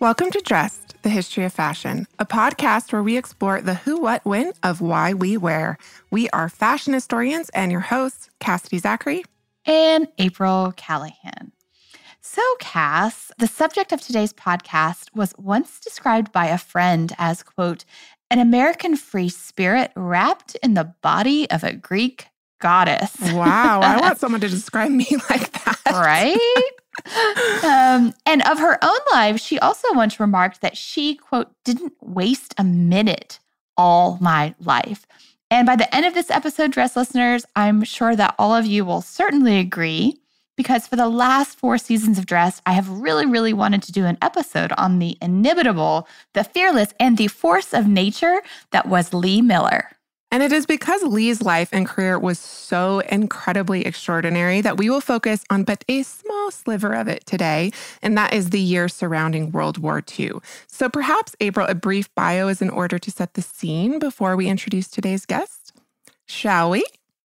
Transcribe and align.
Welcome 0.00 0.30
to 0.30 0.40
Dressed, 0.40 0.94
the 1.02 1.10
History 1.10 1.44
of 1.44 1.52
Fashion, 1.52 2.06
a 2.18 2.24
podcast 2.24 2.90
where 2.90 3.02
we 3.02 3.18
explore 3.18 3.60
the 3.60 3.74
who, 3.74 4.00
what, 4.00 4.24
when 4.24 4.54
of 4.62 4.80
why 4.80 5.12
we 5.12 5.36
wear. 5.36 5.76
We 6.10 6.30
are 6.30 6.48
fashion 6.48 6.94
historians 6.94 7.50
and 7.50 7.70
your 7.70 7.82
hosts, 7.82 8.30
Cassidy 8.40 8.78
Zachary 8.78 9.24
and 9.66 10.08
April 10.16 10.72
Callahan. 10.74 11.52
So, 12.22 12.40
Cass, 12.60 13.30
the 13.38 13.46
subject 13.46 13.92
of 13.92 14.00
today's 14.00 14.32
podcast 14.32 15.14
was 15.14 15.34
once 15.36 15.78
described 15.78 16.32
by 16.32 16.46
a 16.46 16.56
friend 16.56 17.12
as, 17.18 17.42
quote, 17.42 17.84
an 18.30 18.38
American 18.38 18.96
free 18.96 19.28
spirit 19.28 19.92
wrapped 19.94 20.54
in 20.62 20.72
the 20.72 20.94
body 21.02 21.50
of 21.50 21.62
a 21.62 21.74
Greek 21.74 22.28
goddess. 22.60 23.16
Wow. 23.20 23.80
I 23.82 24.00
want 24.00 24.18
someone 24.20 24.40
to 24.40 24.48
describe 24.48 24.90
me 24.90 25.06
like 25.30 25.52
that. 25.52 25.80
Right? 25.86 26.70
um, 27.64 28.14
and 28.26 28.42
of 28.42 28.58
her 28.58 28.78
own 28.82 28.98
life, 29.12 29.40
she 29.40 29.58
also 29.58 29.88
once 29.94 30.20
remarked 30.20 30.60
that 30.60 30.76
she, 30.76 31.16
quote, 31.16 31.50
didn't 31.64 31.94
waste 32.00 32.54
a 32.58 32.64
minute 32.64 33.38
all 33.76 34.18
my 34.20 34.54
life. 34.60 35.06
And 35.50 35.66
by 35.66 35.76
the 35.76 35.92
end 35.94 36.06
of 36.06 36.14
this 36.14 36.30
episode, 36.30 36.70
dress 36.70 36.94
listeners, 36.96 37.44
I'm 37.56 37.82
sure 37.82 38.14
that 38.14 38.34
all 38.38 38.54
of 38.54 38.66
you 38.66 38.84
will 38.84 39.00
certainly 39.00 39.58
agree 39.58 40.20
because 40.60 40.86
for 40.86 40.96
the 40.96 41.08
last 41.08 41.58
four 41.58 41.78
seasons 41.78 42.18
of 42.18 42.26
Dressed, 42.26 42.60
I 42.66 42.72
have 42.72 42.88
really, 42.88 43.24
really 43.24 43.54
wanted 43.54 43.82
to 43.84 43.92
do 43.92 44.04
an 44.04 44.18
episode 44.20 44.72
on 44.76 44.98
the 44.98 45.16
inimitable, 45.22 46.06
the 46.34 46.44
fearless, 46.44 46.92
and 47.00 47.16
the 47.16 47.28
force 47.28 47.72
of 47.72 47.88
nature 47.88 48.42
that 48.70 48.86
was 48.86 49.14
Lee 49.14 49.40
Miller. 49.40 49.90
And 50.32 50.42
it 50.44 50.52
is 50.52 50.64
because 50.64 51.02
Lee's 51.02 51.42
life 51.42 51.70
and 51.72 51.86
career 51.86 52.18
was 52.18 52.38
so 52.38 53.00
incredibly 53.00 53.84
extraordinary 53.84 54.60
that 54.60 54.76
we 54.76 54.88
will 54.88 55.00
focus 55.00 55.44
on 55.50 55.64
but 55.64 55.84
a 55.88 56.04
small 56.04 56.52
sliver 56.52 56.92
of 56.92 57.08
it 57.08 57.26
today, 57.26 57.72
and 58.00 58.16
that 58.16 58.32
is 58.32 58.50
the 58.50 58.60
year 58.60 58.88
surrounding 58.88 59.50
World 59.50 59.78
War 59.78 60.02
II. 60.18 60.34
So 60.68 60.88
perhaps, 60.88 61.34
April, 61.40 61.66
a 61.66 61.74
brief 61.74 62.14
bio 62.14 62.46
is 62.46 62.62
in 62.62 62.70
order 62.70 62.98
to 62.98 63.10
set 63.10 63.34
the 63.34 63.42
scene 63.42 63.98
before 63.98 64.36
we 64.36 64.48
introduce 64.48 64.86
today's 64.86 65.26
guest. 65.26 65.72
Shall 66.26 66.70
we? 66.70 66.84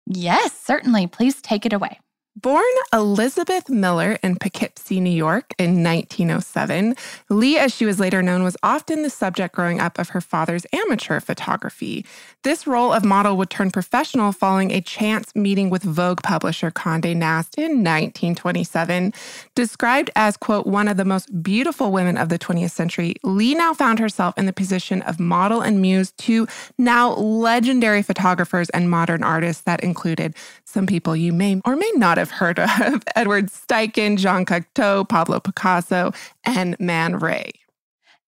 Yes, 0.06 0.52
certainly. 0.52 1.06
Please 1.06 1.40
take 1.40 1.64
it 1.64 1.72
away. 1.72 2.00
Born 2.36 2.62
Elizabeth 2.92 3.68
Miller 3.68 4.16
in 4.22 4.36
Poughkeepsie, 4.36 5.00
New 5.00 5.10
York 5.10 5.52
in 5.58 5.82
1907, 5.82 6.94
Lee, 7.28 7.58
as 7.58 7.74
she 7.74 7.84
was 7.84 7.98
later 7.98 8.22
known, 8.22 8.44
was 8.44 8.56
often 8.62 9.02
the 9.02 9.10
subject 9.10 9.52
growing 9.52 9.80
up 9.80 9.98
of 9.98 10.10
her 10.10 10.20
father's 10.20 10.64
amateur 10.72 11.18
photography. 11.18 12.06
This 12.44 12.68
role 12.68 12.92
of 12.92 13.04
model 13.04 13.36
would 13.36 13.50
turn 13.50 13.72
professional 13.72 14.30
following 14.30 14.70
a 14.70 14.80
chance 14.80 15.34
meeting 15.34 15.70
with 15.70 15.82
Vogue 15.82 16.22
publisher 16.22 16.70
Condé 16.70 17.16
Nast 17.16 17.58
in 17.58 17.82
1927. 17.82 19.12
Described 19.56 20.10
as, 20.14 20.36
quote, 20.36 20.68
one 20.68 20.86
of 20.86 20.96
the 20.96 21.04
most 21.04 21.42
beautiful 21.42 21.90
women 21.90 22.16
of 22.16 22.28
the 22.28 22.38
20th 22.38 22.70
century, 22.70 23.16
Lee 23.24 23.56
now 23.56 23.74
found 23.74 23.98
herself 23.98 24.38
in 24.38 24.46
the 24.46 24.52
position 24.52 25.02
of 25.02 25.18
model 25.18 25.62
and 25.62 25.82
muse 25.82 26.12
to 26.12 26.46
now 26.78 27.12
legendary 27.14 28.02
photographers 28.02 28.70
and 28.70 28.88
modern 28.88 29.24
artists 29.24 29.62
that 29.62 29.82
included 29.82 30.32
some 30.70 30.86
people 30.86 31.16
you 31.16 31.32
may 31.32 31.60
or 31.64 31.76
may 31.76 31.90
not 31.96 32.18
have 32.18 32.30
heard 32.30 32.58
of 32.58 33.02
Edward 33.16 33.46
Steichen, 33.46 34.16
Jean 34.16 34.44
Cocteau, 34.44 35.08
Pablo 35.08 35.40
Picasso, 35.40 36.12
and 36.44 36.78
Man 36.78 37.18
Ray. 37.18 37.59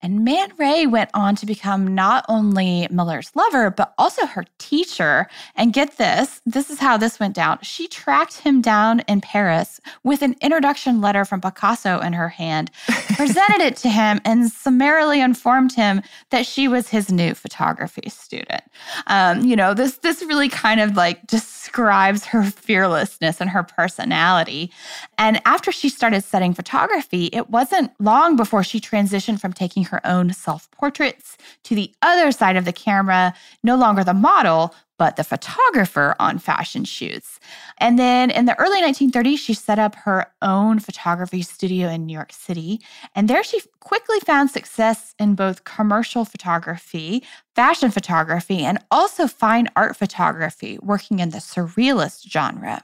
And 0.02 0.24
Man 0.24 0.52
Ray 0.58 0.86
went 0.86 1.10
on 1.14 1.36
to 1.36 1.46
become 1.46 1.94
not 1.94 2.24
only 2.28 2.88
Miller's 2.90 3.30
lover, 3.34 3.70
but 3.70 3.94
also 3.98 4.26
her 4.26 4.44
teacher. 4.58 5.28
And 5.54 5.72
get 5.72 5.96
this 5.96 6.40
this 6.44 6.70
is 6.70 6.78
how 6.78 6.96
this 6.96 7.20
went 7.20 7.34
down. 7.34 7.58
She 7.62 7.86
tracked 7.86 8.38
him 8.38 8.60
down 8.60 9.00
in 9.00 9.20
Paris 9.20 9.80
with 10.02 10.22
an 10.22 10.36
introduction 10.40 11.00
letter 11.00 11.24
from 11.24 11.40
Picasso 11.40 12.00
in 12.00 12.12
her 12.12 12.28
hand, 12.28 12.70
presented 13.16 13.60
it 13.60 13.76
to 13.76 13.88
him, 13.88 14.20
and 14.24 14.50
summarily 14.50 15.20
informed 15.20 15.72
him 15.72 16.02
that 16.30 16.46
she 16.46 16.69
was 16.69 16.88
his 16.88 17.10
new 17.10 17.34
photography 17.34 18.08
student. 18.08 18.62
Um, 19.06 19.44
you 19.44 19.56
know, 19.56 19.74
this, 19.74 19.98
this 19.98 20.22
really 20.22 20.48
kind 20.48 20.80
of 20.80 20.96
like 20.96 21.26
describes 21.26 22.26
her 22.26 22.44
fearlessness 22.44 23.40
and 23.40 23.50
her 23.50 23.62
personality. 23.62 24.72
And 25.19 25.40
after 25.44 25.70
she 25.70 25.88
started 25.88 26.24
studying 26.24 26.54
photography, 26.54 27.26
it 27.32 27.50
wasn't 27.50 27.92
long 28.00 28.36
before 28.36 28.64
she 28.64 28.80
transitioned 28.80 29.40
from 29.40 29.52
taking 29.52 29.84
her 29.92 30.04
own 30.04 30.32
self 30.32 30.69
portraits 30.72 31.36
to 31.62 31.76
the 31.76 31.92
other 32.03 32.32
side 32.32 32.56
of 32.56 32.64
the 32.64 32.72
camera, 32.72 33.32
no 33.62 33.76
longer 33.76 34.03
the 34.03 34.14
model, 34.14 34.75
but 34.98 35.16
the 35.16 35.25
photographer 35.25 36.14
on 36.19 36.38
fashion 36.38 36.84
shoots. 36.84 37.38
And 37.78 37.98
then 37.98 38.31
in 38.31 38.47
the 38.47 38.58
early 38.58 38.81
1930s, 38.81 39.38
she 39.38 39.54
set 39.54 39.78
up 39.78 39.94
her 39.97 40.26
own 40.42 40.78
photography 40.78 41.42
studio 41.42 41.88
in 41.88 42.06
New 42.06 42.12
York 42.12 42.32
City. 42.32 42.81
And 43.14 43.28
there 43.28 43.42
she 43.42 43.60
quickly 43.81 44.20
found 44.20 44.50
success 44.50 45.14
in 45.19 45.34
both 45.34 45.64
commercial 45.64 46.25
photography, 46.25 47.22
fashion 47.54 47.91
photography, 47.91 48.64
and 48.64 48.78
also 48.91 49.26
fine 49.26 49.69
art 49.76 49.97
photography, 49.97 50.78
working 50.81 51.19
in 51.19 51.31
the 51.31 51.38
surrealist 51.38 52.28
genre. 52.28 52.82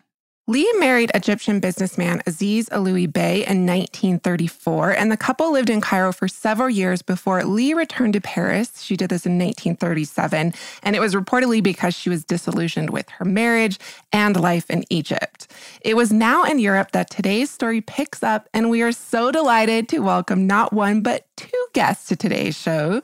Lee 0.49 0.73
married 0.79 1.11
Egyptian 1.15 1.61
businessman 1.61 2.23
Aziz 2.27 2.71
Eloui 2.71 3.13
Bey 3.13 3.45
in 3.45 3.67
1934, 3.67 4.93
and 4.93 5.13
the 5.13 5.17
couple 5.19 5.53
lived 5.53 5.69
in 5.69 5.83
Cairo 5.83 6.11
for 6.11 6.27
several 6.27 6.71
years 6.71 7.03
before 7.03 7.45
Lee 7.45 7.75
returned 7.75 8.15
to 8.15 8.21
Paris. 8.23 8.81
She 8.81 8.97
did 8.97 9.11
this 9.11 9.27
in 9.27 9.33
1937, 9.33 10.55
and 10.83 10.97
it 10.97 11.01
was 11.01 11.15
reportedly 11.15 11.63
because 11.63 11.95
she 11.95 12.09
was 12.09 12.25
disillusioned 12.25 12.89
with 12.89 13.11
her 13.11 13.27
marriage 13.27 13.79
and 14.11 14.41
life 14.41 14.71
in 14.71 14.85
Egypt. 14.89 15.53
It 15.83 15.97
was 15.99 16.15
now 16.15 16.45
in 16.45 16.59
Europe 16.59 16.93
that 16.93 17.11
today's 17.11 17.51
story 17.51 17.83
picks 17.83 18.23
up, 18.23 18.49
and 18.55 18.71
we 18.71 18.81
are 18.81 18.93
so 18.93 19.31
delighted 19.31 19.87
to 19.91 19.99
welcome 19.99 20.47
not 20.47 20.73
one, 20.73 21.03
but 21.03 21.27
two 21.37 21.67
guests 21.75 22.09
to 22.09 22.17
today's 22.17 22.57
show. 22.57 23.03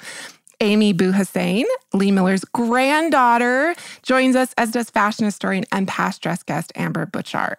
Amy 0.65 0.95
Bouhassane, 0.95 1.67
Lee 1.93 2.11
Miller's 2.11 2.43
granddaughter, 2.43 3.75
joins 4.03 4.35
us, 4.35 4.55
as 4.57 4.71
does 4.71 4.89
fashion 4.89 5.27
historian 5.27 5.67
and 5.71 5.87
past 5.87 6.23
dress 6.23 6.43
guest 6.43 6.73
Amber 6.75 7.05
Butchart. 7.05 7.57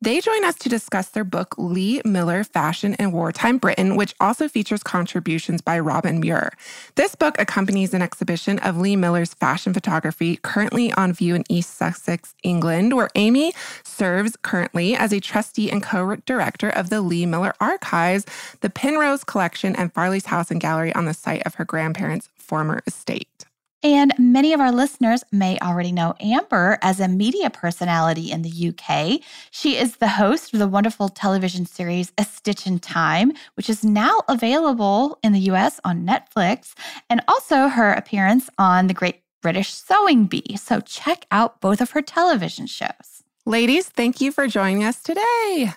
They 0.00 0.20
join 0.20 0.44
us 0.44 0.54
to 0.56 0.68
discuss 0.68 1.08
their 1.08 1.24
book, 1.24 1.56
Lee 1.58 2.00
Miller 2.04 2.44
Fashion 2.44 2.94
in 2.94 3.10
Wartime 3.10 3.58
Britain, 3.58 3.96
which 3.96 4.14
also 4.20 4.46
features 4.46 4.84
contributions 4.84 5.62
by 5.62 5.80
Robin 5.80 6.20
Muir. 6.20 6.52
This 6.94 7.16
book 7.16 7.40
accompanies 7.40 7.92
an 7.92 8.02
exhibition 8.02 8.60
of 8.60 8.76
Lee 8.76 8.94
Miller's 8.94 9.34
fashion 9.34 9.74
photography 9.74 10.36
currently 10.36 10.92
on 10.92 11.12
view 11.12 11.34
in 11.34 11.42
East 11.48 11.74
Sussex, 11.76 12.36
England, 12.44 12.94
where 12.94 13.10
Amy 13.16 13.52
serves 13.82 14.36
currently 14.42 14.94
as 14.94 15.12
a 15.12 15.18
trustee 15.18 15.72
and 15.72 15.82
co 15.82 16.14
director 16.24 16.68
of 16.68 16.88
the 16.88 17.00
Lee 17.00 17.26
Miller 17.26 17.54
Archives, 17.60 18.26
the 18.60 18.70
Penrose 18.70 19.24
Collection, 19.24 19.74
and 19.74 19.92
Farley's 19.92 20.26
House 20.26 20.52
and 20.52 20.60
Gallery 20.60 20.94
on 20.94 21.06
the 21.06 21.14
site 21.14 21.42
of 21.44 21.56
her 21.56 21.64
grandparents' 21.64 22.28
former 22.44 22.82
estate. 22.86 23.44
And 23.84 24.14
many 24.18 24.54
of 24.54 24.60
our 24.60 24.72
listeners 24.72 25.22
may 25.30 25.58
already 25.58 25.92
know 25.92 26.14
Amber 26.18 26.78
as 26.80 27.00
a 27.00 27.06
media 27.06 27.50
personality 27.50 28.32
in 28.32 28.40
the 28.40 28.68
UK. 28.70 29.20
She 29.50 29.76
is 29.76 29.96
the 29.96 30.08
host 30.08 30.54
of 30.54 30.58
the 30.58 30.66
wonderful 30.66 31.10
television 31.10 31.66
series 31.66 32.10
A 32.16 32.24
Stitch 32.24 32.66
in 32.66 32.78
Time, 32.78 33.32
which 33.56 33.68
is 33.68 33.84
now 33.84 34.22
available 34.26 35.18
in 35.22 35.32
the 35.32 35.52
US 35.52 35.80
on 35.84 36.06
Netflix, 36.06 36.72
and 37.10 37.20
also 37.28 37.68
her 37.68 37.92
appearance 37.92 38.48
on 38.56 38.86
The 38.86 38.94
Great 38.94 39.20
British 39.42 39.74
Sewing 39.74 40.24
Bee. 40.24 40.56
So 40.56 40.80
check 40.80 41.26
out 41.30 41.60
both 41.60 41.82
of 41.82 41.90
her 41.90 42.00
television 42.00 42.66
shows. 42.66 43.22
Ladies, 43.44 43.90
thank 43.90 44.18
you 44.18 44.32
for 44.32 44.48
joining 44.48 44.82
us 44.82 45.02
today. 45.02 45.74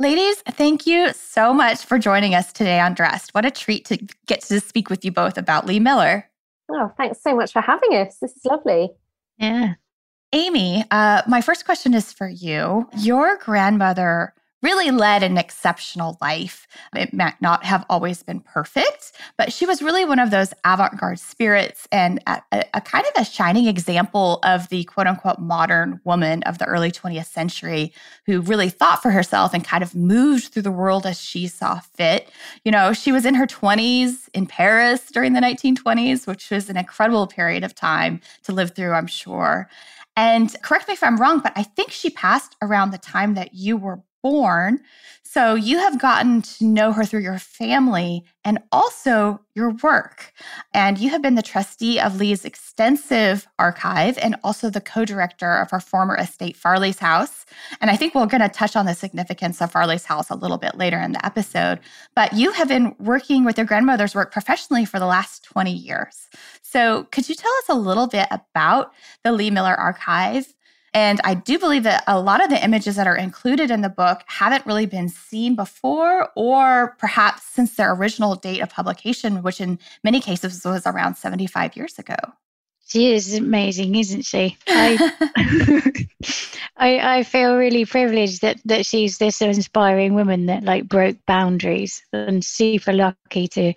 Ladies, 0.00 0.40
thank 0.52 0.86
you 0.86 1.12
so 1.12 1.52
much 1.52 1.84
for 1.84 1.98
joining 1.98 2.34
us 2.34 2.54
today 2.54 2.80
on 2.80 2.94
Dressed. 2.94 3.34
What 3.34 3.44
a 3.44 3.50
treat 3.50 3.84
to 3.84 3.98
get 4.26 4.40
to 4.44 4.58
speak 4.58 4.88
with 4.88 5.04
you 5.04 5.12
both 5.12 5.36
about 5.36 5.66
Lee 5.66 5.78
Miller. 5.78 6.26
Oh, 6.70 6.90
thanks 6.96 7.22
so 7.22 7.36
much 7.36 7.52
for 7.52 7.60
having 7.60 7.94
us. 7.94 8.16
This 8.16 8.34
is 8.34 8.46
lovely. 8.46 8.92
Yeah. 9.36 9.74
Amy, 10.32 10.86
uh, 10.90 11.20
my 11.28 11.42
first 11.42 11.66
question 11.66 11.92
is 11.92 12.14
for 12.14 12.26
you. 12.26 12.88
Your 12.96 13.36
grandmother 13.36 14.32
really 14.62 14.90
led 14.90 15.22
an 15.22 15.38
exceptional 15.38 16.18
life. 16.20 16.66
It 16.94 17.14
might 17.14 17.40
not 17.40 17.64
have 17.64 17.84
always 17.88 18.22
been 18.22 18.40
perfect, 18.40 19.12
but 19.36 19.52
she 19.52 19.66
was 19.66 19.82
really 19.82 20.04
one 20.04 20.18
of 20.18 20.30
those 20.30 20.52
avant 20.64 20.98
garde 20.98 21.18
spirits 21.18 21.88
and 21.90 22.22
a, 22.26 22.42
a, 22.74 22.80
kind 22.80 23.06
of 23.06 23.22
a 23.22 23.24
shining 23.24 23.66
example 23.66 24.38
of 24.42 24.68
the 24.68 24.84
quote 24.84 25.06
unquote 25.06 25.38
modern 25.38 26.00
woman 26.04 26.42
of 26.44 26.58
the 26.58 26.66
early 26.66 26.90
20th 26.90 27.26
century 27.26 27.92
who 28.26 28.40
really 28.40 28.68
thought 28.68 29.02
for 29.02 29.10
herself 29.10 29.54
and 29.54 29.64
kind 29.64 29.82
of 29.82 29.94
moved 29.94 30.52
through 30.52 30.62
the 30.62 30.70
world 30.70 31.06
as 31.06 31.20
she 31.20 31.46
saw 31.46 31.80
fit. 31.80 32.30
You 32.64 32.72
know, 32.72 32.92
she 32.92 33.12
was 33.12 33.24
in 33.24 33.34
her 33.34 33.46
20s 33.46 34.28
in 34.34 34.46
Paris 34.46 35.10
during 35.10 35.32
the 35.32 35.40
1920s, 35.40 36.26
which 36.26 36.50
was 36.50 36.68
an 36.68 36.76
incredible 36.76 37.26
period 37.26 37.64
of 37.64 37.74
time 37.74 38.20
to 38.44 38.52
live 38.52 38.74
through, 38.74 38.92
I'm 38.92 39.06
sure. 39.06 39.68
And 40.16 40.54
correct 40.62 40.88
me 40.88 40.94
if 40.94 41.02
I'm 41.02 41.16
wrong, 41.16 41.40
but 41.40 41.52
I 41.56 41.62
think 41.62 41.92
she 41.92 42.10
passed 42.10 42.56
around 42.60 42.90
the 42.90 42.98
time 42.98 43.34
that 43.34 43.54
you 43.54 43.76
were 43.76 44.00
born. 44.22 44.80
So 45.32 45.54
you 45.54 45.78
have 45.78 46.00
gotten 46.00 46.42
to 46.42 46.64
know 46.64 46.90
her 46.90 47.04
through 47.04 47.20
your 47.20 47.38
family 47.38 48.24
and 48.42 48.58
also 48.72 49.40
your 49.54 49.70
work. 49.80 50.32
And 50.74 50.98
you 50.98 51.10
have 51.10 51.22
been 51.22 51.36
the 51.36 51.40
trustee 51.42 52.00
of 52.00 52.16
Lee's 52.16 52.44
extensive 52.44 53.46
archive 53.56 54.18
and 54.18 54.34
also 54.42 54.70
the 54.70 54.80
co 54.80 55.04
director 55.04 55.58
of 55.58 55.70
her 55.70 55.78
former 55.78 56.16
estate, 56.16 56.56
Farley's 56.56 56.98
House. 56.98 57.46
And 57.80 57.92
I 57.92 57.96
think 57.96 58.16
we're 58.16 58.26
going 58.26 58.40
to 58.40 58.48
touch 58.48 58.74
on 58.74 58.86
the 58.86 58.94
significance 58.94 59.62
of 59.62 59.70
Farley's 59.70 60.04
House 60.04 60.30
a 60.30 60.34
little 60.34 60.58
bit 60.58 60.76
later 60.76 60.98
in 60.98 61.12
the 61.12 61.24
episode. 61.24 61.78
But 62.16 62.32
you 62.32 62.50
have 62.50 62.66
been 62.66 62.96
working 62.98 63.44
with 63.44 63.56
your 63.56 63.66
grandmother's 63.66 64.16
work 64.16 64.32
professionally 64.32 64.84
for 64.84 64.98
the 64.98 65.06
last 65.06 65.44
20 65.44 65.70
years. 65.70 66.28
So 66.60 67.04
could 67.12 67.28
you 67.28 67.36
tell 67.36 67.52
us 67.58 67.68
a 67.68 67.78
little 67.78 68.08
bit 68.08 68.26
about 68.32 68.92
the 69.22 69.30
Lee 69.30 69.50
Miller 69.50 69.74
Archive 69.74 70.52
and 70.92 71.20
I 71.22 71.34
do 71.34 71.58
believe 71.58 71.84
that 71.84 72.02
a 72.06 72.20
lot 72.20 72.42
of 72.42 72.50
the 72.50 72.62
images 72.62 72.96
that 72.96 73.06
are 73.06 73.16
included 73.16 73.70
in 73.70 73.80
the 73.80 73.88
book 73.88 74.22
haven't 74.26 74.66
really 74.66 74.86
been 74.86 75.08
seen 75.08 75.54
before, 75.54 76.30
or 76.34 76.96
perhaps 76.98 77.42
since 77.44 77.76
their 77.76 77.92
original 77.94 78.34
date 78.34 78.60
of 78.60 78.70
publication, 78.70 79.42
which 79.42 79.60
in 79.60 79.78
many 80.02 80.20
cases 80.20 80.64
was 80.64 80.86
around 80.86 81.16
75 81.16 81.76
years 81.76 81.98
ago. 81.98 82.16
She 82.86 83.12
is 83.12 83.34
amazing, 83.34 83.94
isn't 83.94 84.22
she? 84.22 84.56
I, 84.66 85.12
I, 86.76 87.18
I 87.18 87.22
feel 87.22 87.56
really 87.56 87.84
privileged 87.84 88.42
that 88.42 88.60
that 88.64 88.84
she's 88.84 89.18
this 89.18 89.40
inspiring 89.40 90.14
woman 90.14 90.46
that 90.46 90.64
like 90.64 90.88
broke 90.88 91.18
boundaries 91.24 92.02
and 92.12 92.44
super 92.44 92.92
lucky 92.92 93.46
to 93.48 93.74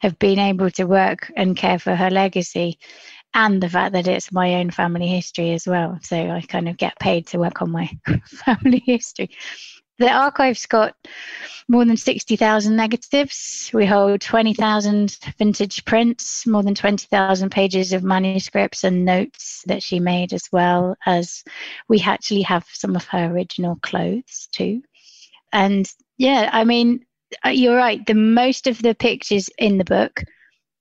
have 0.00 0.18
been 0.18 0.38
able 0.38 0.70
to 0.70 0.84
work 0.84 1.32
and 1.36 1.56
care 1.56 1.78
for 1.78 1.94
her 1.94 2.10
legacy 2.10 2.78
and 3.36 3.62
the 3.62 3.68
fact 3.68 3.92
that 3.92 4.08
it's 4.08 4.32
my 4.32 4.54
own 4.54 4.70
family 4.70 5.06
history 5.06 5.52
as 5.52 5.66
well. 5.66 5.98
So 6.00 6.16
I 6.16 6.40
kind 6.40 6.70
of 6.70 6.78
get 6.78 6.98
paid 6.98 7.26
to 7.28 7.38
work 7.38 7.60
on 7.60 7.70
my 7.70 7.90
family 8.26 8.82
history. 8.84 9.30
The 9.98 10.10
archive's 10.10 10.64
got 10.64 10.94
more 11.68 11.84
than 11.84 11.98
60,000 11.98 12.74
negatives. 12.74 13.70
We 13.74 13.84
hold 13.84 14.22
20,000 14.22 15.18
vintage 15.38 15.84
prints, 15.84 16.46
more 16.46 16.62
than 16.62 16.74
20,000 16.74 17.50
pages 17.50 17.92
of 17.92 18.02
manuscripts 18.02 18.84
and 18.84 19.04
notes 19.04 19.62
that 19.66 19.82
she 19.82 20.00
made, 20.00 20.32
as 20.32 20.48
well 20.50 20.96
as 21.04 21.44
we 21.88 22.00
actually 22.00 22.42
have 22.42 22.64
some 22.72 22.96
of 22.96 23.04
her 23.04 23.26
original 23.26 23.76
clothes 23.82 24.48
too. 24.50 24.80
And 25.52 25.86
yeah, 26.16 26.48
I 26.54 26.64
mean, 26.64 27.04
uh, 27.44 27.50
you're 27.50 27.76
right. 27.76 28.04
The 28.06 28.14
most 28.14 28.66
of 28.66 28.80
the 28.80 28.94
pictures 28.94 29.50
in 29.58 29.76
the 29.76 29.84
book 29.84 30.22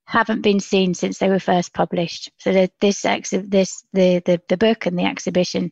haven't 0.06 0.42
been 0.42 0.60
seen 0.60 0.94
since 0.94 1.18
they 1.18 1.30
were 1.30 1.40
first 1.40 1.74
published. 1.74 2.31
So 2.38 2.54
the, 2.54 2.72
this 2.80 3.06
ex- 3.06 3.31
this 3.31 3.84
the, 3.94 4.22
the 4.25 4.42
the 4.48 4.57
book 4.57 4.86
and 4.86 4.98
the 4.98 5.06
exhibition 5.06 5.72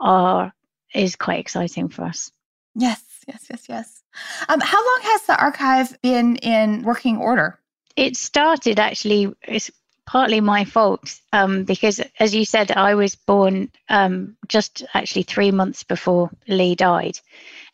are 0.00 0.52
is 0.94 1.16
quite 1.16 1.40
exciting 1.40 1.88
for 1.88 2.04
us. 2.04 2.30
Yes, 2.74 3.02
yes, 3.26 3.46
yes, 3.50 3.64
yes. 3.68 4.02
Um, 4.48 4.60
how 4.60 4.78
long 4.78 5.00
has 5.02 5.22
the 5.22 5.40
archive 5.40 6.00
been 6.02 6.36
in 6.36 6.82
working 6.82 7.18
order? 7.18 7.58
It 7.96 8.16
started 8.16 8.78
actually. 8.78 9.32
It's 9.42 9.70
partly 10.06 10.40
my 10.40 10.64
fault 10.64 11.20
um, 11.34 11.64
because, 11.64 12.00
as 12.18 12.34
you 12.34 12.44
said, 12.46 12.70
I 12.72 12.94
was 12.94 13.14
born 13.14 13.70
um, 13.90 14.36
just 14.48 14.82
actually 14.94 15.24
three 15.24 15.50
months 15.50 15.82
before 15.82 16.30
Lee 16.48 16.74
died. 16.74 17.18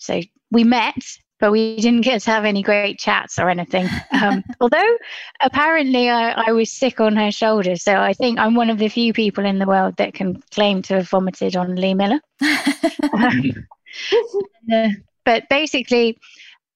So 0.00 0.20
we 0.50 0.64
met 0.64 0.96
but 1.44 1.52
we 1.52 1.76
didn't 1.76 2.00
get 2.00 2.22
to 2.22 2.30
have 2.30 2.46
any 2.46 2.62
great 2.62 2.98
chats 2.98 3.38
or 3.38 3.50
anything. 3.50 3.86
Um, 4.12 4.42
although 4.62 4.96
apparently 5.42 6.08
I, 6.08 6.30
I, 6.30 6.52
was 6.52 6.72
sick 6.72 7.00
on 7.00 7.16
her 7.16 7.30
shoulder. 7.30 7.76
So 7.76 7.94
I 7.94 8.14
think 8.14 8.38
I'm 8.38 8.54
one 8.54 8.70
of 8.70 8.78
the 8.78 8.88
few 8.88 9.12
people 9.12 9.44
in 9.44 9.58
the 9.58 9.66
world 9.66 9.94
that 9.98 10.14
can 10.14 10.42
claim 10.52 10.80
to 10.84 10.94
have 10.94 11.10
vomited 11.10 11.54
on 11.54 11.76
Lee 11.76 11.92
Miller. 11.92 12.18
um, 13.12 13.66
uh, 14.72 14.88
but 15.26 15.46
basically, 15.50 16.16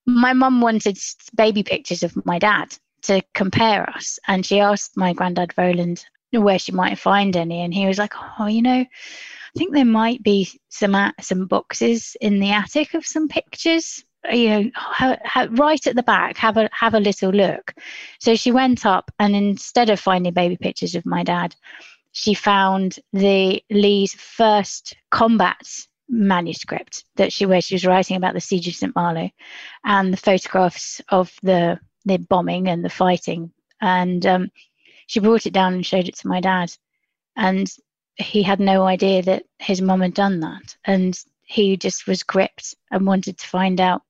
my 0.05 0.35
mum 0.35 0.61
wanted 0.61 0.99
baby 1.35 1.63
pictures 1.63 2.03
of 2.03 2.27
my 2.27 2.39
dad 2.39 2.77
to 3.05 3.23
compare 3.33 3.89
us. 3.89 4.19
And 4.29 4.45
she 4.45 4.61
asked 4.61 4.99
my 4.99 5.15
granddad 5.15 5.55
Roland 5.57 6.05
where 6.31 6.59
she 6.59 6.73
might 6.73 6.99
find 6.99 7.35
any. 7.39 7.63
And 7.63 7.73
he 7.73 7.87
was 7.87 7.97
like, 7.97 8.13
oh, 8.39 8.49
you 8.49 8.61
know, 8.61 8.81
I 8.81 9.59
think 9.59 9.73
there 9.73 9.87
might 9.87 10.23
be 10.23 10.47
some 10.69 10.95
some 11.23 11.47
boxes 11.47 12.19
in 12.21 12.39
the 12.39 12.51
attic 12.51 12.93
of 12.93 13.07
some 13.07 13.29
pictures 13.29 14.05
you 14.31 14.71
know 15.01 15.17
right 15.51 15.87
at 15.87 15.97
the 15.97 16.03
back 16.03 16.37
have 16.37 16.57
a 16.57 16.69
have 16.73 16.95
a 16.95 17.01
little 17.01 17.31
look. 17.31 17.75
So 18.21 18.35
she 18.37 18.53
went 18.53 18.87
up 18.87 19.11
and 19.19 19.35
instead 19.35 19.91
of 19.91 20.01
finding 20.01 20.33
baby 20.33 20.57
pictures 20.57 20.95
of 20.95 21.07
my 21.07 21.23
dad 21.23 21.55
she 22.13 22.35
found 22.35 22.99
the 23.13 23.63
lee's 23.71 24.15
first 24.15 24.97
combat 25.11 25.61
manuscript 26.09 27.05
that 27.17 27.33
she 27.33 27.45
where 27.45 27.61
she 27.61 27.75
was 27.75 27.85
writing 27.85 28.17
about 28.17 28.33
the 28.33 28.41
siege 28.41 28.67
of 28.67 28.75
st 28.75 28.95
malo 28.97 29.31
and 29.85 30.13
the 30.13 30.17
photographs 30.17 31.03
of 31.11 31.33
the 31.43 31.79
the 32.09 32.19
bombing 32.19 32.69
and 32.69 32.85
the 32.85 32.91
fighting. 32.91 33.53
And 33.81 34.27
um, 34.27 34.51
she 35.07 35.21
brought 35.21 35.47
it 35.47 35.53
down 35.53 35.75
and 35.75 35.87
showed 35.87 36.09
it 36.09 36.17
to 36.17 36.29
my 36.29 36.41
dad. 36.41 36.73
And 37.37 37.71
he 38.17 38.43
had 38.43 38.59
no 38.59 38.83
idea 38.85 39.23
that 39.23 39.45
his 39.59 39.81
mom 39.81 40.01
had 40.01 40.15
done 40.15 40.41
that. 40.41 40.77
And 40.85 41.19
he 41.45 41.77
just 41.77 42.07
was 42.07 42.25
gripped 42.25 42.75
and 42.91 43.07
wanted 43.07 43.39
to 43.39 43.47
find 43.47 43.81
out 43.81 44.03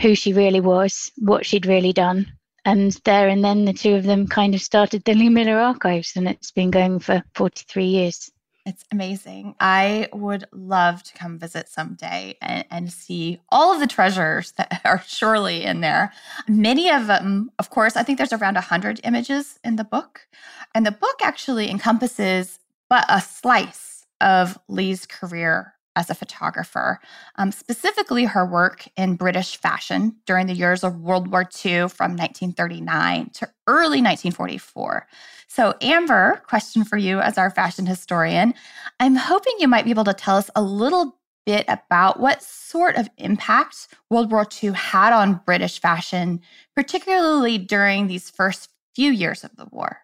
who 0.00 0.14
she 0.14 0.32
really 0.32 0.60
was, 0.60 1.12
what 1.18 1.46
she'd 1.46 1.66
really 1.66 1.92
done. 1.92 2.32
And 2.64 2.92
there 3.04 3.28
and 3.28 3.44
then 3.44 3.64
the 3.64 3.72
two 3.72 3.94
of 3.94 4.04
them 4.04 4.26
kind 4.26 4.54
of 4.54 4.60
started 4.60 5.04
the 5.04 5.14
Lee 5.14 5.28
Miller 5.28 5.58
Archives, 5.58 6.14
and 6.16 6.28
it's 6.28 6.50
been 6.50 6.70
going 6.70 6.98
for 6.98 7.22
43 7.34 7.84
years. 7.84 8.30
It's 8.66 8.84
amazing. 8.92 9.54
I 9.58 10.08
would 10.12 10.44
love 10.52 11.02
to 11.04 11.14
come 11.14 11.38
visit 11.38 11.68
someday 11.68 12.36
and, 12.42 12.66
and, 12.70 12.92
see 12.92 13.40
all 13.48 13.72
of 13.72 13.80
the 13.80 13.86
treasures 13.86 14.52
that 14.52 14.80
are 14.84 15.02
surely 15.06 15.64
in 15.64 15.80
there. 15.80 16.12
Many 16.46 16.90
of 16.90 17.06
them, 17.06 17.50
of 17.58 17.70
course, 17.70 17.96
I 17.96 18.02
think 18.02 18.18
there's 18.18 18.34
around 18.34 18.54
100 18.54 19.00
images 19.02 19.58
in 19.64 19.76
the 19.76 19.84
book. 19.84 20.26
And 20.74 20.84
the 20.84 20.92
book 20.92 21.20
actually 21.22 21.70
encompasses 21.70 22.58
but 22.90 23.06
a 23.08 23.20
slice 23.22 24.04
of 24.20 24.58
Lee's 24.68 25.06
career 25.06 25.74
as 26.00 26.08
a 26.08 26.14
photographer, 26.14 26.98
um, 27.36 27.52
specifically 27.52 28.24
her 28.24 28.46
work 28.46 28.88
in 28.96 29.16
British 29.16 29.58
fashion 29.58 30.16
during 30.24 30.46
the 30.46 30.54
years 30.54 30.82
of 30.82 30.98
World 30.98 31.30
War 31.30 31.42
II 31.42 31.88
from 31.88 32.16
1939 32.16 33.30
to 33.34 33.48
early 33.66 34.00
1944. 34.00 35.06
So, 35.46 35.74
Amber, 35.82 36.42
question 36.46 36.84
for 36.84 36.96
you 36.96 37.20
as 37.20 37.36
our 37.36 37.50
fashion 37.50 37.84
historian. 37.84 38.54
I'm 38.98 39.14
hoping 39.14 39.52
you 39.58 39.68
might 39.68 39.84
be 39.84 39.90
able 39.90 40.04
to 40.04 40.14
tell 40.14 40.36
us 40.36 40.50
a 40.56 40.62
little 40.62 41.18
bit 41.44 41.66
about 41.68 42.18
what 42.18 42.42
sort 42.42 42.96
of 42.96 43.10
impact 43.18 43.88
World 44.08 44.30
War 44.30 44.46
II 44.62 44.72
had 44.72 45.12
on 45.12 45.40
British 45.44 45.80
fashion, 45.80 46.40
particularly 46.74 47.58
during 47.58 48.06
these 48.06 48.30
first 48.30 48.70
few 48.94 49.10
years 49.10 49.44
of 49.44 49.54
the 49.56 49.66
war. 49.70 49.98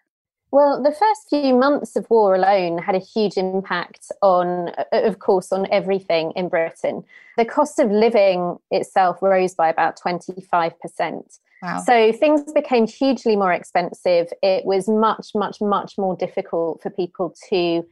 Well, 0.51 0.81
the 0.81 0.91
first 0.91 1.29
few 1.29 1.55
months 1.55 1.95
of 1.95 2.09
war 2.09 2.33
alone 2.33 2.77
had 2.77 2.95
a 2.95 2.99
huge 2.99 3.37
impact 3.37 4.11
on, 4.21 4.71
of 4.93 5.19
course, 5.19 5.51
on 5.51 5.67
everything 5.71 6.31
in 6.35 6.47
Britain. 6.47 7.03
The 7.37 7.45
cost 7.45 7.79
of 7.79 7.91
living 7.91 8.57
itself 8.71 9.21
rose 9.21 9.55
by 9.55 9.69
about 9.69 9.99
25%. 9.99 11.39
Wow. 11.61 11.83
So 11.85 12.13
things 12.13 12.51
became 12.53 12.87
hugely 12.87 13.35
more 13.35 13.51
expensive. 13.51 14.27
It 14.41 14.63
was 14.63 14.87
much, 14.87 15.31
much, 15.35 15.59
much 15.59 15.97
more 15.97 16.15
difficult 16.15 16.81
for 16.81 16.91
people 16.91 17.35
to, 17.49 17.85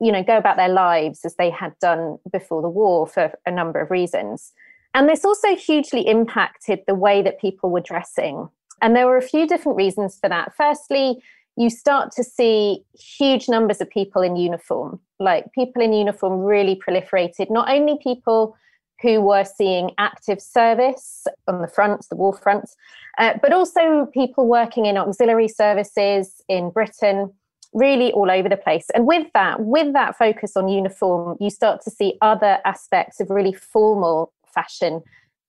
you 0.00 0.12
know, 0.12 0.22
go 0.22 0.36
about 0.36 0.56
their 0.56 0.68
lives 0.68 1.24
as 1.24 1.36
they 1.36 1.48
had 1.48 1.72
done 1.80 2.18
before 2.30 2.60
the 2.60 2.68
war 2.68 3.06
for 3.06 3.32
a 3.46 3.50
number 3.50 3.80
of 3.80 3.90
reasons. 3.90 4.52
And 4.94 5.08
this 5.08 5.24
also 5.24 5.56
hugely 5.56 6.06
impacted 6.06 6.80
the 6.86 6.94
way 6.94 7.22
that 7.22 7.40
people 7.40 7.70
were 7.70 7.80
dressing. 7.80 8.50
And 8.82 8.94
there 8.94 9.06
were 9.06 9.16
a 9.16 9.22
few 9.22 9.46
different 9.46 9.76
reasons 9.76 10.18
for 10.20 10.28
that. 10.28 10.54
Firstly, 10.54 11.22
you 11.56 11.70
start 11.70 12.12
to 12.12 12.24
see 12.24 12.84
huge 12.98 13.48
numbers 13.48 13.80
of 13.80 13.90
people 13.90 14.22
in 14.22 14.36
uniform. 14.36 15.00
Like 15.18 15.52
people 15.52 15.82
in 15.82 15.92
uniform 15.92 16.40
really 16.40 16.80
proliferated, 16.86 17.50
not 17.50 17.70
only 17.70 17.98
people 18.02 18.56
who 19.02 19.20
were 19.20 19.44
seeing 19.44 19.90
active 19.98 20.40
service 20.40 21.26
on 21.48 21.60
the 21.60 21.68
fronts, 21.68 22.08
the 22.08 22.16
war 22.16 22.32
fronts, 22.32 22.76
uh, 23.18 23.34
but 23.42 23.52
also 23.52 24.06
people 24.14 24.46
working 24.46 24.86
in 24.86 24.96
auxiliary 24.96 25.48
services 25.48 26.40
in 26.48 26.70
Britain, 26.70 27.32
really 27.74 28.12
all 28.12 28.30
over 28.30 28.48
the 28.48 28.56
place. 28.56 28.86
And 28.94 29.06
with 29.06 29.26
that, 29.34 29.60
with 29.60 29.92
that 29.92 30.16
focus 30.16 30.56
on 30.56 30.68
uniform, 30.68 31.36
you 31.40 31.50
start 31.50 31.82
to 31.82 31.90
see 31.90 32.16
other 32.22 32.58
aspects 32.64 33.20
of 33.20 33.28
really 33.28 33.52
formal 33.52 34.32
fashion 34.54 35.02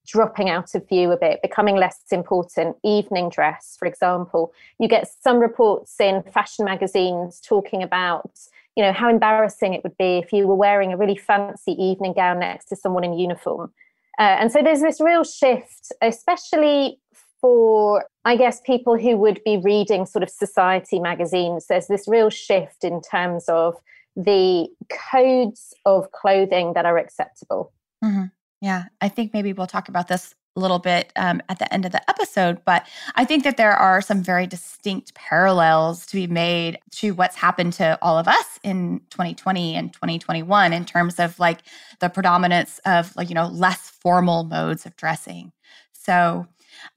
dropping 0.05 0.49
out 0.49 0.75
of 0.75 0.87
view 0.87 1.11
a 1.11 1.17
bit, 1.17 1.41
becoming 1.41 1.75
less 1.75 2.01
important. 2.11 2.75
Evening 2.83 3.29
dress, 3.29 3.75
for 3.77 3.87
example. 3.87 4.53
You 4.79 4.87
get 4.87 5.07
some 5.21 5.39
reports 5.39 5.99
in 5.99 6.23
fashion 6.23 6.65
magazines 6.65 7.39
talking 7.39 7.81
about, 7.81 8.31
you 8.75 8.83
know, 8.83 8.93
how 8.93 9.09
embarrassing 9.09 9.73
it 9.73 9.83
would 9.83 9.97
be 9.97 10.17
if 10.17 10.33
you 10.33 10.47
were 10.47 10.55
wearing 10.55 10.91
a 10.91 10.97
really 10.97 11.15
fancy 11.15 11.71
evening 11.71 12.13
gown 12.13 12.39
next 12.39 12.65
to 12.65 12.75
someone 12.75 13.03
in 13.03 13.13
uniform. 13.13 13.71
Uh, 14.19 14.37
and 14.39 14.51
so 14.51 14.61
there's 14.61 14.81
this 14.81 15.01
real 15.01 15.23
shift, 15.23 15.91
especially 16.01 16.99
for, 17.41 18.05
I 18.25 18.37
guess, 18.37 18.61
people 18.61 18.97
who 18.97 19.17
would 19.17 19.41
be 19.43 19.57
reading 19.57 20.05
sort 20.05 20.23
of 20.23 20.29
society 20.29 20.99
magazines. 20.99 21.67
There's 21.67 21.87
this 21.87 22.07
real 22.07 22.29
shift 22.29 22.83
in 22.83 23.01
terms 23.01 23.45
of 23.47 23.75
the 24.15 24.67
codes 25.11 25.73
of 25.85 26.11
clothing 26.11 26.73
that 26.73 26.85
are 26.85 26.97
acceptable. 26.97 27.73
Mm-hmm. 28.03 28.25
Yeah, 28.63 28.85
I 29.01 29.09
think 29.09 29.33
maybe 29.33 29.51
we'll 29.51 29.67
talk 29.67 29.89
about 29.89 30.07
this 30.07 30.33
a 30.55 30.59
little 30.61 30.79
bit 30.79 31.11
um, 31.17 31.41
at 31.49 31.59
the 31.59 31.71
end 31.73 31.85
of 31.85 31.91
the 31.91 32.09
episode, 32.09 32.61
but 32.63 32.87
I 33.15 33.25
think 33.25 33.43
that 33.43 33.57
there 33.57 33.73
are 33.73 34.01
some 34.01 34.23
very 34.23 34.47
distinct 34.47 35.13
parallels 35.15 36.05
to 36.05 36.15
be 36.15 36.27
made 36.27 36.79
to 36.91 37.11
what's 37.11 37.35
happened 37.35 37.73
to 37.73 37.99
all 38.01 38.17
of 38.17 38.25
us 38.25 38.59
in 38.63 39.01
2020 39.09 39.75
and 39.75 39.91
2021 39.91 40.71
in 40.71 40.85
terms 40.85 41.19
of 41.19 41.37
like 41.39 41.59
the 41.99 42.07
predominance 42.07 42.79
of 42.85 43.13
like, 43.17 43.27
you 43.27 43.35
know, 43.35 43.47
less 43.47 43.89
formal 43.89 44.45
modes 44.45 44.85
of 44.85 44.95
dressing. 44.95 45.51
So, 45.91 46.47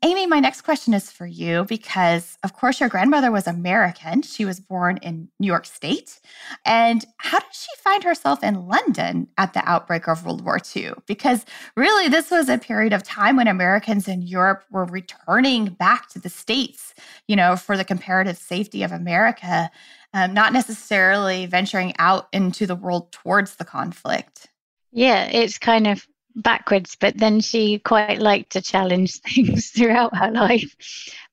Amy, 0.02 0.26
my 0.26 0.40
next 0.40 0.62
question 0.62 0.94
is 0.94 1.10
for 1.10 1.26
you 1.26 1.64
because, 1.64 2.36
of 2.42 2.52
course, 2.52 2.80
your 2.80 2.88
grandmother 2.88 3.30
was 3.30 3.46
American. 3.46 4.22
She 4.22 4.44
was 4.44 4.60
born 4.60 4.98
in 4.98 5.28
New 5.38 5.46
York 5.46 5.66
State. 5.66 6.20
And 6.64 7.04
how 7.18 7.38
did 7.38 7.52
she 7.52 7.68
find 7.78 8.04
herself 8.04 8.42
in 8.42 8.66
London 8.66 9.28
at 9.38 9.54
the 9.54 9.68
outbreak 9.68 10.08
of 10.08 10.24
World 10.24 10.44
War 10.44 10.58
II? 10.74 10.92
Because 11.06 11.44
really, 11.76 12.08
this 12.08 12.30
was 12.30 12.48
a 12.48 12.58
period 12.58 12.92
of 12.92 13.02
time 13.02 13.36
when 13.36 13.48
Americans 13.48 14.08
in 14.08 14.22
Europe 14.22 14.64
were 14.70 14.84
returning 14.84 15.66
back 15.66 16.08
to 16.10 16.18
the 16.18 16.28
States, 16.28 16.94
you 17.26 17.36
know, 17.36 17.56
for 17.56 17.76
the 17.76 17.84
comparative 17.84 18.36
safety 18.36 18.82
of 18.82 18.92
America, 18.92 19.70
um, 20.14 20.34
not 20.34 20.52
necessarily 20.52 21.46
venturing 21.46 21.94
out 21.98 22.28
into 22.32 22.66
the 22.66 22.76
world 22.76 23.12
towards 23.12 23.56
the 23.56 23.64
conflict. 23.64 24.48
Yeah, 24.92 25.26
it's 25.26 25.58
kind 25.58 25.86
of 25.86 26.06
backwards, 26.36 26.96
but 27.00 27.16
then 27.16 27.40
she 27.40 27.78
quite 27.78 28.20
liked 28.20 28.52
to 28.52 28.62
challenge 28.62 29.20
things 29.20 29.70
throughout 29.70 30.16
her 30.16 30.30
life. 30.30 30.76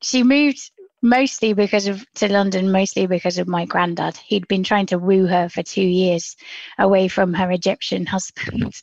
She 0.01 0.24
moved 0.24 0.72
mostly 1.03 1.53
because 1.53 1.86
of 1.88 2.05
to 2.13 2.31
London, 2.31 2.72
mostly 2.72 3.05
because 3.05 3.38
of 3.38 3.48
my 3.48 3.65
granddad. 3.65 4.17
He'd 4.17 4.48
been 4.48 4.63
trying 4.63 4.88
to 4.88 4.98
woo 4.98 5.25
her 5.27 5.50
for 5.50 5.62
two 5.62 5.83
years 5.83 6.38
away 6.79 7.10
from 7.10 7.33
her 7.33 7.51
Egyptian 7.51 8.05
husband. 8.07 8.74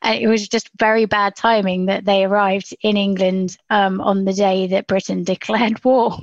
and 0.00 0.18
it 0.18 0.28
was 0.28 0.48
just 0.48 0.70
very 0.78 1.04
bad 1.04 1.34
timing 1.34 1.86
that 1.86 2.04
they 2.04 2.24
arrived 2.24 2.74
in 2.82 2.96
England 2.96 3.58
um, 3.68 4.00
on 4.00 4.24
the 4.24 4.32
day 4.32 4.68
that 4.68 4.86
Britain 4.86 5.24
declared 5.24 5.84
war. 5.84 6.16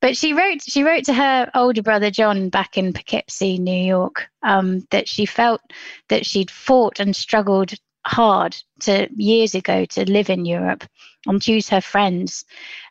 but 0.00 0.16
she 0.16 0.32
wrote 0.32 0.62
she 0.62 0.82
wrote 0.82 1.04
to 1.04 1.14
her 1.14 1.48
older 1.54 1.82
brother 1.82 2.10
John 2.10 2.48
back 2.48 2.76
in 2.76 2.92
Poughkeepsie, 2.92 3.58
New 3.58 3.84
York, 3.86 4.26
um, 4.42 4.84
that 4.90 5.08
she 5.08 5.26
felt 5.26 5.60
that 6.08 6.26
she'd 6.26 6.50
fought 6.50 6.98
and 6.98 7.14
struggled 7.14 7.72
hard 8.08 8.56
to 8.80 9.08
years 9.16 9.54
ago 9.54 9.84
to 9.84 10.10
live 10.10 10.30
in 10.30 10.44
Europe 10.44 10.84
and 11.26 11.42
choose 11.42 11.68
her 11.68 11.80
friends 11.80 12.44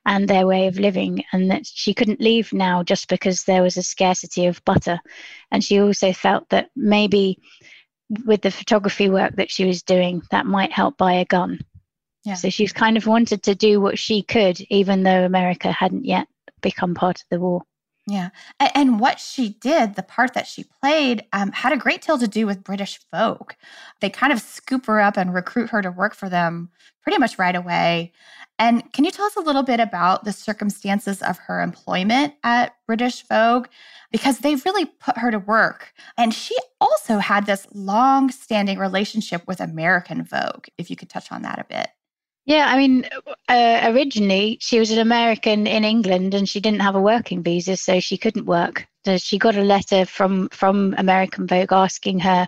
and 0.05 0.27
their 0.27 0.45
way 0.45 0.67
of 0.67 0.79
living, 0.79 1.23
and 1.33 1.49
that 1.51 1.65
she 1.65 1.93
couldn't 1.93 2.21
leave 2.21 2.53
now 2.53 2.83
just 2.83 3.09
because 3.09 3.43
there 3.43 3.63
was 3.63 3.77
a 3.77 3.83
scarcity 3.83 4.45
of 4.45 4.63
butter. 4.63 4.99
And 5.51 5.63
she 5.63 5.81
also 5.81 6.13
felt 6.13 6.47
that 6.49 6.69
maybe 6.75 7.39
with 8.25 8.41
the 8.41 8.51
photography 8.51 9.09
work 9.09 9.35
that 9.35 9.51
she 9.51 9.65
was 9.65 9.83
doing, 9.83 10.21
that 10.31 10.45
might 10.45 10.71
help 10.71 10.97
buy 10.97 11.13
a 11.13 11.25
gun. 11.25 11.59
Yeah. 12.23 12.35
So 12.35 12.49
she's 12.49 12.73
kind 12.73 12.97
of 12.97 13.07
wanted 13.07 13.43
to 13.43 13.55
do 13.55 13.81
what 13.81 13.97
she 13.97 14.21
could, 14.21 14.59
even 14.69 15.03
though 15.03 15.25
America 15.25 15.71
hadn't 15.71 16.05
yet 16.05 16.27
become 16.61 16.93
part 16.93 17.17
of 17.17 17.25
the 17.31 17.39
war. 17.39 17.63
Yeah. 18.09 18.29
And 18.73 19.01
what 19.01 19.19
she 19.19 19.49
did, 19.49 19.95
the 19.95 20.03
part 20.03 20.33
that 20.33 20.47
she 20.47 20.63
played, 20.63 21.25
um, 21.33 21.51
had 21.51 21.73
a 21.73 21.77
great 21.77 22.01
deal 22.01 22.17
to 22.17 22.27
do 22.27 22.47
with 22.47 22.63
British 22.63 22.99
Vogue. 23.13 23.51
They 23.99 24.09
kind 24.09 24.31
of 24.31 24.39
scoop 24.39 24.85
her 24.85 25.01
up 25.01 25.17
and 25.17 25.33
recruit 25.33 25.69
her 25.71 25.81
to 25.81 25.91
work 25.91 26.15
for 26.15 26.29
them 26.29 26.69
pretty 27.03 27.19
much 27.19 27.37
right 27.37 27.55
away. 27.55 28.13
And 28.59 28.91
can 28.93 29.03
you 29.03 29.11
tell 29.11 29.25
us 29.25 29.35
a 29.35 29.41
little 29.41 29.61
bit 29.61 29.81
about 29.81 30.23
the 30.23 30.31
circumstances 30.31 31.21
of 31.21 31.37
her 31.37 31.61
employment 31.61 32.33
at 32.45 32.75
British 32.87 33.23
Vogue? 33.27 33.67
Because 34.09 34.39
they 34.39 34.55
really 34.55 34.85
put 34.85 35.17
her 35.17 35.29
to 35.29 35.39
work. 35.39 35.93
And 36.17 36.33
she 36.33 36.55
also 36.79 37.17
had 37.17 37.45
this 37.45 37.67
long 37.73 38.31
standing 38.31 38.79
relationship 38.79 39.45
with 39.47 39.59
American 39.59 40.23
Vogue, 40.23 40.67
if 40.77 40.89
you 40.89 40.95
could 40.95 41.09
touch 41.09 41.29
on 41.29 41.41
that 41.41 41.59
a 41.59 41.65
bit. 41.65 41.89
Yeah, 42.47 42.65
I 42.69 42.77
mean, 42.77 43.05
uh, 43.49 43.81
originally 43.93 44.57
she 44.61 44.79
was 44.79 44.89
an 44.89 44.99
American 44.99 45.67
in 45.67 45.83
England 45.83 46.33
and 46.33 46.47
she 46.47 46.61
didn't 46.61 46.79
have 46.81 46.95
a 46.95 47.01
working 47.01 47.43
visa, 47.43 47.75
so 47.75 47.99
she 47.99 48.17
couldn't 48.17 48.45
work. 48.45 48.87
So 49.05 49.17
she 49.17 49.37
got 49.37 49.57
a 49.57 49.61
letter 49.61 50.05
from 50.05 50.47
from 50.49 50.95
American 50.97 51.45
Vogue 51.45 51.73
asking 51.73 52.19
her. 52.19 52.47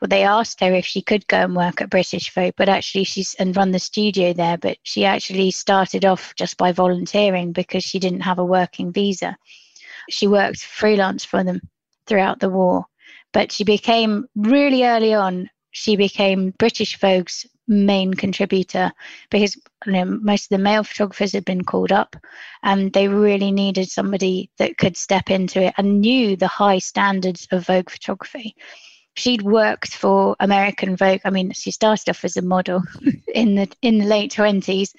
Well, 0.00 0.08
they 0.08 0.22
asked 0.24 0.60
her 0.60 0.72
if 0.72 0.86
she 0.86 1.02
could 1.02 1.26
go 1.28 1.36
and 1.36 1.54
work 1.54 1.82
at 1.82 1.90
British 1.90 2.32
Vogue, 2.32 2.54
but 2.56 2.70
actually 2.70 3.04
she's 3.04 3.34
and 3.34 3.54
run 3.54 3.70
the 3.72 3.78
studio 3.78 4.32
there. 4.32 4.56
But 4.56 4.78
she 4.82 5.04
actually 5.04 5.50
started 5.50 6.06
off 6.06 6.34
just 6.36 6.56
by 6.56 6.72
volunteering 6.72 7.52
because 7.52 7.84
she 7.84 7.98
didn't 7.98 8.22
have 8.22 8.38
a 8.38 8.44
working 8.44 8.92
visa. 8.92 9.36
She 10.08 10.26
worked 10.26 10.64
freelance 10.64 11.24
for 11.24 11.44
them 11.44 11.60
throughout 12.06 12.40
the 12.40 12.50
war, 12.50 12.86
but 13.34 13.52
she 13.52 13.64
became 13.64 14.26
really 14.34 14.84
early 14.84 15.12
on. 15.12 15.50
She 15.70 15.96
became 15.96 16.54
British 16.58 16.98
Vogue's 16.98 17.46
main 17.66 18.12
contributor 18.14 18.92
because 19.30 19.56
you 19.86 19.92
know, 19.92 20.04
most 20.04 20.44
of 20.44 20.56
the 20.56 20.62
male 20.62 20.84
photographers 20.84 21.32
had 21.32 21.44
been 21.44 21.64
called 21.64 21.92
up 21.92 22.16
and 22.62 22.92
they 22.92 23.08
really 23.08 23.50
needed 23.50 23.88
somebody 23.88 24.50
that 24.58 24.76
could 24.78 24.96
step 24.96 25.30
into 25.30 25.62
it 25.62 25.74
and 25.78 26.00
knew 26.00 26.36
the 26.36 26.48
high 26.48 26.78
standards 26.78 27.48
of 27.50 27.66
Vogue 27.66 27.90
photography. 27.90 28.54
She'd 29.16 29.42
worked 29.42 29.94
for 29.94 30.34
American 30.40 30.96
Vogue. 30.96 31.20
I 31.24 31.30
mean, 31.30 31.52
she 31.52 31.70
started 31.70 32.10
off 32.10 32.24
as 32.24 32.36
a 32.36 32.42
model 32.42 32.82
in 33.34 33.54
the 33.54 33.68
in 33.80 33.98
the 33.98 34.06
late 34.06 34.32
twenties, 34.32 34.92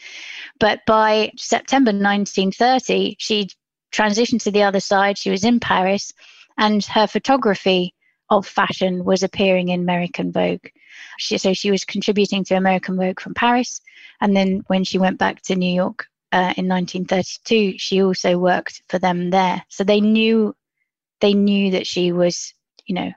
but 0.60 0.79
by 0.88 1.31
September 1.36 1.89
1930, 1.89 3.17
she'd 3.19 3.53
transitioned 3.91 4.41
to 4.43 4.51
the 4.51 4.63
other 4.63 4.79
side. 4.79 5.17
She 5.17 5.31
was 5.31 5.43
in 5.43 5.60
Paris, 5.60 6.13
and 6.57 6.84
her 6.86 7.07
photography 7.07 7.93
of 8.29 8.48
fashion 8.48 9.03
was 9.03 9.22
appearing 9.22 9.69
in 9.69 9.81
American 9.81 10.31
Vogue. 10.31 10.67
She, 11.18 11.38
so 11.38 11.54
she 11.54 11.72
was 11.72 11.84
contributing 11.84 12.44
to 12.46 12.56
American 12.56 12.98
Vogue 12.98 13.20
from 13.20 13.34
Paris. 13.34 13.82
And 14.22 14.36
then 14.36 14.64
when 14.68 14.84
she 14.84 14.98
went 14.98 15.18
back 15.18 15.42
to 15.44 15.56
New 15.56 15.74
York 15.74 16.08
uh, 16.32 16.54
in 16.58 16.68
1932, 16.68 17.78
she 17.78 18.04
also 18.04 18.38
worked 18.38 18.82
for 18.90 19.00
them 19.00 19.30
there. 19.30 19.64
So 19.70 19.84
they 19.84 20.02
knew 20.02 20.56
they 21.22 21.34
knew 21.34 21.72
that 21.72 21.88
she 21.88 22.12
was, 22.12 22.54
you 22.86 22.96
know, 22.96 23.12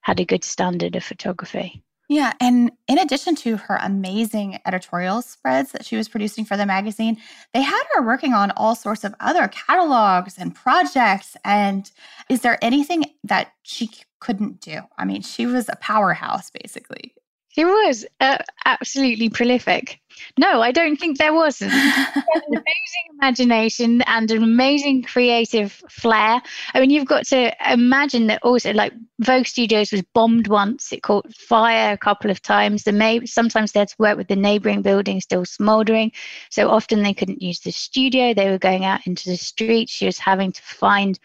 had 0.00 0.20
a 0.20 0.24
good 0.24 0.44
standard 0.44 0.96
of 0.96 1.04
photography. 1.04 1.82
Yeah. 2.10 2.32
And 2.40 2.72
in 2.88 2.98
addition 2.98 3.36
to 3.36 3.56
her 3.56 3.78
amazing 3.80 4.58
editorial 4.66 5.22
spreads 5.22 5.70
that 5.70 5.84
she 5.84 5.96
was 5.96 6.08
producing 6.08 6.44
for 6.44 6.56
the 6.56 6.66
magazine, 6.66 7.16
they 7.54 7.62
had 7.62 7.84
her 7.94 8.02
working 8.02 8.34
on 8.34 8.50
all 8.56 8.74
sorts 8.74 9.04
of 9.04 9.14
other 9.20 9.46
catalogs 9.46 10.34
and 10.36 10.52
projects. 10.52 11.36
And 11.44 11.88
is 12.28 12.40
there 12.42 12.58
anything 12.62 13.04
that 13.22 13.52
she 13.62 13.92
couldn't 14.18 14.60
do? 14.60 14.80
I 14.98 15.04
mean, 15.04 15.22
she 15.22 15.46
was 15.46 15.68
a 15.68 15.76
powerhouse, 15.76 16.50
basically. 16.50 17.14
She 17.50 17.64
was 17.64 18.06
uh, 18.20 18.38
absolutely 18.64 19.28
prolific. 19.28 20.00
No, 20.38 20.60
I 20.60 20.70
don't 20.70 20.96
think 20.96 21.18
there 21.18 21.34
was. 21.34 21.60
an 21.60 21.70
amazing 22.48 23.06
imagination 23.18 24.02
and 24.02 24.30
an 24.30 24.42
amazing 24.42 25.02
creative 25.02 25.72
flair. 25.88 26.40
I 26.74 26.80
mean, 26.80 26.90
you've 26.90 27.06
got 27.06 27.26
to 27.28 27.52
imagine 27.72 28.28
that 28.28 28.42
also, 28.42 28.72
like 28.72 28.92
Vogue 29.18 29.46
Studios 29.46 29.92
was 29.92 30.02
bombed 30.14 30.46
once. 30.46 30.92
It 30.92 31.02
caught 31.02 31.32
fire 31.34 31.92
a 31.92 31.98
couple 31.98 32.30
of 32.30 32.40
times. 32.42 32.84
The 32.84 32.92
may- 32.92 33.26
sometimes 33.26 33.72
they 33.72 33.80
had 33.80 33.88
to 33.88 33.96
work 33.98 34.16
with 34.16 34.28
the 34.28 34.36
neighboring 34.36 34.82
building 34.82 35.20
still 35.20 35.44
smoldering. 35.44 36.12
So 36.50 36.70
often 36.70 37.02
they 37.02 37.14
couldn't 37.14 37.42
use 37.42 37.60
the 37.60 37.72
studio. 37.72 38.32
They 38.32 38.50
were 38.50 38.58
going 38.58 38.84
out 38.84 39.06
into 39.06 39.28
the 39.28 39.36
street. 39.36 39.88
She 39.88 40.06
was 40.06 40.18
having 40.18 40.52
to 40.52 40.62
find 40.62 41.18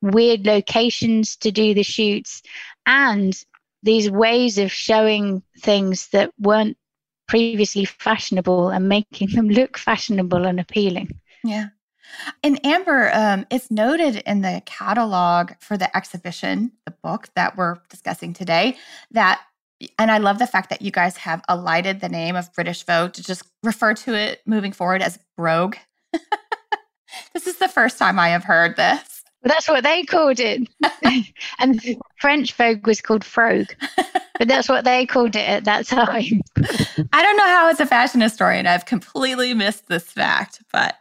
weird 0.00 0.46
locations 0.46 1.36
to 1.36 1.52
do 1.52 1.74
the 1.74 1.84
shoots 1.84 2.42
and 2.86 3.40
these 3.82 4.10
ways 4.10 4.58
of 4.58 4.70
showing 4.70 5.42
things 5.58 6.08
that 6.08 6.32
weren't 6.38 6.76
previously 7.28 7.84
fashionable 7.84 8.68
and 8.70 8.88
making 8.88 9.30
them 9.30 9.48
look 9.58 9.78
fashionable 9.78 10.44
and 10.44 10.60
appealing. 10.60 11.10
Yeah. 11.44 11.68
And 12.42 12.64
Amber, 12.64 13.10
um, 13.14 13.46
it's 13.50 13.70
noted 13.70 14.16
in 14.26 14.42
the 14.42 14.62
catalog 14.66 15.52
for 15.60 15.76
the 15.76 15.94
exhibition, 15.96 16.72
the 16.84 16.94
book 17.02 17.28
that 17.34 17.56
we're 17.56 17.78
discussing 17.88 18.34
today, 18.34 18.76
that, 19.12 19.40
and 19.98 20.10
I 20.10 20.18
love 20.18 20.38
the 20.38 20.46
fact 20.46 20.68
that 20.70 20.82
you 20.82 20.90
guys 20.90 21.16
have 21.16 21.42
alighted 21.48 22.00
the 22.00 22.08
name 22.08 22.36
of 22.36 22.52
British 22.52 22.84
Vogue 22.84 23.14
to 23.14 23.22
just 23.22 23.44
refer 23.62 23.94
to 23.94 24.14
it 24.14 24.42
moving 24.46 24.72
forward 24.72 25.00
as 25.00 25.18
Brogue. 25.36 25.76
this 27.32 27.46
is 27.46 27.56
the 27.56 27.68
first 27.68 27.98
time 27.98 28.18
I 28.18 28.28
have 28.28 28.44
heard 28.44 28.76
this. 28.76 29.11
That's 29.42 29.68
what 29.68 29.82
they 29.82 30.04
called 30.04 30.40
it. 30.40 30.68
and 31.58 31.80
French 32.20 32.52
Vogue 32.54 32.86
was 32.86 33.00
called 33.00 33.24
Frogue. 33.24 33.72
but 34.38 34.48
that's 34.48 34.68
what 34.68 34.84
they 34.84 35.06
called 35.06 35.36
it 35.36 35.48
at 35.48 35.64
that 35.64 35.86
time. 35.86 36.42
I 37.12 37.22
don't 37.22 37.36
know 37.36 37.46
how, 37.46 37.68
as 37.68 37.80
a 37.80 37.86
fashion 37.86 38.20
historian, 38.20 38.66
I've 38.66 38.86
completely 38.86 39.54
missed 39.54 39.88
this 39.88 40.04
fact, 40.04 40.62
but 40.72 40.96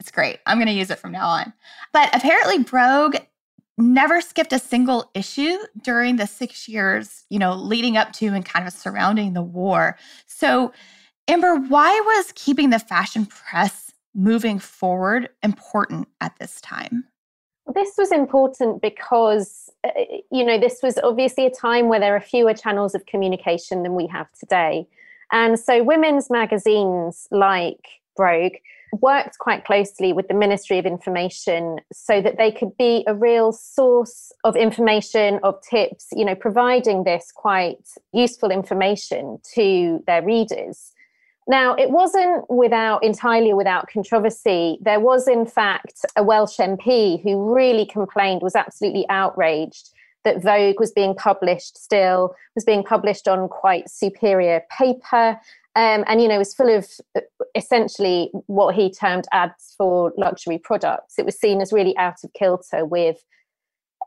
it's 0.00 0.10
great. 0.10 0.38
I'm 0.46 0.58
going 0.58 0.68
to 0.68 0.72
use 0.72 0.90
it 0.90 0.98
from 0.98 1.12
now 1.12 1.28
on. 1.28 1.52
But 1.92 2.14
apparently, 2.14 2.62
Brogue 2.62 3.16
never 3.78 4.20
skipped 4.20 4.52
a 4.52 4.58
single 4.58 5.10
issue 5.14 5.56
during 5.82 6.16
the 6.16 6.26
six 6.26 6.68
years, 6.68 7.24
you 7.28 7.38
know, 7.38 7.54
leading 7.54 7.96
up 7.96 8.12
to 8.14 8.26
and 8.28 8.44
kind 8.44 8.66
of 8.66 8.72
surrounding 8.72 9.32
the 9.32 9.42
war. 9.42 9.98
So, 10.26 10.72
Amber, 11.28 11.56
why 11.56 12.00
was 12.00 12.32
keeping 12.34 12.70
the 12.70 12.78
fashion 12.78 13.26
press 13.26 13.92
moving 14.14 14.58
forward 14.58 15.28
important 15.42 16.08
at 16.20 16.38
this 16.38 16.60
time? 16.60 17.04
This 17.74 17.92
was 17.98 18.12
important 18.12 18.80
because, 18.80 19.70
uh, 19.84 19.90
you 20.30 20.44
know, 20.44 20.58
this 20.58 20.80
was 20.82 20.98
obviously 21.02 21.46
a 21.46 21.50
time 21.50 21.88
where 21.88 22.00
there 22.00 22.14
are 22.14 22.20
fewer 22.20 22.54
channels 22.54 22.94
of 22.94 23.06
communication 23.06 23.82
than 23.82 23.94
we 23.94 24.06
have 24.06 24.30
today. 24.38 24.86
And 25.32 25.58
so 25.58 25.82
women's 25.82 26.30
magazines 26.30 27.26
like 27.30 27.84
Brogue 28.16 28.54
worked 29.00 29.38
quite 29.38 29.64
closely 29.64 30.12
with 30.12 30.28
the 30.28 30.34
Ministry 30.34 30.78
of 30.78 30.86
Information 30.86 31.80
so 31.92 32.22
that 32.22 32.38
they 32.38 32.52
could 32.52 32.76
be 32.76 33.04
a 33.06 33.14
real 33.14 33.52
source 33.52 34.32
of 34.44 34.56
information, 34.56 35.40
of 35.42 35.60
tips, 35.68 36.08
you 36.12 36.24
know, 36.24 36.34
providing 36.34 37.04
this 37.04 37.32
quite 37.34 37.84
useful 38.12 38.50
information 38.50 39.38
to 39.54 40.02
their 40.06 40.22
readers. 40.22 40.92
Now, 41.48 41.74
it 41.74 41.90
wasn't 41.90 42.44
without 42.50 43.04
entirely 43.04 43.54
without 43.54 43.88
controversy. 43.88 44.78
There 44.80 44.98
was, 44.98 45.28
in 45.28 45.46
fact, 45.46 46.04
a 46.16 46.22
Welsh 46.22 46.58
MP 46.58 47.22
who 47.22 47.54
really 47.54 47.86
complained, 47.86 48.42
was 48.42 48.56
absolutely 48.56 49.06
outraged 49.08 49.90
that 50.24 50.42
Vogue 50.42 50.80
was 50.80 50.90
being 50.90 51.14
published 51.14 51.78
still, 51.78 52.34
was 52.56 52.64
being 52.64 52.82
published 52.82 53.28
on 53.28 53.48
quite 53.48 53.88
superior 53.88 54.60
paper, 54.76 55.38
um, 55.76 56.04
and 56.08 56.20
you 56.20 56.26
know 56.26 56.38
was 56.38 56.52
full 56.52 56.74
of 56.74 56.88
uh, 57.14 57.20
essentially 57.54 58.30
what 58.46 58.74
he 58.74 58.90
termed 58.90 59.26
ads 59.32 59.74
for 59.78 60.12
luxury 60.16 60.58
products. 60.58 61.16
It 61.16 61.24
was 61.24 61.38
seen 61.38 61.60
as 61.60 61.72
really 61.72 61.96
out 61.96 62.24
of 62.24 62.32
kilter 62.32 62.84
with 62.84 63.22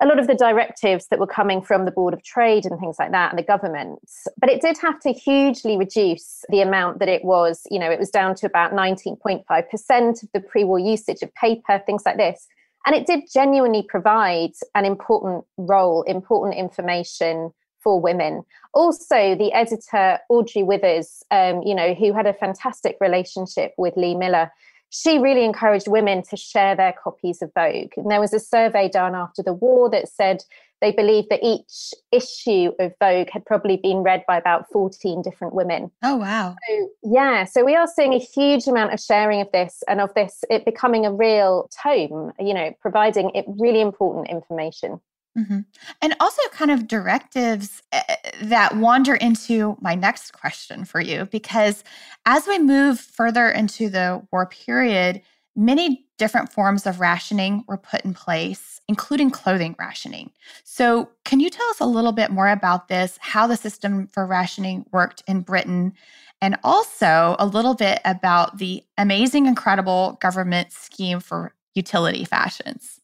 a 0.02 0.06
lot 0.06 0.20
of 0.20 0.28
the 0.28 0.36
directives 0.36 1.08
that 1.08 1.20
were 1.20 1.28
coming 1.28 1.62
from 1.62 1.86
the 1.86 1.92
Board 1.92 2.14
of 2.14 2.24
Trade 2.24 2.66
and 2.66 2.80
things 2.80 2.98
like 3.00 3.12
that 3.12 3.32
and 3.32 3.40
the 3.40 3.44
government. 3.44 4.00
But 4.40 4.50
it 4.50 4.62
did 4.62 4.78
have 4.78 5.00
to 5.02 5.12
hugely 5.12 5.78
reduce 5.78 6.46
the 6.50 6.62
amount 6.62 7.00
that 7.00 7.10
it 7.10 7.24
was. 7.26 7.68
You 7.70 7.80
know, 7.80 7.92
it 7.92 8.00
was 8.00 8.10
down 8.10 8.36
to 8.36 8.46
about 8.46 8.72
19.5% 8.72 10.24
of 10.24 10.30
the 10.34 10.40
pre 10.40 10.64
war 10.64 10.80
usage 10.80 11.22
of 11.22 11.34
paper, 11.36 11.82
things 11.86 12.04
like 12.06 12.18
this. 12.18 12.48
And 12.86 12.96
it 12.96 13.06
did 13.06 13.26
genuinely 13.32 13.84
provide 13.84 14.54
an 14.74 14.86
important 14.86 15.44
role, 15.58 16.04
important 16.04 16.56
information 16.56 17.52
for 17.82 18.00
women. 18.00 18.44
Also, 18.74 19.36
the 19.36 19.52
editor 19.54 20.20
Audrey 20.30 20.64
Withers, 20.64 21.24
um, 21.32 21.62
you 21.64 21.76
know, 21.76 21.94
who 21.94 22.14
had 22.14 22.26
a 22.26 22.34
fantastic 22.34 22.98
relationship 23.02 23.74
with 23.78 23.96
Lee 23.98 24.16
Miller, 24.16 24.52
she 24.90 25.20
really 25.20 25.46
encouraged 25.46 25.88
women 25.88 26.24
to 26.24 26.38
share 26.38 26.76
their 26.76 26.94
copies 26.94 27.42
of 27.42 27.52
Vogue. 27.54 27.92
And 27.96 28.10
there 28.10 28.20
was 28.20 28.34
a 28.34 28.40
survey 28.40 28.90
done 28.90 29.16
after 29.16 29.44
the 29.44 29.54
war 29.54 29.90
that 29.90 30.10
said 30.10 30.44
they 30.82 30.92
believed 30.92 31.28
that 31.30 31.42
each 31.44 31.94
issue 32.12 32.72
of 32.80 32.94
Vogue 33.00 33.30
had 33.32 33.46
probably 33.46 33.78
been 33.78 33.98
read 33.98 34.24
by 34.28 34.38
about 34.38 34.66
14 34.72 35.22
different 35.22 35.54
women. 35.54 35.92
Oh, 36.04 36.16
wow. 36.18 36.56
So, 36.68 36.90
yeah. 37.04 37.44
So 37.44 37.66
we 37.66 37.76
are 37.76 37.88
seeing 37.88 38.14
a 38.14 38.20
huge 38.20 38.68
amount 38.68 38.94
of 38.94 39.00
sharing 39.00 39.42
of 39.42 39.52
this 39.52 39.84
and 39.88 40.00
of 40.00 40.14
this, 40.14 40.44
it 40.50 40.66
becoming 40.66 41.06
a 41.06 41.14
real 41.14 41.70
tome, 41.84 42.32
you 42.40 42.54
know, 42.54 42.74
providing 42.82 43.32
it 43.36 43.46
really 43.48 43.82
important 43.82 44.30
information. 44.30 45.02
Mm-hmm. 45.38 45.60
And 46.02 46.16
also, 46.20 46.42
kind 46.52 46.72
of 46.72 46.88
directives 46.88 47.82
eh, 47.92 48.02
that 48.42 48.76
wander 48.78 49.16
into 49.16 49.78
my 49.80 49.96
next 49.96 50.32
question 50.32 50.86
for 50.86 51.00
you, 51.00 51.26
because 51.32 51.84
as 52.26 52.48
we 52.48 52.60
move 52.60 53.00
further 53.00 53.50
into 53.50 53.90
the 53.90 54.22
war 54.32 54.48
period, 54.48 55.22
many 55.56 56.06
different 56.18 56.52
forms 56.52 56.86
of 56.86 57.00
rationing 57.00 57.64
were 57.68 57.78
put 57.78 58.04
in 58.04 58.14
place, 58.14 58.82
including 58.88 59.30
clothing 59.30 59.76
rationing. 59.80 60.32
So, 60.64 61.10
can 61.26 61.40
you 61.40 61.50
tell 61.50 61.68
us 61.70 61.80
a 61.80 61.86
little 61.86 62.12
bit 62.12 62.32
more 62.32 62.50
about 62.50 62.88
this, 62.88 63.18
how 63.22 63.48
the 63.48 63.58
system 63.58 64.08
for 64.08 64.26
rationing 64.26 64.86
worked 64.92 65.24
in 65.28 65.42
Britain, 65.42 65.94
and 66.42 66.58
also 66.64 67.36
a 67.40 67.46
little 67.46 67.76
bit 67.76 68.00
about 68.04 68.58
the 68.58 68.84
amazing, 68.98 69.46
incredible 69.46 70.18
government 70.22 70.72
scheme 70.72 71.20
for 71.20 71.54
utility 71.76 72.26
fashions? 72.26 72.99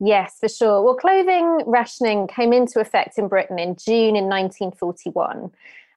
Yes, 0.00 0.36
for 0.38 0.48
sure. 0.48 0.82
Well, 0.82 0.94
clothing 0.94 1.62
rationing 1.66 2.28
came 2.28 2.52
into 2.52 2.80
effect 2.80 3.18
in 3.18 3.28
Britain 3.28 3.58
in 3.58 3.76
June 3.76 4.14
in 4.14 4.28
1941. 4.28 5.50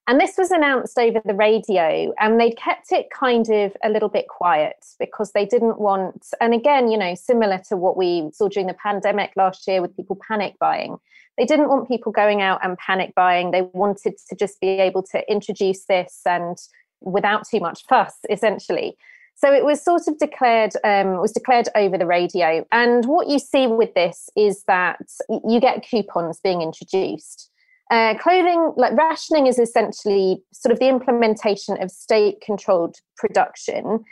And 0.08 0.20
this 0.20 0.34
was 0.38 0.50
announced 0.50 0.98
over 0.98 1.22
the 1.24 1.36
radio, 1.36 2.12
and 2.20 2.40
they 2.42 2.52
kept 2.52 2.92
it 2.92 3.12
kind 3.12 3.48
of 3.50 3.78
a 3.84 3.90
little 3.90 4.10
bit 4.10 4.28
quiet 4.28 4.84
because 5.00 5.32
they 5.32 5.46
didn't 5.46 5.80
want, 5.80 6.26
and 6.42 6.56
again, 6.56 6.90
you 6.90 6.98
know, 6.98 7.14
similar 7.14 7.60
to 7.70 7.78
what 7.78 7.96
we 7.96 8.30
saw 8.34 8.48
during 8.48 8.66
the 8.66 8.74
pandemic 8.74 9.32
last 9.36 9.68
year 9.68 9.80
with 9.80 9.96
people 9.96 10.18
panic 10.28 10.58
buying, 10.60 10.98
they 11.38 11.46
didn't 11.46 11.70
want 11.70 11.88
people 11.88 12.12
going 12.12 12.42
out 12.42 12.60
and 12.64 12.78
panic 12.80 13.14
buying. 13.16 13.52
They 13.52 13.62
wanted 13.74 14.16
to 14.30 14.36
just 14.36 14.60
be 14.60 14.68
able 14.68 15.04
to 15.04 15.32
introduce 15.32 15.86
this 15.86 16.22
and 16.26 16.58
without 17.00 17.48
too 17.48 17.60
much 17.60 17.86
fuss, 17.88 18.16
essentially. 18.30 18.98
So 19.44 19.52
it 19.52 19.66
was 19.66 19.84
sort 19.84 20.04
of 20.08 20.20
declared, 20.20 20.74
um, 20.84 21.20
was 21.20 21.32
declared 21.32 21.68
over 21.76 21.98
the 21.98 22.06
radio. 22.06 22.64
And 22.72 23.06
what 23.06 23.28
you 23.28 23.40
see 23.40 23.66
with 23.66 23.94
this 23.96 24.30
is 24.38 24.64
that 24.66 25.02
you 25.30 25.60
get 25.60 25.84
coupons 25.84 26.40
being 26.44 26.62
introduced. 26.62 27.50
Uh, 27.90 28.14
clothing, 28.20 28.72
like 28.78 28.94
rationing, 28.94 29.48
is 29.48 29.58
essentially 29.58 30.44
sort 30.54 30.72
of 30.72 30.80
the 30.80 30.88
implementation 30.88 31.82
of 31.82 31.90
state 31.90 32.40
controlled 32.42 32.98
production 33.18 34.06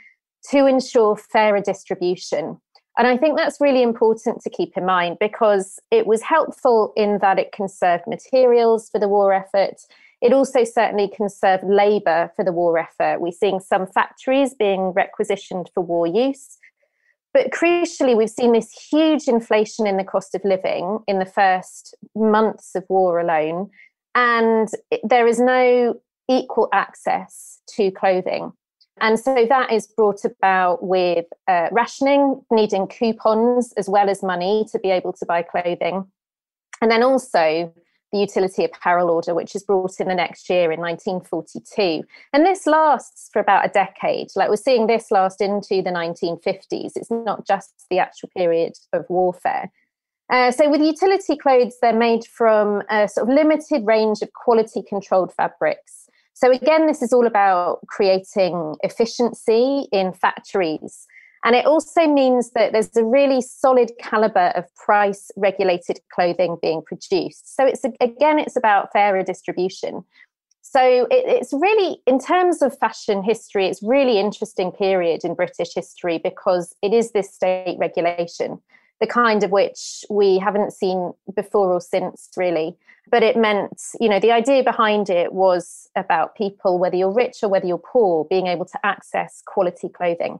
to 0.50 0.66
ensure 0.66 1.16
fairer 1.16 1.60
distribution. 1.60 2.60
And 2.98 3.06
I 3.06 3.16
think 3.16 3.38
that's 3.38 3.60
really 3.60 3.82
important 3.82 4.42
to 4.42 4.50
keep 4.50 4.76
in 4.76 4.84
mind 4.84 5.18
because 5.20 5.78
it 5.92 6.06
was 6.06 6.22
helpful 6.22 6.92
in 6.96 7.18
that 7.18 7.38
it 7.38 7.52
conserved 7.52 8.04
materials 8.08 8.90
for 8.90 8.98
the 8.98 9.08
war 9.08 9.32
effort. 9.32 9.80
It 10.20 10.32
also 10.32 10.64
certainly 10.64 11.08
conserved 11.08 11.64
labour 11.64 12.30
for 12.36 12.44
the 12.44 12.52
war 12.52 12.78
effort. 12.78 13.20
We're 13.20 13.32
seeing 13.32 13.60
some 13.60 13.86
factories 13.86 14.54
being 14.54 14.92
requisitioned 14.92 15.70
for 15.74 15.82
war 15.82 16.06
use. 16.06 16.58
But 17.32 17.50
crucially, 17.50 18.16
we've 18.16 18.28
seen 18.28 18.52
this 18.52 18.72
huge 18.90 19.28
inflation 19.28 19.86
in 19.86 19.96
the 19.96 20.04
cost 20.04 20.34
of 20.34 20.44
living 20.44 20.98
in 21.06 21.20
the 21.20 21.26
first 21.26 21.94
months 22.14 22.74
of 22.74 22.84
war 22.88 23.20
alone. 23.20 23.70
And 24.14 24.68
there 25.04 25.26
is 25.26 25.38
no 25.38 26.00
equal 26.28 26.68
access 26.72 27.60
to 27.76 27.90
clothing. 27.92 28.52
And 29.00 29.18
so 29.18 29.46
that 29.48 29.72
is 29.72 29.86
brought 29.86 30.24
about 30.24 30.82
with 30.82 31.24
uh, 31.48 31.68
rationing, 31.72 32.42
needing 32.50 32.86
coupons 32.86 33.72
as 33.76 33.88
well 33.88 34.10
as 34.10 34.22
money 34.22 34.66
to 34.72 34.78
be 34.78 34.90
able 34.90 35.12
to 35.14 35.24
buy 35.24 35.42
clothing. 35.42 36.04
And 36.82 36.90
then 36.90 37.02
also 37.02 37.72
the 38.12 38.18
Utility 38.18 38.64
Apparel 38.64 39.10
Order, 39.10 39.34
which 39.34 39.54
is 39.54 39.62
brought 39.62 40.00
in 40.00 40.08
the 40.08 40.14
next 40.14 40.48
year 40.50 40.72
in 40.72 40.80
1942. 40.80 42.02
And 42.32 42.44
this 42.44 42.66
lasts 42.66 43.30
for 43.32 43.40
about 43.40 43.66
a 43.66 43.68
decade. 43.68 44.28
Like 44.36 44.48
we're 44.48 44.56
seeing 44.56 44.86
this 44.86 45.10
last 45.10 45.40
into 45.40 45.82
the 45.82 45.90
1950s. 45.90 46.92
It's 46.96 47.10
not 47.10 47.46
just 47.46 47.86
the 47.90 47.98
actual 47.98 48.30
period 48.36 48.74
of 48.92 49.04
warfare. 49.08 49.70
Uh, 50.30 50.50
so 50.50 50.70
with 50.70 50.80
utility 50.80 51.36
clothes, 51.36 51.76
they're 51.82 51.92
made 51.92 52.24
from 52.24 52.82
a 52.88 53.08
sort 53.08 53.28
of 53.28 53.34
limited 53.34 53.84
range 53.84 54.22
of 54.22 54.32
quality 54.32 54.82
controlled 54.88 55.32
fabrics. 55.34 56.08
So 56.34 56.50
again, 56.50 56.86
this 56.86 57.02
is 57.02 57.12
all 57.12 57.26
about 57.26 57.80
creating 57.88 58.76
efficiency 58.82 59.88
in 59.92 60.12
factories 60.12 61.06
and 61.44 61.56
it 61.56 61.64
also 61.64 62.06
means 62.06 62.50
that 62.50 62.72
there's 62.72 62.94
a 62.96 63.04
really 63.04 63.40
solid 63.40 63.92
caliber 63.98 64.52
of 64.54 64.64
price 64.74 65.30
regulated 65.36 66.00
clothing 66.12 66.58
being 66.60 66.82
produced. 66.82 67.56
So 67.56 67.66
it's 67.66 67.84
again, 68.00 68.38
it's 68.38 68.56
about 68.56 68.92
fairer 68.92 69.22
distribution. 69.22 70.04
So 70.62 71.06
it, 71.10 71.24
it's 71.26 71.52
really, 71.52 72.00
in 72.06 72.20
terms 72.20 72.62
of 72.62 72.78
fashion 72.78 73.22
history, 73.22 73.66
it's 73.66 73.82
really 73.82 74.20
interesting 74.20 74.70
period 74.70 75.24
in 75.24 75.34
British 75.34 75.74
history 75.74 76.18
because 76.18 76.76
it 76.82 76.92
is 76.92 77.12
this 77.12 77.34
state 77.34 77.76
regulation, 77.78 78.60
the 79.00 79.06
kind 79.06 79.42
of 79.42 79.50
which 79.50 80.04
we 80.10 80.38
haven't 80.38 80.72
seen 80.72 81.12
before 81.34 81.72
or 81.72 81.80
since, 81.80 82.28
really. 82.36 82.76
But 83.10 83.22
it 83.24 83.36
meant, 83.36 83.80
you 83.98 84.08
know, 84.08 84.20
the 84.20 84.30
idea 84.30 84.62
behind 84.62 85.10
it 85.10 85.32
was 85.32 85.88
about 85.96 86.36
people, 86.36 86.78
whether 86.78 86.94
you're 86.94 87.12
rich 87.12 87.38
or 87.42 87.48
whether 87.48 87.66
you're 87.66 87.78
poor, 87.78 88.26
being 88.26 88.46
able 88.46 88.66
to 88.66 88.86
access 88.86 89.42
quality 89.44 89.88
clothing. 89.88 90.38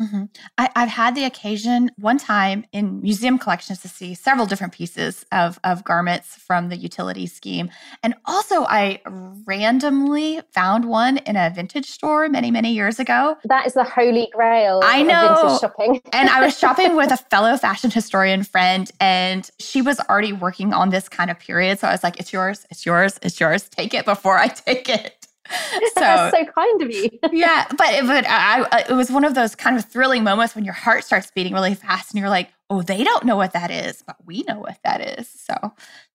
Mm-hmm. 0.00 0.24
I, 0.58 0.70
have 0.76 0.88
had 0.88 1.14
the 1.16 1.24
occasion 1.24 1.90
one 1.96 2.18
time 2.18 2.64
in 2.72 3.02
museum 3.02 3.36
collections 3.36 3.80
to 3.82 3.88
see 3.88 4.14
several 4.14 4.46
different 4.46 4.72
pieces 4.72 5.26
of, 5.32 5.58
of 5.64 5.82
garments 5.82 6.36
from 6.36 6.68
the 6.68 6.76
utility 6.76 7.26
scheme. 7.26 7.68
And 8.04 8.14
also, 8.24 8.64
I 8.64 9.00
randomly 9.44 10.40
found 10.52 10.84
one 10.84 11.16
in 11.18 11.36
a 11.36 11.50
vintage 11.50 11.86
store 11.86 12.28
many, 12.28 12.52
many 12.52 12.72
years 12.72 13.00
ago. 13.00 13.36
That 13.44 13.66
is 13.66 13.74
the 13.74 13.82
holy 13.82 14.28
grail 14.32 14.80
I 14.84 15.02
know. 15.02 15.58
shopping. 15.60 16.00
and 16.12 16.28
I 16.28 16.44
was 16.44 16.56
shopping 16.56 16.94
with 16.94 17.10
a 17.10 17.16
fellow 17.16 17.56
fashion 17.56 17.90
historian 17.90 18.44
friend, 18.44 18.90
and 19.00 19.50
she 19.58 19.82
was 19.82 19.98
already 20.00 20.32
working 20.32 20.72
on 20.72 20.90
this 20.90 21.08
kind 21.08 21.28
of 21.28 21.40
period. 21.40 21.80
So 21.80 21.88
I 21.88 21.92
was 21.92 22.04
like, 22.04 22.20
it's 22.20 22.32
yours, 22.32 22.66
it's 22.70 22.86
yours, 22.86 23.18
it's 23.22 23.40
yours. 23.40 23.68
Take 23.68 23.94
it 23.94 24.04
before 24.04 24.38
I 24.38 24.46
take 24.46 24.88
it. 24.88 25.17
So, 25.94 26.00
That's 26.00 26.36
so 26.36 26.44
kind 26.52 26.82
of 26.82 26.90
you. 26.90 27.10
yeah, 27.32 27.64
but 27.70 28.06
but 28.06 28.26
I, 28.28 28.60
I, 28.60 28.62
uh, 28.62 28.84
it 28.90 28.94
was 28.94 29.10
one 29.10 29.24
of 29.24 29.34
those 29.34 29.54
kind 29.54 29.76
of 29.76 29.84
thrilling 29.84 30.22
moments 30.22 30.54
when 30.54 30.64
your 30.64 30.74
heart 30.74 31.02
starts 31.04 31.30
beating 31.30 31.52
really 31.52 31.74
fast, 31.74 32.12
and 32.12 32.20
you're 32.20 32.28
like, 32.28 32.50
"Oh, 32.70 32.82
they 32.82 33.02
don't 33.02 33.24
know 33.24 33.36
what 33.36 33.52
that 33.52 33.70
is, 33.70 34.02
but 34.06 34.16
we 34.24 34.42
know 34.42 34.60
what 34.60 34.78
that 34.84 35.18
is." 35.18 35.28
So 35.28 35.54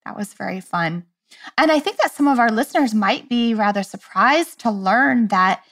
that 0.04 0.16
was 0.16 0.32
very 0.32 0.60
fun, 0.60 1.04
and 1.58 1.70
I 1.70 1.80
think 1.80 1.98
that 1.98 2.12
some 2.12 2.28
of 2.28 2.38
our 2.38 2.50
listeners 2.50 2.94
might 2.94 3.28
be 3.28 3.52
rather 3.54 3.82
surprised 3.82 4.60
to 4.60 4.70
learn 4.70 5.28
that 5.28 5.64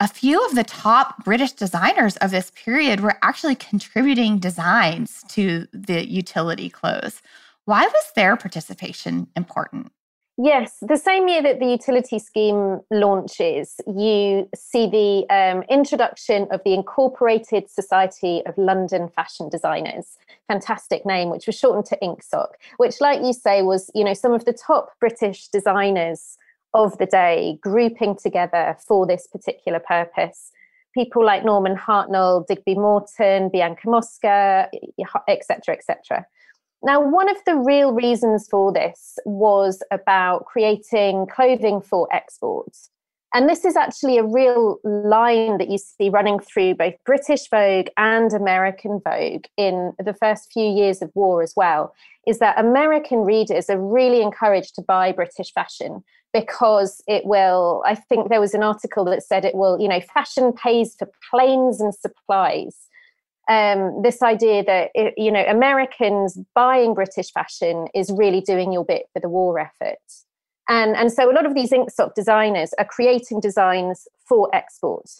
a 0.00 0.08
few 0.08 0.44
of 0.44 0.56
the 0.56 0.64
top 0.64 1.24
British 1.24 1.52
designers 1.52 2.16
of 2.16 2.32
this 2.32 2.50
period 2.56 3.00
were 3.00 3.18
actually 3.22 3.54
contributing 3.54 4.38
designs 4.38 5.22
to 5.28 5.68
the 5.72 6.08
utility 6.08 6.68
clothes. 6.68 7.22
Why 7.66 7.84
was 7.84 8.12
their 8.16 8.36
participation 8.36 9.28
important? 9.36 9.92
Yes, 10.44 10.78
the 10.82 10.96
same 10.96 11.28
year 11.28 11.40
that 11.40 11.60
the 11.60 11.66
utility 11.66 12.18
scheme 12.18 12.80
launches, 12.90 13.80
you 13.86 14.48
see 14.56 14.88
the 14.88 15.32
um, 15.32 15.62
introduction 15.70 16.48
of 16.50 16.60
the 16.64 16.74
Incorporated 16.74 17.70
Society 17.70 18.42
of 18.44 18.58
London 18.58 19.08
Fashion 19.08 19.48
Designers, 19.48 20.18
fantastic 20.48 21.06
name, 21.06 21.30
which 21.30 21.46
was 21.46 21.56
shortened 21.56 21.86
to 21.86 21.98
INCSOC, 22.02 22.48
which, 22.78 23.00
like 23.00 23.20
you 23.22 23.32
say, 23.32 23.62
was 23.62 23.88
you 23.94 24.02
know 24.02 24.14
some 24.14 24.32
of 24.32 24.44
the 24.44 24.52
top 24.52 24.98
British 24.98 25.46
designers 25.46 26.36
of 26.74 26.98
the 26.98 27.06
day 27.06 27.60
grouping 27.60 28.16
together 28.16 28.76
for 28.84 29.06
this 29.06 29.28
particular 29.28 29.78
purpose. 29.78 30.50
People 30.92 31.24
like 31.24 31.44
Norman 31.44 31.76
Hartnell, 31.76 32.44
Digby 32.48 32.74
Morton, 32.74 33.48
Bianca 33.48 33.88
Mosca, 33.88 34.68
etc., 35.28 35.76
etc. 35.76 36.26
Now, 36.84 37.00
one 37.00 37.28
of 37.28 37.36
the 37.46 37.56
real 37.56 37.92
reasons 37.92 38.48
for 38.50 38.72
this 38.72 39.16
was 39.24 39.82
about 39.92 40.46
creating 40.46 41.26
clothing 41.32 41.80
for 41.80 42.08
export. 42.12 42.76
And 43.34 43.48
this 43.48 43.64
is 43.64 43.76
actually 43.76 44.18
a 44.18 44.24
real 44.24 44.78
line 44.84 45.56
that 45.56 45.70
you 45.70 45.78
see 45.78 46.10
running 46.10 46.38
through 46.38 46.74
both 46.74 46.94
British 47.06 47.48
Vogue 47.48 47.86
and 47.96 48.32
American 48.32 49.00
Vogue 49.02 49.44
in 49.56 49.92
the 50.04 50.12
first 50.12 50.52
few 50.52 50.68
years 50.68 51.00
of 51.00 51.10
war 51.14 51.42
as 51.42 51.54
well, 51.56 51.94
is 52.26 52.40
that 52.40 52.58
American 52.58 53.20
readers 53.20 53.70
are 53.70 53.80
really 53.80 54.20
encouraged 54.20 54.74
to 54.74 54.82
buy 54.82 55.12
British 55.12 55.52
fashion 55.52 56.02
because 56.34 57.02
it 57.06 57.24
will, 57.24 57.82
I 57.86 57.94
think 57.94 58.28
there 58.28 58.40
was 58.40 58.54
an 58.54 58.62
article 58.62 59.04
that 59.06 59.22
said 59.22 59.44
it 59.44 59.54
will, 59.54 59.80
you 59.80 59.88
know, 59.88 60.00
fashion 60.00 60.52
pays 60.52 60.94
for 60.98 61.08
planes 61.30 61.80
and 61.80 61.94
supplies 61.94 62.88
um, 63.48 64.02
this 64.02 64.22
idea 64.22 64.62
that 64.64 64.90
it, 64.94 65.14
you 65.16 65.30
know 65.30 65.44
Americans 65.44 66.38
buying 66.54 66.94
British 66.94 67.32
fashion 67.32 67.88
is 67.94 68.12
really 68.12 68.40
doing 68.40 68.72
your 68.72 68.84
bit 68.84 69.06
for 69.12 69.20
the 69.20 69.28
war 69.28 69.58
effort, 69.58 69.98
and 70.68 70.96
and 70.96 71.12
so 71.12 71.30
a 71.30 71.34
lot 71.34 71.46
of 71.46 71.54
these 71.54 71.72
INCSOC 71.72 72.14
designers 72.14 72.72
are 72.78 72.84
creating 72.84 73.40
designs 73.40 74.06
for 74.26 74.48
export. 74.54 75.10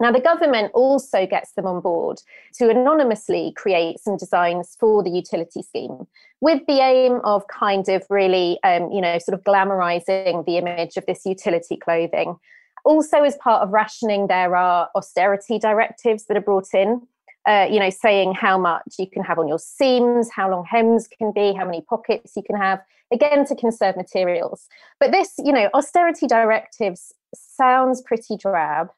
Now 0.00 0.12
the 0.12 0.20
government 0.20 0.72
also 0.74 1.26
gets 1.26 1.52
them 1.52 1.66
on 1.66 1.80
board 1.80 2.18
to 2.54 2.70
anonymously 2.70 3.52
create 3.56 3.98
some 3.98 4.16
designs 4.16 4.76
for 4.78 5.02
the 5.02 5.10
utility 5.10 5.62
scheme, 5.62 6.06
with 6.40 6.62
the 6.66 6.80
aim 6.80 7.20
of 7.24 7.46
kind 7.46 7.88
of 7.88 8.04
really 8.10 8.58
um, 8.64 8.90
you 8.90 9.00
know 9.00 9.18
sort 9.18 9.38
of 9.38 9.44
glamorizing 9.44 10.44
the 10.44 10.58
image 10.58 10.96
of 10.96 11.06
this 11.06 11.24
utility 11.24 11.76
clothing. 11.76 12.36
Also, 12.84 13.22
as 13.22 13.36
part 13.36 13.62
of 13.62 13.70
rationing, 13.70 14.26
there 14.26 14.56
are 14.56 14.88
austerity 14.96 15.58
directives 15.58 16.24
that 16.24 16.36
are 16.36 16.40
brought 16.40 16.74
in 16.74 17.02
uh, 17.48 17.66
you 17.70 17.80
know, 17.80 17.88
saying 17.88 18.34
how 18.34 18.58
much 18.58 18.96
you 18.98 19.08
can 19.08 19.24
have 19.24 19.38
on 19.38 19.48
your 19.48 19.58
seams, 19.58 20.28
how 20.30 20.50
long 20.50 20.66
hems 20.66 21.08
can 21.08 21.32
be, 21.32 21.54
how 21.54 21.64
many 21.64 21.80
pockets 21.80 22.34
you 22.36 22.42
can 22.42 22.56
have, 22.56 22.80
again, 23.10 23.46
to 23.46 23.56
conserve 23.56 23.96
materials. 23.96 24.68
But 25.00 25.12
this, 25.12 25.34
you 25.38 25.52
know, 25.52 25.70
austerity 25.72 26.26
directives 26.26 27.14
sounds 27.34 28.02
pretty 28.02 28.36
drab, 28.36 28.90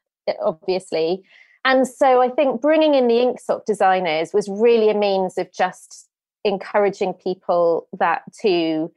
obviously. 0.43 1.23
And 1.63 1.87
so 1.87 2.21
I 2.21 2.29
think 2.29 2.59
bringing 2.59 2.93
in 2.95 3.07
the 3.07 3.15
INCSOC 3.15 3.65
designers 3.65 4.33
was 4.33 4.49
really 4.49 4.89
a 4.89 4.97
means 4.97 5.37
of 5.37 5.51
just 5.53 6.09
encouraging 6.43 7.13
people 7.13 7.87
that 7.99 8.23
to 8.41 8.91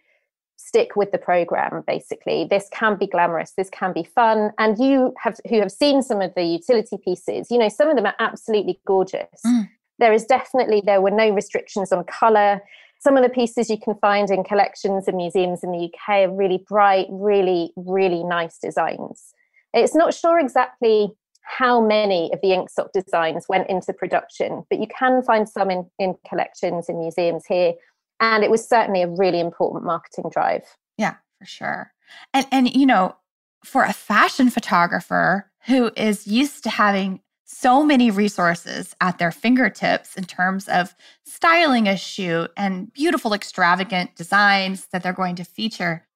stick 0.56 0.96
with 0.96 1.12
the 1.12 1.18
program 1.18 1.82
basically. 1.86 2.46
This 2.48 2.68
can 2.72 2.96
be 2.96 3.06
glamorous 3.06 3.52
this 3.56 3.70
can 3.70 3.92
be 3.92 4.04
fun 4.04 4.50
and 4.58 4.78
you 4.78 5.14
have 5.18 5.38
who 5.48 5.60
have 5.60 5.72
seen 5.72 6.02
some 6.02 6.20
of 6.20 6.32
the 6.34 6.44
utility 6.44 6.98
pieces 7.04 7.48
you 7.50 7.58
know 7.58 7.68
some 7.68 7.88
of 7.88 7.96
them 7.96 8.06
are 8.06 8.14
absolutely 8.18 8.80
gorgeous. 8.86 9.40
Mm. 9.46 9.68
there 9.98 10.12
is 10.12 10.24
definitely 10.24 10.82
there 10.84 11.00
were 11.00 11.10
no 11.10 11.30
restrictions 11.30 11.92
on 11.92 12.04
color. 12.04 12.60
Some 13.00 13.16
of 13.18 13.22
the 13.22 13.28
pieces 13.28 13.68
you 13.68 13.78
can 13.78 13.94
find 13.96 14.30
in 14.30 14.44
collections 14.44 15.06
and 15.08 15.16
museums 15.16 15.62
in 15.62 15.72
the 15.72 15.90
UK 15.92 16.28
are 16.28 16.34
really 16.34 16.64
bright 16.68 17.06
really 17.10 17.72
really 17.76 18.22
nice 18.24 18.58
designs. 18.58 19.34
It's 19.72 19.94
not 19.94 20.14
sure 20.14 20.38
exactly 20.38 21.10
how 21.46 21.78
many 21.78 22.30
of 22.32 22.40
the 22.40 22.48
INCSOC 22.48 22.90
designs 22.94 23.44
went 23.48 23.68
into 23.68 23.92
production 23.92 24.64
but 24.70 24.80
you 24.80 24.86
can 24.86 25.22
find 25.22 25.48
some 25.48 25.70
in, 25.70 25.90
in 25.98 26.14
collections 26.26 26.88
in 26.88 26.98
museums 26.98 27.44
here 27.46 27.74
and 28.20 28.44
it 28.44 28.50
was 28.50 28.66
certainly 28.66 29.02
a 29.02 29.08
really 29.08 29.40
important 29.40 29.84
marketing 29.84 30.30
drive. 30.32 30.62
Yeah 30.96 31.14
for 31.44 31.46
sure. 31.46 31.92
And 32.32 32.46
and 32.50 32.74
you 32.74 32.86
know 32.86 33.16
for 33.64 33.84
a 33.84 33.92
fashion 33.92 34.50
photographer 34.50 35.50
who 35.66 35.90
is 35.96 36.26
used 36.26 36.62
to 36.64 36.70
having 36.70 37.20
so 37.46 37.84
many 37.84 38.10
resources 38.10 38.96
at 39.00 39.18
their 39.18 39.30
fingertips 39.30 40.16
in 40.16 40.24
terms 40.24 40.68
of 40.68 40.94
styling 41.24 41.86
a 41.86 41.96
shoot 41.96 42.50
and 42.56 42.92
beautiful 42.92 43.34
extravagant 43.34 44.16
designs 44.16 44.86
that 44.86 45.02
they're 45.02 45.12
going 45.12 45.36
to 45.36 45.44
feature 45.44 46.06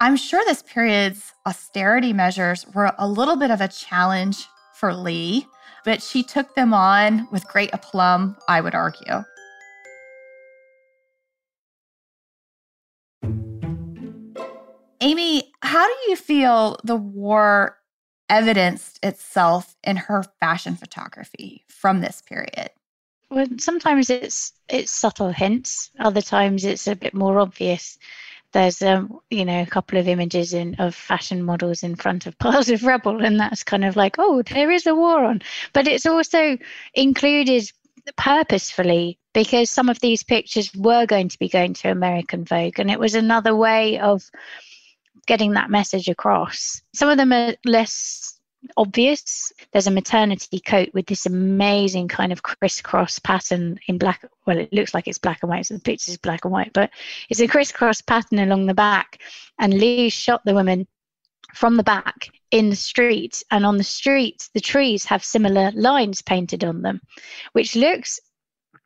i'm 0.00 0.16
sure 0.16 0.42
this 0.46 0.62
period's 0.62 1.32
austerity 1.44 2.12
measures 2.12 2.66
were 2.72 2.92
a 2.98 3.08
little 3.08 3.36
bit 3.36 3.50
of 3.50 3.60
a 3.60 3.68
challenge 3.68 4.46
for 4.74 4.94
lee 4.94 5.44
but 5.84 6.00
she 6.00 6.22
took 6.22 6.54
them 6.54 6.72
on 6.72 7.28
with 7.32 7.46
great 7.48 7.70
aplomb 7.72 8.36
i 8.48 8.60
would 8.60 8.74
argue 8.74 9.24
Amy, 15.00 15.52
how 15.62 15.86
do 15.86 16.10
you 16.10 16.16
feel 16.16 16.78
the 16.84 16.96
war 16.96 17.78
evidenced 18.28 18.98
itself 19.02 19.76
in 19.84 19.96
her 19.96 20.24
fashion 20.40 20.76
photography 20.76 21.64
from 21.68 22.00
this 22.00 22.22
period? 22.22 22.70
Well, 23.30 23.46
sometimes 23.58 24.08
it's 24.08 24.52
it's 24.68 24.92
subtle 24.92 25.30
hints. 25.30 25.90
Other 25.98 26.22
times 26.22 26.64
it's 26.64 26.86
a 26.86 26.96
bit 26.96 27.14
more 27.14 27.40
obvious. 27.40 27.98
There's 28.52 28.80
um, 28.82 29.20
you 29.30 29.44
know, 29.44 29.62
a 29.62 29.66
couple 29.66 29.98
of 29.98 30.08
images 30.08 30.54
in 30.54 30.76
of 30.76 30.94
fashion 30.94 31.42
models 31.42 31.82
in 31.82 31.96
front 31.96 32.26
of 32.26 32.38
piles 32.44 32.68
of 32.68 32.84
rubble, 32.84 33.24
and 33.24 33.38
that's 33.38 33.64
kind 33.64 33.84
of 33.84 33.96
like, 33.96 34.16
oh, 34.18 34.42
there 34.42 34.70
is 34.70 34.86
a 34.86 34.94
war 34.94 35.24
on. 35.24 35.42
But 35.72 35.88
it's 35.88 36.06
also 36.06 36.56
included 36.94 37.70
purposefully 38.16 39.18
because 39.34 39.68
some 39.68 39.88
of 39.88 39.98
these 40.00 40.22
pictures 40.22 40.72
were 40.74 41.06
going 41.06 41.28
to 41.28 41.38
be 41.38 41.48
going 41.48 41.74
to 41.74 41.90
American 41.90 42.44
Vogue, 42.44 42.78
and 42.78 42.90
it 42.90 43.00
was 43.00 43.14
another 43.14 43.54
way 43.54 43.98
of 43.98 44.30
getting 45.26 45.52
that 45.52 45.70
message 45.70 46.08
across. 46.08 46.82
Some 46.94 47.08
of 47.08 47.16
them 47.16 47.32
are 47.32 47.54
less 47.64 48.38
obvious. 48.76 49.52
There's 49.72 49.86
a 49.86 49.92
maternity 49.92 50.60
coat 50.60 50.90
with 50.92 51.06
this 51.06 51.26
amazing 51.26 52.08
kind 52.08 52.32
of 52.32 52.42
crisscross 52.42 53.18
pattern 53.18 53.78
in 53.88 53.98
black. 53.98 54.24
Well, 54.46 54.58
it 54.58 54.72
looks 54.72 54.94
like 54.94 55.08
it's 55.08 55.18
black 55.18 55.38
and 55.42 55.50
white, 55.50 55.66
so 55.66 55.74
the 55.74 55.80
picture 55.80 56.10
is 56.10 56.18
black 56.18 56.44
and 56.44 56.52
white, 56.52 56.72
but 56.72 56.90
it's 57.28 57.40
a 57.40 57.46
crisscross 57.46 58.02
pattern 58.02 58.38
along 58.38 58.66
the 58.66 58.74
back. 58.74 59.20
And 59.58 59.74
Lee 59.74 60.08
shot 60.08 60.42
the 60.44 60.54
woman 60.54 60.86
from 61.54 61.76
the 61.76 61.82
back 61.82 62.28
in 62.50 62.70
the 62.70 62.76
street. 62.76 63.42
And 63.50 63.64
on 63.64 63.76
the 63.76 63.84
street, 63.84 64.48
the 64.54 64.60
trees 64.60 65.04
have 65.06 65.24
similar 65.24 65.72
lines 65.72 66.22
painted 66.22 66.64
on 66.64 66.82
them, 66.82 67.00
which 67.52 67.76
looks 67.76 68.20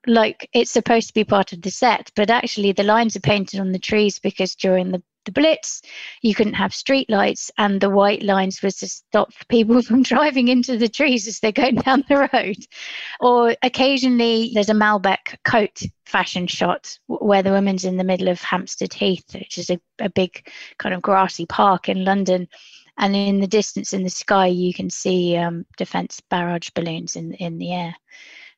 like 0.06 0.48
it's 0.54 0.70
supposed 0.70 1.08
to 1.08 1.14
be 1.14 1.24
part 1.24 1.52
of 1.52 1.62
the 1.62 1.70
set, 1.70 2.10
but 2.16 2.30
actually 2.30 2.72
the 2.72 2.82
lines 2.82 3.16
are 3.16 3.20
painted 3.20 3.60
on 3.60 3.72
the 3.72 3.78
trees 3.78 4.18
because 4.18 4.54
during 4.54 4.90
the 4.90 5.02
the 5.24 5.32
blitz. 5.32 5.82
You 6.22 6.34
couldn't 6.34 6.54
have 6.54 6.74
street 6.74 7.08
lights 7.10 7.50
and 7.58 7.80
the 7.80 7.90
white 7.90 8.22
lines 8.22 8.62
was 8.62 8.76
to 8.76 8.88
stop 8.88 9.32
people 9.48 9.82
from 9.90 10.02
driving 10.02 10.48
into 10.48 10.76
the 10.76 10.88
trees 10.88 11.26
as 11.26 11.40
they're 11.40 11.52
going 11.52 11.76
down 11.76 12.04
the 12.08 12.28
road. 12.32 12.56
Or 13.20 13.54
occasionally 13.62 14.50
there's 14.54 14.70
a 14.70 14.74
malbec 14.74 15.36
coat 15.44 15.82
fashion 16.06 16.46
shot 16.46 16.98
where 17.06 17.42
the 17.42 17.52
woman's 17.52 17.84
in 17.84 17.96
the 17.96 18.04
middle 18.04 18.28
of 18.28 18.42
hampstead 18.42 18.92
heath 18.92 19.32
which 19.32 19.58
is 19.58 19.70
a, 19.70 19.78
a 20.00 20.10
big 20.10 20.48
kind 20.76 20.92
of 20.92 21.02
grassy 21.02 21.46
park 21.46 21.88
in 21.88 22.04
london. 22.04 22.48
And 22.98 23.16
in 23.16 23.40
the 23.40 23.46
distance 23.46 23.92
in 23.92 24.02
the 24.02 24.10
sky 24.10 24.46
you 24.46 24.74
can 24.74 24.90
see 24.90 25.36
um, 25.36 25.66
defense 25.76 26.20
barrage 26.30 26.70
balloons 26.74 27.16
in 27.16 27.34
in 27.34 27.58
the 27.58 27.72
air. 27.72 27.94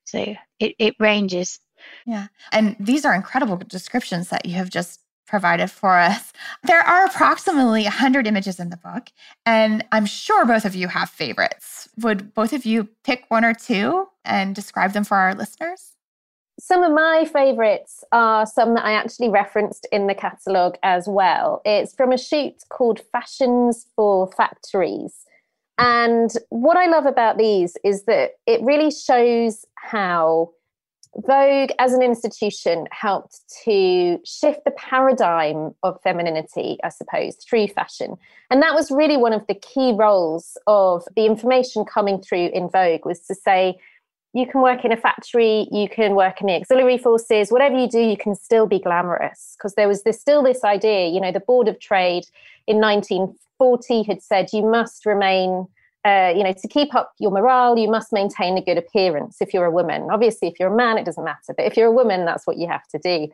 So 0.05 0.35
it, 0.59 0.75
it 0.79 0.94
ranges. 0.98 1.61
Yeah. 2.07 2.29
And 2.53 2.77
these 2.79 3.05
are 3.05 3.14
incredible 3.14 3.57
descriptions 3.57 4.29
that 4.31 4.46
you 4.46 4.55
have 4.55 4.70
just 4.70 5.01
provided 5.33 5.71
for 5.71 5.97
us 5.97 6.31
there 6.62 6.83
are 6.83 7.07
approximately 7.07 7.85
100 7.85 8.27
images 8.27 8.61
in 8.61 8.68
the 8.68 8.77
book 8.77 9.09
and 9.47 9.83
i'm 9.90 10.05
sure 10.05 10.45
both 10.45 10.66
of 10.66 10.75
you 10.75 10.88
have 10.88 11.09
favorites 11.09 11.88
would 12.03 12.35
both 12.35 12.53
of 12.53 12.66
you 12.66 12.87
pick 13.03 13.25
one 13.29 13.42
or 13.42 13.55
two 13.55 14.07
and 14.27 14.55
describe 14.55 14.92
them 14.92 15.05
for 15.05 15.16
our 15.16 15.35
listeners 15.35 15.97
some 16.61 16.83
of 16.83 16.92
my 16.92 17.25
favorites 17.33 18.05
are 18.12 18.45
some 18.45 18.75
that 18.75 18.85
I 18.85 18.92
actually 18.92 19.31
referenced 19.31 19.88
in 19.90 20.07
the 20.07 20.14
catalogue 20.14 20.77
as 20.83 21.09
well. 21.09 21.62
It's 21.64 21.95
from 21.95 22.12
a 22.12 22.18
shoot 22.18 22.55
called 22.68 23.01
Fashions 23.11 23.87
for 23.97 24.31
Factories. 24.37 25.25
And 25.79 26.31
what 26.51 26.77
I 26.77 26.87
love 26.87 27.07
about 27.07 27.38
these 27.38 27.77
is 27.83 28.05
that 28.05 28.33
it 28.47 28.61
really 28.62 28.90
shows 28.90 29.64
how 29.77 30.51
Vogue 31.14 31.70
as 31.79 31.92
an 31.92 32.03
institution 32.03 32.87
helped 32.90 33.40
to 33.64 34.18
shift 34.25 34.64
the 34.64 34.70
paradigm 34.72 35.75
of 35.83 36.01
femininity, 36.03 36.79
I 36.83 36.88
suppose, 36.88 37.37
through 37.37 37.68
fashion. 37.68 38.16
And 38.51 38.62
that 38.62 38.75
was 38.75 38.90
really 38.90 39.18
one 39.18 39.35
of 39.35 39.46
the 39.46 39.55
key 39.55 39.92
roles 39.92 40.57
of 40.66 41.05
the 41.14 41.27
information 41.27 41.85
coming 41.85 42.22
through 42.22 42.48
in 42.55 42.70
Vogue 42.70 43.05
was 43.05 43.20
to 43.27 43.35
say, 43.35 43.79
you 44.35 44.46
can 44.46 44.62
work 44.62 44.85
in 44.85 44.92
a 44.92 44.96
factory, 44.96 45.68
you 45.70 45.88
can 45.88 46.14
work 46.14 46.40
in 46.40 46.46
the 46.46 46.55
auxiliary 46.55 46.96
forces, 46.96 47.53
whatever 47.53 47.77
you 47.77 47.88
do, 47.88 48.01
you 48.01 48.16
can 48.16 48.35
still 48.35 48.66
be 48.66 48.79
glamorous. 48.79 49.55
Because 49.59 49.75
there 49.75 49.88
was 49.88 50.05
this, 50.05 50.18
still 50.18 50.42
this 50.42 50.64
idea, 50.64 51.09
you 51.09 51.20
know, 51.20 51.33
the 51.33 51.40
Board 51.40 51.68
of 51.68 51.79
Trade 51.79 52.25
in 52.66 52.81
1940 52.81 54.03
had 54.05 54.22
said 54.22 54.48
you 54.53 54.64
must 54.64 55.05
remain, 55.05 55.66
uh, 56.04 56.32
you 56.36 56.42
know, 56.42 56.52
to 56.52 56.68
keep 56.68 56.94
up 56.94 57.12
your 57.18 57.30
morale, 57.30 57.78
you 57.78 57.90
must 57.90 58.12
maintain 58.12 58.58
a 58.58 58.62
good 58.62 58.78
appearance 58.78 59.36
if 59.40 59.54
you're 59.54 59.64
a 59.64 59.70
woman. 59.70 60.08
Obviously, 60.10 60.48
if 60.48 60.58
you're 60.58 60.72
a 60.72 60.76
man, 60.76 60.98
it 60.98 61.04
doesn't 61.04 61.24
matter. 61.24 61.54
But 61.56 61.66
if 61.66 61.76
you're 61.76 61.86
a 61.86 61.92
woman, 61.92 62.24
that's 62.24 62.46
what 62.46 62.56
you 62.56 62.66
have 62.68 62.86
to 62.88 62.98
do. 62.98 63.28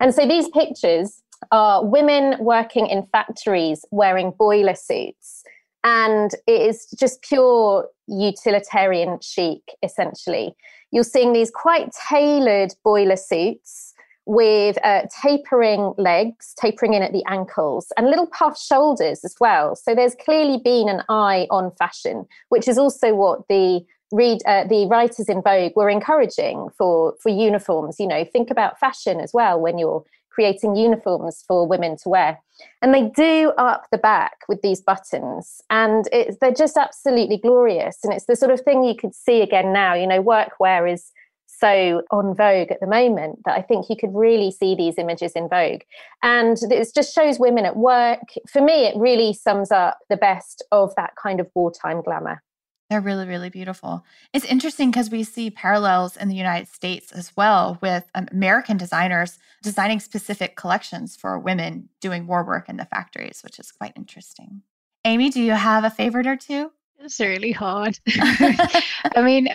And 0.00 0.14
so 0.14 0.26
these 0.26 0.48
pictures 0.48 1.22
are 1.52 1.84
women 1.84 2.36
working 2.40 2.86
in 2.86 3.06
factories 3.12 3.84
wearing 3.90 4.32
boiler 4.38 4.74
suits 4.74 5.44
and 5.82 6.32
it 6.46 6.62
is 6.62 6.86
just 6.98 7.22
pure 7.22 7.88
utilitarian 8.06 9.18
chic 9.20 9.60
essentially 9.82 10.54
you're 10.90 11.04
seeing 11.04 11.32
these 11.32 11.50
quite 11.50 11.90
tailored 12.08 12.72
boiler 12.84 13.16
suits 13.16 13.93
with 14.26 14.78
uh, 14.84 15.02
tapering 15.22 15.92
legs 15.98 16.54
tapering 16.58 16.94
in 16.94 17.02
at 17.02 17.12
the 17.12 17.24
ankles 17.26 17.92
and 17.96 18.08
little 18.08 18.26
puff 18.26 18.58
shoulders 18.58 19.24
as 19.24 19.34
well 19.40 19.76
so 19.76 19.94
there's 19.94 20.14
clearly 20.14 20.58
been 20.64 20.88
an 20.88 21.02
eye 21.08 21.46
on 21.50 21.70
fashion 21.78 22.26
which 22.48 22.66
is 22.68 22.78
also 22.78 23.14
what 23.14 23.46
the 23.48 23.84
read 24.12 24.40
uh, 24.46 24.64
the 24.64 24.86
writers 24.86 25.28
in 25.28 25.42
vogue 25.42 25.72
were 25.76 25.90
encouraging 25.90 26.68
for 26.76 27.14
for 27.22 27.28
uniforms 27.28 27.96
you 27.98 28.06
know 28.06 28.24
think 28.24 28.50
about 28.50 28.78
fashion 28.78 29.20
as 29.20 29.32
well 29.32 29.60
when 29.60 29.78
you're 29.78 30.04
creating 30.34 30.74
uniforms 30.74 31.44
for 31.46 31.66
women 31.66 31.96
to 31.96 32.08
wear. 32.08 32.40
And 32.82 32.92
they 32.92 33.08
do 33.08 33.52
up 33.56 33.86
the 33.90 33.98
back 33.98 34.38
with 34.48 34.62
these 34.62 34.80
buttons, 34.80 35.60
and 35.70 36.08
it's, 36.12 36.36
they're 36.40 36.52
just 36.52 36.76
absolutely 36.76 37.38
glorious. 37.38 37.98
And 38.04 38.12
it's 38.12 38.26
the 38.26 38.36
sort 38.36 38.52
of 38.52 38.60
thing 38.60 38.84
you 38.84 38.94
could 38.94 39.14
see 39.14 39.40
again 39.42 39.72
now. 39.72 39.94
You 39.94 40.06
know, 40.06 40.22
workwear 40.22 40.92
is 40.92 41.10
so 41.58 42.02
on 42.10 42.34
Vogue 42.34 42.70
at 42.70 42.80
the 42.80 42.86
moment 42.86 43.40
that 43.44 43.56
I 43.56 43.62
think 43.62 43.86
you 43.88 43.96
could 43.96 44.14
really 44.14 44.50
see 44.50 44.74
these 44.74 44.98
images 44.98 45.32
in 45.32 45.48
Vogue. 45.48 45.82
And 46.22 46.56
it 46.62 46.88
just 46.94 47.14
shows 47.14 47.38
women 47.38 47.64
at 47.64 47.76
work. 47.76 48.20
For 48.48 48.60
me, 48.60 48.86
it 48.86 48.96
really 48.96 49.32
sums 49.32 49.70
up 49.70 49.98
the 50.08 50.16
best 50.16 50.64
of 50.72 50.94
that 50.96 51.14
kind 51.20 51.40
of 51.40 51.50
wartime 51.54 52.02
glamour. 52.02 52.42
They're 52.90 53.00
really, 53.00 53.26
really 53.26 53.48
beautiful. 53.48 54.04
It's 54.32 54.44
interesting 54.44 54.90
because 54.90 55.10
we 55.10 55.24
see 55.24 55.50
parallels 55.50 56.16
in 56.16 56.28
the 56.28 56.36
United 56.36 56.68
States 56.68 57.12
as 57.12 57.32
well 57.36 57.78
with 57.80 58.04
um, 58.14 58.28
American 58.30 58.76
designers 58.76 59.38
designing 59.62 60.00
specific 60.00 60.54
collections 60.54 61.16
for 61.16 61.38
women 61.38 61.88
doing 62.00 62.26
war 62.26 62.44
work 62.44 62.68
in 62.68 62.76
the 62.76 62.84
factories, 62.84 63.40
which 63.42 63.58
is 63.58 63.72
quite 63.72 63.94
interesting. 63.96 64.62
Amy, 65.06 65.30
do 65.30 65.42
you 65.42 65.52
have 65.52 65.84
a 65.84 65.90
favorite 65.90 66.26
or 66.26 66.36
two? 66.36 66.70
It's 67.04 67.20
really 67.20 67.52
hard. 67.52 67.98
I 68.08 69.20
mean, 69.22 69.48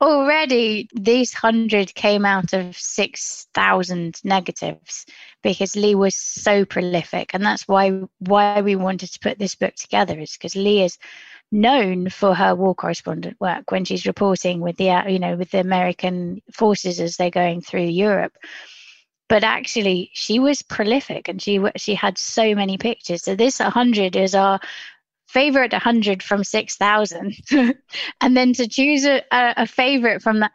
already 0.00 0.88
these 0.94 1.34
100 1.34 1.94
came 1.94 2.24
out 2.24 2.54
of 2.54 2.74
6,000 2.74 4.20
negatives 4.24 5.04
because 5.42 5.76
Lee 5.76 5.94
was 5.94 6.16
so 6.16 6.64
prolific. 6.64 7.34
And 7.34 7.44
that's 7.44 7.68
why 7.68 8.00
why 8.20 8.62
we 8.62 8.76
wanted 8.76 9.12
to 9.12 9.20
put 9.20 9.38
this 9.38 9.54
book 9.54 9.74
together 9.74 10.18
is 10.18 10.32
because 10.32 10.56
Lee 10.56 10.82
is 10.82 10.96
known 11.50 12.08
for 12.08 12.34
her 12.34 12.54
war 12.54 12.74
correspondent 12.74 13.38
work 13.38 13.70
when 13.70 13.84
she's 13.84 14.06
reporting 14.06 14.60
with 14.60 14.78
the 14.78 15.04
you 15.08 15.18
know 15.18 15.36
with 15.36 15.50
the 15.50 15.60
American 15.60 16.40
forces 16.50 16.98
as 16.98 17.16
they're 17.18 17.30
going 17.30 17.60
through 17.60 17.82
Europe. 17.82 18.32
But 19.28 19.44
actually, 19.44 20.10
she 20.14 20.38
was 20.38 20.62
prolific, 20.62 21.28
and 21.28 21.42
she 21.42 21.60
she 21.76 21.94
had 21.94 22.16
so 22.16 22.54
many 22.54 22.78
pictures. 22.78 23.22
So 23.22 23.36
this 23.36 23.58
100 23.58 24.16
is 24.16 24.34
our 24.34 24.58
favorite 25.32 25.72
100 25.72 26.22
from 26.22 26.44
6,000, 26.44 27.34
and 28.20 28.36
then 28.36 28.52
to 28.52 28.68
choose 28.68 29.04
a, 29.04 29.22
a 29.32 29.66
favorite 29.66 30.22
from 30.22 30.40
that. 30.40 30.52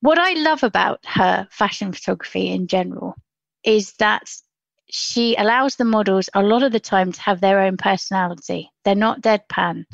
What 0.00 0.18
I 0.18 0.34
love 0.34 0.62
about 0.62 1.04
her 1.06 1.48
fashion 1.50 1.92
photography 1.92 2.48
in 2.48 2.66
general 2.66 3.16
is 3.64 3.92
that 3.94 4.32
she 4.88 5.34
allows 5.36 5.76
the 5.76 5.84
models 5.84 6.28
a 6.34 6.42
lot 6.42 6.62
of 6.62 6.72
the 6.72 6.80
time 6.80 7.12
to 7.12 7.20
have 7.22 7.40
their 7.40 7.60
own 7.60 7.76
personality. 7.76 8.70
They're 8.84 8.94
not 8.94 9.22
deadpan 9.22 9.86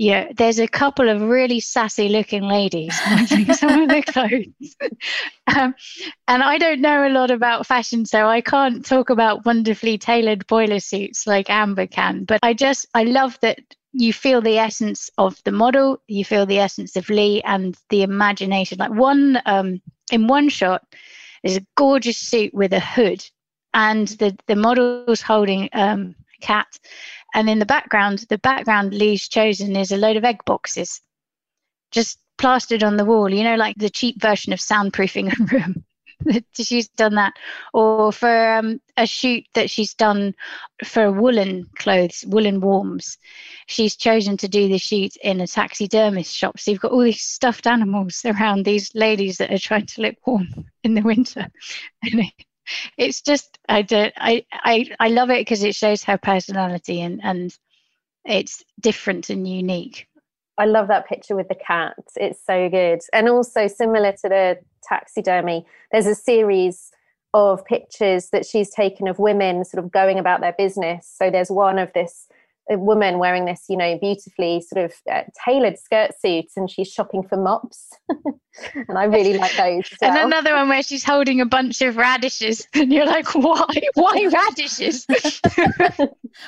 yeah, 0.00 0.32
there's 0.34 0.58
a 0.58 0.66
couple 0.66 1.10
of 1.10 1.20
really 1.20 1.60
sassy 1.60 2.08
looking 2.08 2.44
ladies 2.44 2.98
wearing 3.06 3.52
some 3.52 3.82
of 3.82 3.88
the 3.90 4.02
clothes. 4.02 4.74
Um, 5.46 5.74
and 6.26 6.42
I 6.42 6.56
don't 6.56 6.80
know 6.80 7.06
a 7.06 7.12
lot 7.12 7.30
about 7.30 7.66
fashion, 7.66 8.06
so 8.06 8.26
I 8.26 8.40
can't 8.40 8.82
talk 8.82 9.10
about 9.10 9.44
wonderfully 9.44 9.98
tailored 9.98 10.46
boiler 10.46 10.80
suits 10.80 11.26
like 11.26 11.50
Amber 11.50 11.86
can. 11.86 12.24
But 12.24 12.40
I 12.42 12.54
just, 12.54 12.86
I 12.94 13.02
love 13.02 13.38
that 13.42 13.58
you 13.92 14.14
feel 14.14 14.40
the 14.40 14.56
essence 14.56 15.10
of 15.18 15.38
the 15.44 15.52
model, 15.52 16.00
you 16.06 16.24
feel 16.24 16.46
the 16.46 16.60
essence 16.60 16.96
of 16.96 17.10
Lee 17.10 17.42
and 17.42 17.76
the 17.90 18.02
imagination. 18.02 18.78
Like 18.78 18.92
one, 18.94 19.42
um, 19.44 19.82
in 20.10 20.28
one 20.28 20.48
shot, 20.48 20.82
there's 21.44 21.58
a 21.58 21.66
gorgeous 21.76 22.16
suit 22.16 22.54
with 22.54 22.72
a 22.72 22.80
hood, 22.80 23.22
and 23.74 24.08
the, 24.08 24.34
the 24.46 24.56
model's 24.56 25.20
holding 25.20 25.68
um, 25.74 26.14
a 26.38 26.46
cat 26.46 26.78
and 27.34 27.48
in 27.48 27.58
the 27.58 27.66
background, 27.66 28.24
the 28.28 28.38
background 28.38 28.94
Lee's 28.94 29.28
chosen 29.28 29.76
is 29.76 29.92
a 29.92 29.96
load 29.96 30.16
of 30.16 30.24
egg 30.24 30.44
boxes 30.44 31.00
just 31.90 32.18
plastered 32.38 32.82
on 32.82 32.96
the 32.96 33.04
wall, 33.04 33.28
you 33.28 33.44
know, 33.44 33.56
like 33.56 33.76
the 33.76 33.90
cheap 33.90 34.20
version 34.20 34.52
of 34.52 34.58
soundproofing 34.58 35.32
a 35.32 35.44
room. 35.54 35.84
she's 36.54 36.88
done 36.88 37.14
that. 37.14 37.34
Or 37.72 38.12
for 38.12 38.54
um, 38.54 38.80
a 38.96 39.06
shoot 39.06 39.44
that 39.54 39.70
she's 39.70 39.94
done 39.94 40.34
for 40.84 41.12
woolen 41.12 41.68
clothes, 41.78 42.24
woolen 42.26 42.60
warms, 42.60 43.18
she's 43.66 43.96
chosen 43.96 44.36
to 44.38 44.48
do 44.48 44.68
the 44.68 44.78
shoot 44.78 45.16
in 45.16 45.40
a 45.40 45.46
taxidermist 45.46 46.34
shop. 46.34 46.58
So 46.58 46.70
you've 46.70 46.80
got 46.80 46.92
all 46.92 47.02
these 47.02 47.22
stuffed 47.22 47.66
animals 47.66 48.22
around 48.24 48.64
these 48.64 48.94
ladies 48.94 49.38
that 49.38 49.52
are 49.52 49.58
trying 49.58 49.86
to 49.86 50.02
look 50.02 50.16
warm 50.26 50.66
in 50.82 50.94
the 50.94 51.02
winter. 51.02 51.48
it's 52.96 53.22
just 53.22 53.58
I 53.68 53.82
don't 53.82 54.12
I 54.16 54.44
I 54.52 54.90
I 54.98 55.08
love 55.08 55.30
it 55.30 55.40
because 55.40 55.62
it 55.62 55.74
shows 55.74 56.04
her 56.04 56.18
personality 56.18 57.00
and 57.00 57.20
and 57.22 57.56
it's 58.24 58.62
different 58.80 59.30
and 59.30 59.48
unique. 59.48 60.06
I 60.58 60.66
love 60.66 60.88
that 60.88 61.08
picture 61.08 61.34
with 61.34 61.48
the 61.48 61.54
cat. 61.54 61.94
It's 62.16 62.44
so 62.44 62.68
good. 62.68 63.00
And 63.14 63.28
also 63.28 63.66
similar 63.66 64.12
to 64.12 64.28
the 64.28 64.58
taxidermy, 64.82 65.64
there's 65.90 66.06
a 66.06 66.14
series 66.14 66.90
of 67.32 67.64
pictures 67.64 68.28
that 68.30 68.44
she's 68.44 68.70
taken 68.70 69.08
of 69.08 69.18
women 69.18 69.64
sort 69.64 69.82
of 69.82 69.90
going 69.90 70.18
about 70.18 70.40
their 70.40 70.52
business. 70.52 71.10
So 71.10 71.30
there's 71.30 71.50
one 71.50 71.78
of 71.78 71.92
this 71.92 72.26
woman 72.78 73.18
wearing 73.18 73.44
this, 73.44 73.64
you 73.68 73.76
know, 73.76 73.98
beautifully 73.98 74.60
sort 74.60 74.84
of 74.86 74.94
uh, 75.10 75.22
tailored 75.44 75.78
skirt 75.78 76.12
suit, 76.20 76.46
and 76.56 76.70
she's 76.70 76.88
shopping 76.88 77.22
for 77.22 77.36
mops. 77.36 77.90
and 78.08 78.96
I 78.96 79.04
really 79.04 79.36
like 79.38 79.56
those. 79.56 79.90
Well. 80.00 80.10
And 80.10 80.32
another 80.32 80.54
one 80.54 80.68
where 80.68 80.82
she's 80.82 81.04
holding 81.04 81.40
a 81.40 81.46
bunch 81.46 81.82
of 81.82 81.96
radishes, 81.96 82.66
and 82.74 82.92
you're 82.92 83.06
like, 83.06 83.34
why? 83.34 83.66
Why 83.94 84.28
radishes? 84.32 85.06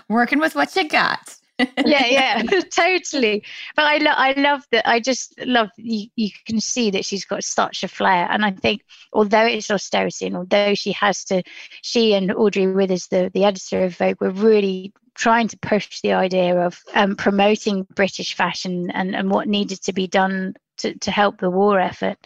Working 0.08 0.38
with 0.38 0.54
what 0.54 0.74
you 0.76 0.88
got. 0.88 1.36
Yeah, 1.84 2.06
yeah, 2.06 2.42
totally. 2.70 3.44
But 3.76 3.84
I 3.84 3.98
love, 3.98 4.14
I 4.16 4.32
love 4.32 4.64
that. 4.72 4.88
I 4.88 5.00
just 5.00 5.38
love 5.40 5.70
you. 5.76 6.08
You 6.16 6.30
can 6.46 6.60
see 6.60 6.90
that 6.90 7.04
she's 7.04 7.24
got 7.24 7.44
such 7.44 7.82
a 7.82 7.88
flair, 7.88 8.28
and 8.30 8.44
I 8.44 8.52
think 8.52 8.82
although 9.12 9.46
it's 9.46 9.70
austerity, 9.70 10.26
and 10.26 10.36
although 10.36 10.74
she 10.74 10.92
has 10.92 11.24
to, 11.24 11.42
she 11.82 12.14
and 12.14 12.32
Audrey 12.32 12.66
Withers, 12.66 13.08
the 13.08 13.30
the 13.32 13.44
editor 13.44 13.84
of 13.84 13.96
Vogue, 13.96 14.20
were 14.20 14.30
really 14.30 14.92
trying 15.14 15.48
to 15.48 15.58
push 15.58 16.00
the 16.00 16.12
idea 16.12 16.58
of 16.58 16.80
um, 16.94 17.16
promoting 17.16 17.86
British 17.94 18.34
fashion 18.34 18.90
and, 18.92 19.14
and 19.14 19.30
what 19.30 19.46
needed 19.46 19.82
to 19.82 19.92
be 19.92 20.06
done 20.06 20.54
to, 20.78 20.98
to 20.98 21.10
help 21.10 21.38
the 21.38 21.50
war 21.50 21.78
effort. 21.78 22.16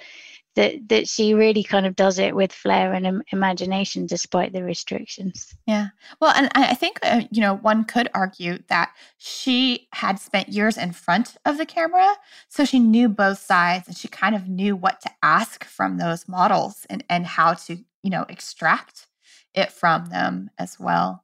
That 0.56 0.88
that 0.88 1.08
she 1.08 1.34
really 1.34 1.62
kind 1.62 1.86
of 1.86 1.94
does 1.94 2.18
it 2.18 2.34
with 2.34 2.52
flair 2.52 2.92
and 2.92 3.06
Im- 3.06 3.22
imagination 3.30 4.06
despite 4.06 4.52
the 4.52 4.64
restrictions. 4.64 5.54
Yeah. 5.66 5.88
Well, 6.20 6.32
and 6.34 6.50
I 6.54 6.74
think 6.74 6.98
uh, 7.02 7.22
you 7.30 7.40
know 7.40 7.56
one 7.56 7.84
could 7.84 8.08
argue 8.14 8.58
that 8.68 8.92
she 9.18 9.88
had 9.92 10.18
spent 10.18 10.48
years 10.48 10.76
in 10.76 10.92
front 10.92 11.36
of 11.44 11.58
the 11.58 11.66
camera, 11.66 12.16
so 12.48 12.64
she 12.64 12.78
knew 12.78 13.08
both 13.08 13.38
sides, 13.38 13.86
and 13.86 13.96
she 13.96 14.08
kind 14.08 14.34
of 14.34 14.48
knew 14.48 14.74
what 14.74 15.00
to 15.02 15.10
ask 15.22 15.64
from 15.64 15.98
those 15.98 16.26
models 16.26 16.86
and 16.90 17.04
and 17.08 17.26
how 17.26 17.54
to 17.54 17.76
you 18.02 18.10
know 18.10 18.24
extract 18.28 19.06
it 19.54 19.70
from 19.70 20.06
them 20.06 20.50
as 20.58 20.80
well. 20.80 21.22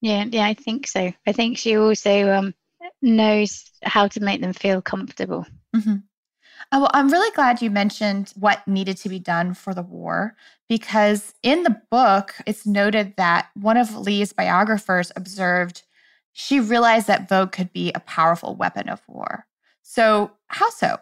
Yeah, 0.00 0.24
yeah, 0.30 0.46
I 0.46 0.54
think 0.54 0.86
so. 0.86 1.12
I 1.26 1.32
think 1.32 1.58
she 1.58 1.76
also 1.76 2.30
um, 2.30 2.54
knows 3.02 3.64
how 3.82 4.06
to 4.08 4.20
make 4.20 4.40
them 4.40 4.52
feel 4.52 4.80
comfortable. 4.80 5.46
Mm-hmm. 5.74 5.96
Oh, 6.70 6.80
well, 6.80 6.90
I'm 6.92 7.08
really 7.08 7.30
glad 7.34 7.62
you 7.62 7.70
mentioned 7.70 8.32
what 8.36 8.66
needed 8.68 8.98
to 8.98 9.08
be 9.08 9.18
done 9.18 9.54
for 9.54 9.72
the 9.72 9.82
war 9.82 10.36
because 10.68 11.34
in 11.42 11.62
the 11.62 11.80
book, 11.90 12.34
it's 12.46 12.66
noted 12.66 13.14
that 13.16 13.48
one 13.54 13.78
of 13.78 13.96
Lee's 13.96 14.32
biographers 14.34 15.10
observed 15.16 15.82
she 16.34 16.60
realized 16.60 17.08
that 17.08 17.28
Vogue 17.28 17.50
could 17.52 17.72
be 17.72 17.90
a 17.94 18.00
powerful 18.00 18.54
weapon 18.54 18.88
of 18.88 19.00
war. 19.08 19.46
So, 19.82 20.30
how 20.48 20.70
so? 20.70 20.98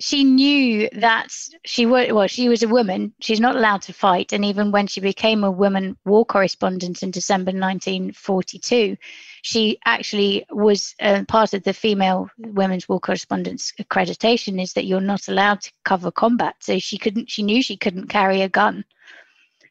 She 0.00 0.22
knew 0.22 0.88
that 0.92 1.28
she 1.64 1.84
was 1.84 2.12
well 2.12 2.26
she 2.26 2.48
was 2.48 2.62
a 2.62 2.68
woman. 2.68 3.12
She's 3.20 3.40
not 3.40 3.56
allowed 3.56 3.82
to 3.82 3.92
fight. 3.92 4.32
And 4.32 4.44
even 4.44 4.70
when 4.70 4.86
she 4.86 5.00
became 5.00 5.42
a 5.44 5.50
woman 5.50 5.96
war 6.04 6.24
correspondent 6.24 7.02
in 7.02 7.10
december 7.10 7.50
1942 7.50 8.96
she 9.42 9.78
actually 9.84 10.44
was 10.50 10.94
uh, 11.00 11.24
part 11.26 11.54
of 11.54 11.62
the 11.62 11.72
female 11.72 12.28
women's 12.38 12.88
war 12.88 13.00
correspondence 13.00 13.72
accreditation 13.80 14.60
is 14.60 14.72
that 14.72 14.84
you're 14.84 15.00
not 15.00 15.28
allowed 15.28 15.60
to 15.62 15.72
cover 15.84 16.10
combat. 16.10 16.56
So 16.60 16.78
she 16.78 16.98
couldn't 16.98 17.30
she 17.30 17.42
knew 17.42 17.62
she 17.62 17.76
couldn't 17.76 18.08
carry 18.08 18.42
a 18.42 18.48
gun. 18.48 18.84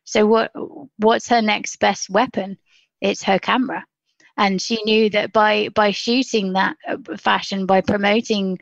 So 0.03 0.25
what 0.25 0.51
what's 0.97 1.27
her 1.29 1.41
next 1.41 1.77
best 1.77 2.09
weapon? 2.09 2.57
It's 3.01 3.23
her 3.23 3.39
camera. 3.39 3.85
And 4.37 4.61
she 4.61 4.81
knew 4.83 5.09
that 5.11 5.33
by 5.33 5.69
by 5.69 5.91
shooting 5.91 6.53
that 6.53 6.77
uh, 6.87 6.97
fashion 7.17 7.65
by 7.65 7.81
promoting 7.81 8.59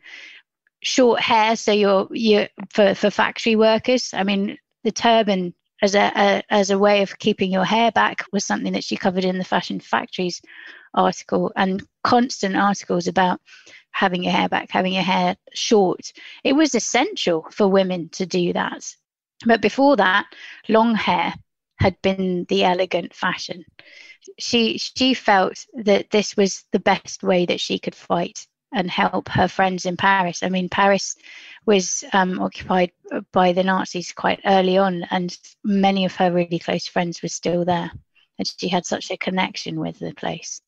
short 0.85 1.19
hair 1.19 1.55
so 1.55 1.71
you're 1.71 2.07
you 2.11 2.47
for 2.69 2.93
for 2.93 3.09
factory 3.09 3.55
workers 3.55 4.11
i 4.13 4.23
mean 4.23 4.55
the 4.83 4.91
turban 4.91 5.51
as 5.81 5.95
a, 5.95 6.11
a, 6.15 6.43
as 6.49 6.69
a 6.69 6.77
way 6.77 7.01
of 7.01 7.17
keeping 7.17 7.51
your 7.51 7.65
hair 7.65 7.91
back 7.91 8.23
was 8.31 8.45
something 8.45 8.73
that 8.73 8.83
she 8.83 8.95
covered 8.95 9.25
in 9.25 9.39
the 9.39 9.43
fashion 9.43 9.79
factories 9.79 10.41
article 10.93 11.51
and 11.55 11.83
constant 12.03 12.55
articles 12.55 13.07
about 13.07 13.41
having 13.95 14.23
your 14.23 14.33
hair 14.33 14.47
back 14.47 14.69
having 14.69 14.93
your 14.93 15.03
hair 15.03 15.35
short. 15.53 16.11
It 16.43 16.53
was 16.53 16.75
essential 16.75 17.47
for 17.51 17.67
women 17.67 18.09
to 18.09 18.25
do 18.25 18.53
that. 18.53 18.85
But 19.45 19.61
before 19.61 19.95
that 19.95 20.27
long 20.69 20.95
hair 20.95 21.33
had 21.79 22.01
been 22.01 22.45
the 22.47 22.63
elegant 22.63 23.13
fashion. 23.13 23.65
She 24.37 24.77
she 24.77 25.13
felt 25.13 25.65
that 25.73 26.09
this 26.09 26.37
was 26.37 26.65
the 26.71 26.79
best 26.79 27.23
way 27.23 27.45
that 27.45 27.59
she 27.59 27.79
could 27.79 27.95
fight 27.95 28.47
and 28.75 28.91
help 28.91 29.29
her 29.29 29.47
friends 29.47 29.85
in 29.85 29.97
Paris. 29.97 30.43
I 30.43 30.49
mean, 30.49 30.69
Paris 30.69 31.15
was 31.65 32.03
um, 32.13 32.39
occupied 32.39 32.91
by 33.31 33.53
the 33.53 33.63
Nazis 33.63 34.11
quite 34.11 34.41
early 34.45 34.77
on, 34.77 35.03
and 35.09 35.35
many 35.63 36.05
of 36.05 36.15
her 36.17 36.31
really 36.31 36.59
close 36.59 36.85
friends 36.85 37.23
were 37.23 37.29
still 37.29 37.65
there. 37.65 37.91
And 38.37 38.53
she 38.59 38.67
had 38.67 38.85
such 38.85 39.09
a 39.09 39.17
connection 39.17 39.79
with 39.79 39.97
the 39.97 40.13
place. 40.13 40.61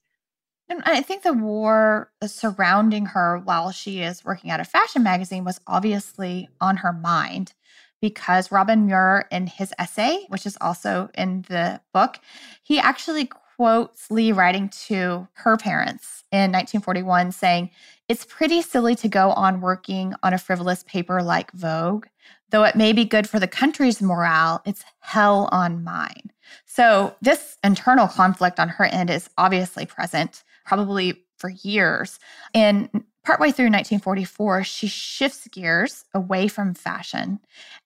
And 0.69 0.81
I 0.85 1.01
think 1.01 1.23
the 1.23 1.33
war 1.33 2.11
surrounding 2.25 3.07
her 3.07 3.39
while 3.39 3.71
she 3.71 4.01
is 4.01 4.23
working 4.25 4.51
at 4.51 4.59
a 4.59 4.65
fashion 4.65 5.03
magazine 5.03 5.43
was 5.43 5.59
obviously 5.67 6.49
on 6.59 6.77
her 6.77 6.93
mind 6.93 7.53
because 8.01 8.51
Robin 8.51 8.85
Muir, 8.85 9.27
in 9.31 9.47
his 9.47 9.73
essay, 9.79 10.25
which 10.29 10.45
is 10.45 10.57
also 10.61 11.09
in 11.13 11.43
the 11.49 11.81
book, 11.93 12.19
he 12.63 12.79
actually 12.79 13.29
quotes 13.57 14.11
Lee 14.11 14.31
writing 14.31 14.69
to 14.69 15.27
her 15.33 15.57
parents 15.57 16.23
in 16.31 16.51
1941 16.51 17.31
saying, 17.31 17.71
It's 18.09 18.25
pretty 18.25 18.61
silly 18.61 18.95
to 18.95 19.09
go 19.09 19.31
on 19.31 19.59
working 19.59 20.13
on 20.23 20.33
a 20.33 20.37
frivolous 20.37 20.83
paper 20.83 21.21
like 21.21 21.51
Vogue. 21.51 22.05
Though 22.51 22.63
it 22.63 22.77
may 22.77 22.93
be 22.93 23.03
good 23.03 23.27
for 23.27 23.39
the 23.39 23.47
country's 23.47 24.01
morale, 24.01 24.61
it's 24.65 24.85
hell 24.99 25.49
on 25.51 25.83
mine. 25.83 26.31
So, 26.65 27.15
this 27.21 27.57
internal 27.63 28.07
conflict 28.07 28.59
on 28.59 28.69
her 28.69 28.85
end 28.85 29.09
is 29.09 29.29
obviously 29.37 29.85
present, 29.85 30.45
probably 30.65 31.25
for 31.37 31.49
years. 31.49 32.19
And 32.53 32.89
partway 33.25 33.51
through 33.51 33.65
1944, 33.65 34.63
she 34.63 34.87
shifts 34.87 35.45
gears 35.49 36.05
away 36.13 36.47
from 36.47 36.73
fashion. 36.73 37.41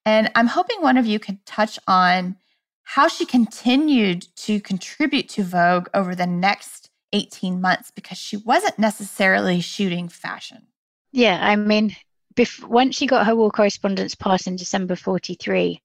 And 0.06 0.32
I'm 0.36 0.48
hoping 0.48 0.84
one 0.84 0.98
of 0.98 1.08
you 1.08 1.18
can 1.18 1.40
touch 1.48 1.80
on 1.88 2.38
how 2.84 3.08
she 3.08 3.26
continued 3.26 4.28
to 4.36 4.60
contribute 4.60 5.30
to 5.30 5.44
Vogue 5.44 5.88
over 5.96 6.14
the 6.14 6.28
next 6.28 6.91
18 7.14 7.62
months 7.62 7.92
because 7.92 8.18
she 8.18 8.38
wasn't 8.38 8.80
necessarily 8.80 9.62
shooting 9.62 10.10
fashion. 10.10 10.68
Yeah, 11.12 11.40
I 11.42 11.56
mean, 11.56 11.96
bef- 12.36 12.64
once 12.68 12.96
she 12.96 13.08
got 13.08 13.26
her 13.26 13.36
war 13.36 13.52
correspondence 13.52 14.16
pass 14.16 14.48
in 14.48 14.56
December 14.56 14.96
43, 14.96 15.82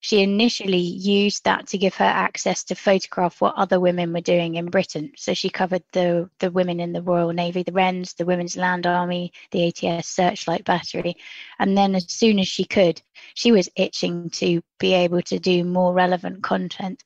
she 0.00 0.22
initially 0.22 0.78
used 0.78 1.44
that 1.44 1.66
to 1.68 1.78
give 1.78 1.94
her 1.96 2.04
access 2.04 2.64
to 2.64 2.74
photograph 2.74 3.40
what 3.40 3.54
other 3.56 3.78
women 3.78 4.12
were 4.12 4.20
doing 4.20 4.54
in 4.54 4.66
Britain. 4.66 5.12
So 5.16 5.34
she 5.34 5.50
covered 5.50 5.82
the 5.92 6.30
the 6.38 6.50
women 6.50 6.80
in 6.80 6.92
the 6.92 7.02
Royal 7.02 7.32
Navy, 7.32 7.62
the 7.62 7.72
Wrens, 7.72 8.14
the 8.14 8.24
Women's 8.24 8.56
Land 8.56 8.86
Army, 8.86 9.32
the 9.50 9.68
ATS 9.68 10.08
Searchlight 10.08 10.64
Battery, 10.64 11.16
and 11.58 11.76
then 11.76 11.94
as 11.94 12.10
soon 12.10 12.38
as 12.38 12.48
she 12.48 12.64
could, 12.64 13.02
she 13.34 13.52
was 13.52 13.68
itching 13.76 14.30
to 14.30 14.62
be 14.78 14.94
able 14.94 15.22
to 15.22 15.38
do 15.38 15.64
more 15.64 15.92
relevant 15.92 16.42
content. 16.42 17.02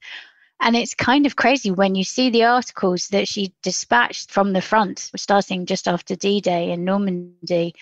And 0.65 0.75
it's 0.75 0.95
kind 0.95 1.27
of 1.27 1.37
crazy 1.37 1.71
when 1.71 1.95
you 1.95 2.05
see 2.05 2.31
the 2.31 2.45
articles 2.45 3.09
that 3.09 3.29
she 3.29 3.53
dispatched 3.63 4.31
from 4.31 4.55
the 4.55 4.63
front, 4.63 5.11
starting 5.15 5.67
just 5.67 5.87
after 5.87 6.17
D 6.17 6.41
Day 6.41 6.71
in 6.71 6.87
Normandy 6.87 7.75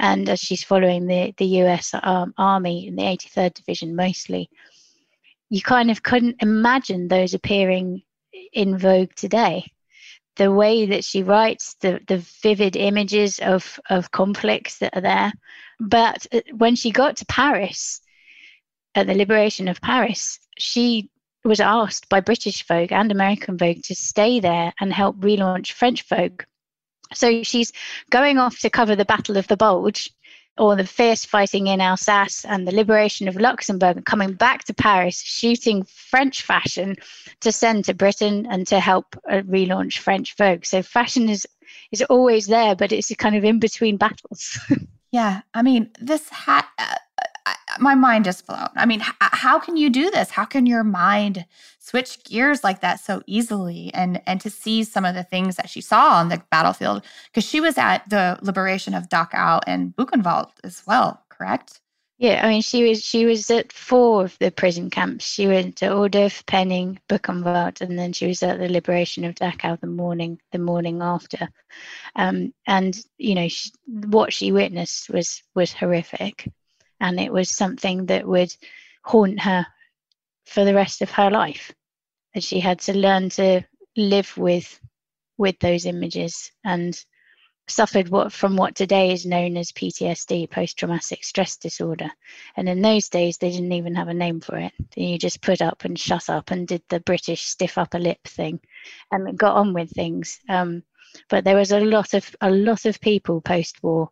and 0.00 0.28
as 0.28 0.40
she's 0.40 0.64
following 0.64 1.06
the 1.06 1.32
the 1.36 1.46
US 1.62 1.94
um, 2.02 2.34
Army 2.36 2.88
in 2.88 2.96
the 2.96 3.04
83rd 3.04 3.54
Division 3.54 3.94
mostly, 3.94 4.50
you 5.50 5.62
kind 5.62 5.88
of 5.88 6.02
couldn't 6.02 6.42
imagine 6.42 7.06
those 7.06 7.32
appearing 7.32 8.02
in 8.52 8.76
vogue 8.76 9.14
today. 9.14 9.64
The 10.34 10.52
way 10.52 10.84
that 10.86 11.04
she 11.04 11.22
writes, 11.22 11.76
the 11.80 12.00
the 12.08 12.18
vivid 12.42 12.74
images 12.74 13.38
of 13.38 13.78
of 13.88 14.10
conflicts 14.10 14.78
that 14.78 14.96
are 14.96 15.00
there, 15.00 15.32
but 15.78 16.26
uh, 16.32 16.40
when 16.56 16.74
she 16.74 16.90
got 16.90 17.18
to 17.18 17.26
Paris, 17.26 18.00
at 18.96 19.06
the 19.06 19.14
liberation 19.14 19.68
of 19.68 19.80
Paris, 19.80 20.40
she 20.58 21.08
was 21.46 21.60
asked 21.60 22.08
by 22.08 22.20
British 22.20 22.66
Vogue 22.66 22.92
and 22.92 23.10
American 23.10 23.56
Vogue 23.56 23.82
to 23.84 23.94
stay 23.94 24.40
there 24.40 24.72
and 24.80 24.92
help 24.92 25.18
relaunch 25.18 25.72
French 25.72 26.02
Vogue 26.08 26.42
so 27.14 27.42
she's 27.42 27.72
going 28.10 28.38
off 28.38 28.58
to 28.60 28.70
cover 28.70 28.96
the 28.96 29.04
Battle 29.04 29.36
of 29.36 29.46
the 29.48 29.56
Bulge 29.56 30.10
or 30.58 30.74
the 30.74 30.86
fierce 30.86 31.24
fighting 31.24 31.66
in 31.66 31.80
Alsace 31.80 32.44
and 32.46 32.66
the 32.66 32.74
liberation 32.74 33.28
of 33.28 33.36
Luxembourg 33.36 33.96
and 33.96 34.06
coming 34.06 34.32
back 34.32 34.64
to 34.64 34.74
Paris, 34.74 35.20
shooting 35.20 35.84
French 35.84 36.42
fashion 36.42 36.96
to 37.40 37.52
send 37.52 37.84
to 37.84 37.94
Britain 37.94 38.46
and 38.50 38.66
to 38.66 38.80
help 38.80 39.16
uh, 39.30 39.42
relaunch 39.42 39.98
French 39.98 40.34
Vogue. 40.36 40.64
So 40.64 40.82
fashion 40.82 41.28
is 41.28 41.46
is 41.92 42.02
always 42.02 42.46
there, 42.46 42.74
but 42.74 42.92
it's 42.92 43.14
kind 43.16 43.36
of 43.36 43.44
in 43.44 43.58
between 43.58 43.96
battles. 43.96 44.58
yeah, 45.12 45.42
I 45.52 45.62
mean, 45.62 45.90
this 46.00 46.28
hat. 46.30 46.66
Uh, 46.78 46.94
my 47.78 47.94
mind 47.94 48.26
is 48.26 48.42
blown. 48.42 48.68
I 48.76 48.86
mean, 48.86 49.00
h- 49.00 49.14
how 49.20 49.58
can 49.58 49.76
you 49.76 49.90
do 49.90 50.10
this? 50.10 50.30
How 50.30 50.44
can 50.44 50.66
your 50.66 50.84
mind 50.84 51.44
switch 51.78 52.22
gears 52.24 52.64
like 52.64 52.80
that 52.80 53.00
so 53.00 53.22
easily? 53.26 53.90
And 53.94 54.20
and 54.26 54.40
to 54.40 54.50
see 54.50 54.84
some 54.84 55.04
of 55.04 55.14
the 55.14 55.24
things 55.24 55.56
that 55.56 55.70
she 55.70 55.80
saw 55.80 56.16
on 56.18 56.28
the 56.28 56.42
battlefield, 56.50 57.02
because 57.26 57.44
she 57.44 57.60
was 57.60 57.78
at 57.78 58.08
the 58.08 58.38
liberation 58.42 58.94
of 58.94 59.08
Dachau 59.08 59.60
and 59.66 59.94
Buchenwald 59.96 60.50
as 60.64 60.82
well, 60.86 61.22
correct? 61.28 61.80
Yeah, 62.18 62.40
I 62.44 62.48
mean, 62.48 62.62
she 62.62 62.88
was 62.88 63.04
she 63.04 63.26
was 63.26 63.50
at 63.50 63.72
four 63.72 64.24
of 64.24 64.38
the 64.38 64.50
prison 64.50 64.88
camps. 64.88 65.26
She 65.26 65.46
went 65.46 65.76
to 65.76 65.86
Ohrdruf, 65.86 66.46
Penig, 66.46 66.98
Buchenwald, 67.08 67.82
and 67.82 67.98
then 67.98 68.14
she 68.14 68.26
was 68.26 68.42
at 68.42 68.58
the 68.58 68.70
liberation 68.70 69.24
of 69.24 69.34
Dachau 69.34 69.78
the 69.78 69.86
morning 69.86 70.40
the 70.50 70.58
morning 70.58 71.02
after. 71.02 71.48
Um, 72.14 72.54
and 72.66 72.98
you 73.18 73.34
know, 73.34 73.48
she, 73.48 73.70
what 73.86 74.32
she 74.32 74.50
witnessed 74.50 75.10
was 75.10 75.42
was 75.54 75.74
horrific 75.74 76.48
and 77.00 77.20
it 77.20 77.32
was 77.32 77.50
something 77.50 78.06
that 78.06 78.26
would 78.26 78.54
haunt 79.02 79.40
her 79.40 79.66
for 80.46 80.64
the 80.64 80.74
rest 80.74 81.02
of 81.02 81.10
her 81.10 81.30
life 81.30 81.72
that 82.34 82.42
she 82.42 82.60
had 82.60 82.80
to 82.80 82.96
learn 82.96 83.28
to 83.30 83.62
live 83.96 84.36
with 84.36 84.80
with 85.38 85.58
those 85.58 85.84
images 85.86 86.50
and 86.64 87.04
suffered 87.68 88.08
what 88.08 88.32
from 88.32 88.56
what 88.56 88.74
today 88.74 89.12
is 89.12 89.26
known 89.26 89.56
as 89.56 89.72
PTSD 89.72 90.48
post 90.50 90.78
traumatic 90.78 91.24
stress 91.24 91.56
disorder. 91.56 92.08
And 92.56 92.68
in 92.68 92.80
those 92.80 93.08
days 93.08 93.38
they 93.38 93.50
didn't 93.50 93.72
even 93.72 93.94
have 93.96 94.08
a 94.08 94.14
name 94.14 94.40
for 94.40 94.56
it. 94.56 94.72
You 94.94 95.18
just 95.18 95.42
put 95.42 95.60
up 95.60 95.84
and 95.84 95.98
shut 95.98 96.30
up 96.30 96.50
and 96.50 96.68
did 96.68 96.82
the 96.88 97.00
british 97.00 97.42
stiff 97.42 97.76
upper 97.76 97.98
lip 97.98 98.22
thing 98.24 98.60
and 99.10 99.36
got 99.36 99.56
on 99.56 99.72
with 99.72 99.90
things. 99.90 100.38
Um, 100.48 100.84
but 101.28 101.44
there 101.44 101.56
was 101.56 101.72
a 101.72 101.80
lot 101.80 102.14
of 102.14 102.36
a 102.40 102.50
lot 102.50 102.84
of 102.84 103.00
people 103.00 103.40
post 103.40 103.82
war 103.82 104.10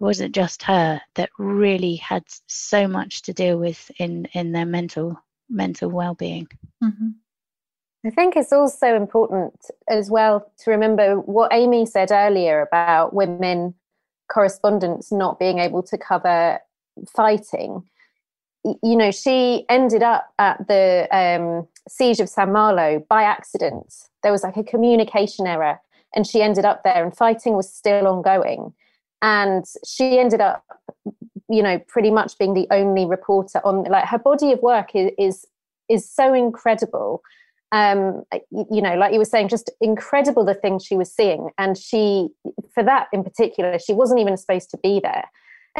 wasn't 0.00 0.34
just 0.34 0.62
her 0.62 1.00
that 1.14 1.30
really 1.38 1.96
had 1.96 2.24
so 2.46 2.86
much 2.86 3.22
to 3.22 3.32
deal 3.32 3.58
with 3.58 3.90
in 3.98 4.26
in 4.32 4.52
their 4.52 4.66
mental 4.66 5.20
mental 5.48 5.90
well-being. 5.90 6.46
Mm-hmm. 6.84 7.08
i 8.06 8.10
think 8.10 8.36
it's 8.36 8.52
also 8.52 8.94
important 8.94 9.54
as 9.88 10.10
well 10.10 10.52
to 10.58 10.70
remember 10.70 11.16
what 11.16 11.52
amy 11.52 11.86
said 11.86 12.12
earlier 12.12 12.60
about 12.60 13.14
women 13.14 13.74
correspondents 14.28 15.10
not 15.10 15.38
being 15.38 15.58
able 15.58 15.82
to 15.82 15.98
cover 15.98 16.60
fighting. 17.06 17.82
You 18.64 18.96
know 18.96 19.10
she 19.10 19.64
ended 19.68 20.02
up 20.02 20.32
at 20.38 20.66
the 20.68 21.08
um, 21.10 21.68
siege 21.88 22.20
of 22.20 22.28
St 22.28 22.50
Malo 22.50 23.04
by 23.08 23.22
accident. 23.22 23.94
There 24.22 24.32
was 24.32 24.42
like 24.42 24.56
a 24.56 24.64
communication 24.64 25.46
error 25.46 25.80
and 26.14 26.26
she 26.26 26.42
ended 26.42 26.64
up 26.64 26.82
there 26.84 27.04
and 27.04 27.16
fighting 27.16 27.54
was 27.54 27.72
still 27.72 28.06
ongoing 28.06 28.72
and 29.22 29.64
she 29.84 30.18
ended 30.18 30.40
up 30.40 30.64
you 31.48 31.62
know 31.62 31.78
pretty 31.88 32.10
much 32.10 32.36
being 32.38 32.54
the 32.54 32.66
only 32.70 33.06
reporter 33.06 33.60
on 33.64 33.84
like 33.84 34.04
her 34.04 34.18
body 34.18 34.52
of 34.52 34.60
work 34.60 34.94
is 34.94 35.10
is, 35.18 35.46
is 35.88 36.10
so 36.10 36.34
incredible. 36.34 37.22
Um 37.72 38.22
you 38.50 38.80
know 38.82 38.94
like 38.94 39.12
you 39.12 39.18
were 39.18 39.24
saying 39.24 39.48
just 39.48 39.70
incredible 39.80 40.44
the 40.44 40.54
things 40.54 40.84
she 40.84 40.96
was 40.96 41.12
seeing. 41.12 41.50
And 41.58 41.76
she 41.76 42.28
for 42.74 42.82
that 42.82 43.08
in 43.12 43.24
particular 43.24 43.78
she 43.78 43.92
wasn't 43.92 44.20
even 44.20 44.36
supposed 44.36 44.70
to 44.70 44.78
be 44.78 45.00
there. 45.00 45.24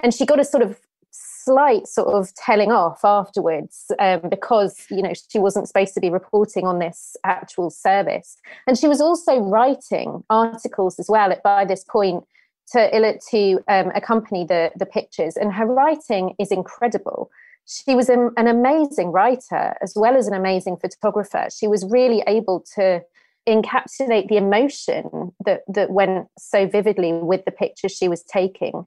And 0.03 0.13
she 0.13 0.27
got 0.27 0.41
a 0.41 0.45
sort 0.45 0.63
of 0.63 0.79
slight 1.11 1.87
sort 1.87 2.09
of 2.09 2.35
telling 2.35 2.71
off 2.71 3.01
afterwards 3.05 3.91
um, 3.99 4.21
because 4.29 4.85
you 4.91 5.03
know 5.03 5.13
she 5.31 5.39
wasn't 5.39 5.67
supposed 5.67 5.95
to 5.95 6.01
be 6.01 6.11
reporting 6.11 6.67
on 6.67 6.79
this 6.79 7.17
actual 7.25 7.71
service. 7.71 8.37
And 8.67 8.77
she 8.77 8.89
was 8.89 9.01
also 9.01 9.39
writing 9.39 10.25
articles 10.29 10.99
as 10.99 11.09
well 11.09 11.33
at, 11.33 11.43
by 11.43 11.65
this 11.65 11.85
point 11.85 12.25
to 12.73 13.19
to 13.31 13.61
um, 13.69 13.91
accompany 13.95 14.45
the 14.45 14.71
the 14.77 14.87
pictures 14.87 15.37
and 15.37 15.53
her 15.53 15.67
writing 15.67 16.35
is 16.39 16.51
incredible. 16.51 17.31
She 17.67 17.95
was 17.95 18.09
an, 18.09 18.31
an 18.37 18.47
amazing 18.47 19.09
writer 19.09 19.75
as 19.83 19.93
well 19.95 20.17
as 20.17 20.27
an 20.27 20.35
amazing 20.35 20.79
photographer. 20.79 21.49
She 21.55 21.69
was 21.69 21.85
really 21.85 22.23
able 22.27 22.65
to 22.75 23.03
encapsulate 23.47 24.29
the 24.29 24.37
emotion 24.37 25.33
that 25.45 25.63
that 25.69 25.91
went 25.91 26.29
so 26.39 26.67
vividly 26.67 27.13
with 27.13 27.45
the 27.45 27.51
pictures 27.51 27.93
she 27.93 28.09
was 28.09 28.23
taking. 28.23 28.87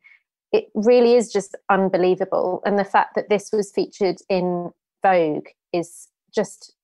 It 0.52 0.66
really 0.74 1.16
is 1.16 1.32
just 1.32 1.56
unbelievable 1.70 2.62
and 2.66 2.78
the 2.78 2.84
fact 2.84 3.16
that 3.16 3.30
this 3.30 3.52
was 3.54 3.72
featured 3.72 4.18
in 4.30 4.72
vogue 5.02 5.48
is 5.72 6.10
just 6.34 6.76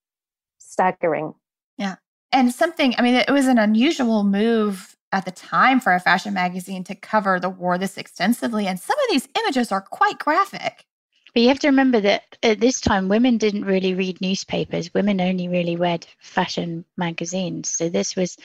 staggering. 0.58 1.34
Yeah. 1.78 1.96
And 2.32 2.52
something 2.54 2.94
i 2.98 3.02
mean 3.02 3.16
it 3.16 3.30
was 3.30 3.48
an 3.48 3.58
unusual 3.58 4.24
move 4.24 4.97
at 5.12 5.26
the 5.26 5.32
time 5.32 5.80
for 5.80 5.94
a 5.94 6.00
fashion 6.00 6.34
magazine 6.34 6.84
to 6.86 6.96
cover 6.96 7.40
the 7.40 7.50
war 7.50 7.78
this 7.78 7.98
extensively. 7.98 8.68
And 8.68 8.80
some 8.80 8.98
of 9.00 9.06
these 9.12 9.28
images 9.40 9.72
are 9.72 9.82
quite 9.82 10.20
graphic. 10.20 10.86
But 11.34 11.42
you 11.44 11.50
have 11.50 11.60
to 11.60 11.68
remember 11.68 12.00
that 12.02 12.24
at 12.44 12.60
this 12.60 12.82
time, 12.82 13.10
women 13.10 13.38
didn't 13.38 13.66
really 13.66 13.94
read 13.94 14.22
newspapers. 14.22 14.94
Women 14.94 15.22
only 15.22 15.48
really 15.48 15.76
read 15.76 16.08
fashion 16.20 16.84
magazines. 16.98 17.70
So 17.70 17.90
this 17.90 18.16
was 18.16 18.38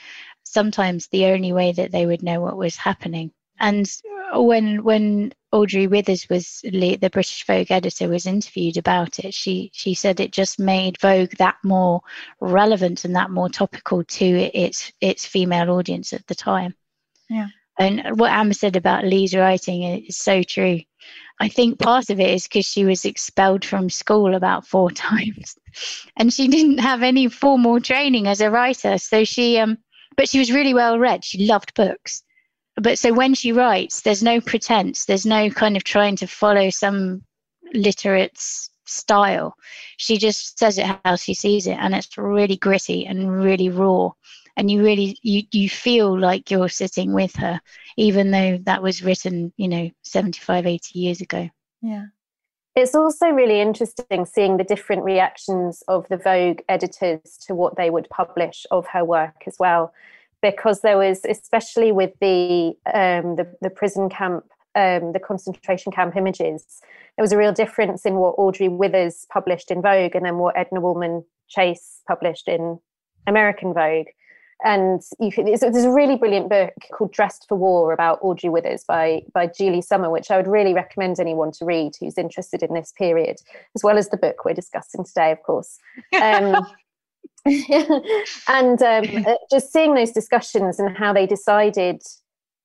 sometimes 0.43 1.07
the 1.07 1.25
only 1.25 1.53
way 1.53 1.71
that 1.71 1.91
they 1.91 2.05
would 2.05 2.23
know 2.23 2.41
what 2.41 2.57
was 2.57 2.75
happening. 2.75 3.31
And 3.59 3.89
when 4.33 4.83
when 4.83 5.33
Audrey 5.53 5.85
Withers 5.85 6.27
was 6.29 6.61
the 6.63 7.09
British 7.11 7.45
Vogue 7.45 7.71
editor 7.71 8.09
was 8.09 8.25
interviewed 8.25 8.75
about 8.75 9.19
it, 9.19 9.35
she 9.35 9.69
she 9.71 9.93
said 9.93 10.19
it 10.19 10.31
just 10.31 10.57
made 10.57 10.99
Vogue 10.99 11.35
that 11.37 11.57
more 11.63 12.01
relevant 12.39 13.05
and 13.05 13.15
that 13.15 13.29
more 13.29 13.49
topical 13.49 14.03
to 14.03 14.25
its 14.25 14.91
its 14.99 15.27
female 15.27 15.69
audience 15.69 16.11
at 16.11 16.25
the 16.25 16.33
time. 16.33 16.73
Yeah. 17.29 17.47
And 17.79 18.19
what 18.19 18.31
Amber 18.31 18.55
said 18.55 18.75
about 18.75 19.05
Lee's 19.05 19.35
writing 19.35 19.83
is 19.83 20.17
so 20.17 20.41
true. 20.41 20.79
I 21.39 21.49
think 21.49 21.77
part 21.77 22.09
of 22.09 22.19
it 22.19 22.31
is 22.31 22.47
because 22.47 22.65
she 22.65 22.85
was 22.85 23.05
expelled 23.05 23.63
from 23.63 23.91
school 23.91 24.33
about 24.33 24.65
four 24.65 24.89
times, 25.09 25.55
and 26.17 26.33
she 26.33 26.47
didn't 26.47 26.79
have 26.79 27.03
any 27.03 27.27
formal 27.27 27.79
training 27.79 28.27
as 28.27 28.41
a 28.41 28.49
writer. 28.49 28.97
So 28.97 29.23
she, 29.23 29.59
um, 29.59 29.77
but 30.17 30.27
she 30.27 30.39
was 30.39 30.51
really 30.51 30.73
well 30.73 30.97
read. 30.97 31.23
She 31.23 31.45
loved 31.45 31.75
books, 31.75 32.23
but 32.75 32.97
so 32.97 33.13
when 33.13 33.33
she 33.33 33.51
writes, 33.51 34.01
there's 34.01 34.23
no 34.23 34.41
pretense. 34.41 35.05
There's 35.05 35.25
no 35.25 35.49
kind 35.49 35.77
of 35.77 35.83
trying 35.83 36.15
to 36.17 36.27
follow 36.27 36.69
some 36.69 37.23
literate 37.73 38.37
style. 38.85 39.55
She 39.97 40.17
just 40.17 40.57
says 40.57 40.77
it 40.77 40.87
how 41.05 41.15
she 41.15 41.33
sees 41.33 41.67
it, 41.67 41.77
and 41.79 41.93
it's 41.93 42.17
really 42.17 42.57
gritty 42.57 43.05
and 43.05 43.31
really 43.31 43.69
raw. 43.69 44.11
And 44.55 44.69
you 44.69 44.83
really 44.83 45.17
you 45.21 45.43
you 45.51 45.69
feel 45.69 46.19
like 46.19 46.51
you're 46.51 46.69
sitting 46.69 47.13
with 47.13 47.35
her, 47.35 47.59
even 47.97 48.31
though 48.31 48.57
that 48.63 48.83
was 48.83 49.03
written, 49.03 49.53
you 49.57 49.67
know, 49.67 49.89
75, 50.03 50.67
80 50.67 50.99
years 50.99 51.21
ago. 51.21 51.49
Yeah. 51.81 52.05
It's 52.75 52.95
also 52.95 53.27
really 53.27 53.61
interesting 53.61 54.25
seeing 54.25 54.57
the 54.57 54.63
different 54.63 55.03
reactions 55.03 55.83
of 55.87 56.07
the 56.09 56.17
Vogue 56.17 56.61
editors 56.67 57.37
to 57.45 57.53
what 57.53 57.75
they 57.75 57.91
would 57.91 58.09
publish 58.09 58.65
of 58.71 58.87
her 58.87 59.05
work 59.05 59.43
as 59.45 59.57
well 59.59 59.93
because 60.43 60.81
there 60.81 60.97
was, 60.97 61.25
especially 61.25 61.91
with 61.91 62.11
the 62.19 62.73
um, 62.93 63.37
the, 63.37 63.51
the, 63.61 63.69
prison 63.71 64.09
camp, 64.09 64.43
um, 64.75 65.13
the 65.13 65.19
concentration 65.19 65.91
camp 65.91 66.15
images, 66.15 66.81
there 67.17 67.23
was 67.23 67.31
a 67.31 67.37
real 67.37 67.53
difference 67.53 68.05
in 68.05 68.15
what 68.15 68.35
Audrey 68.37 68.67
Withers 68.67 69.25
published 69.31 69.71
in 69.71 69.81
Vogue 69.81 70.13
and 70.13 70.25
then 70.25 70.37
what 70.37 70.55
Edna 70.55 70.81
Woolman 70.81 71.23
Chase 71.47 72.01
published 72.07 72.47
in 72.47 72.77
American 73.25 73.73
Vogue. 73.73 74.07
And 74.65 75.01
you 75.19 75.31
could, 75.31 75.47
there's 75.47 75.61
a 75.61 75.89
really 75.89 76.15
brilliant 76.15 76.49
book 76.49 76.73
called 76.93 77.11
Dressed 77.11 77.45
for 77.49 77.57
War 77.57 77.91
about 77.91 78.19
Audrey 78.21 78.49
Withers 78.49 78.85
by, 78.85 79.23
by 79.33 79.47
Julie 79.47 79.81
Summers, 79.81 80.11
which 80.11 80.31
I 80.31 80.37
would 80.37 80.47
really 80.47 80.73
recommend 80.73 81.19
anyone 81.19 81.51
to 81.53 81.65
read 81.65 81.93
who's 81.99 82.17
interested 82.17 82.63
in 82.63 82.73
this 82.73 82.93
period, 82.97 83.37
as 83.75 83.83
well 83.83 83.97
as 83.97 84.09
the 84.09 84.17
book 84.17 84.45
we're 84.45 84.53
discussing 84.53 85.03
today, 85.03 85.31
of 85.31 85.43
course. 85.43 85.79
Um, 86.21 86.65
and 88.47 88.81
um, 88.81 89.25
uh, 89.27 89.35
just 89.51 89.71
seeing 89.71 89.95
those 89.95 90.11
discussions 90.11 90.79
and 90.79 90.97
how 90.97 91.13
they 91.13 91.25
decided 91.25 92.01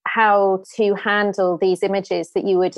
how 0.06 0.62
to 0.76 0.94
handle 0.94 1.58
these 1.58 1.82
images 1.82 2.30
that 2.34 2.44
you 2.44 2.58
would 2.58 2.76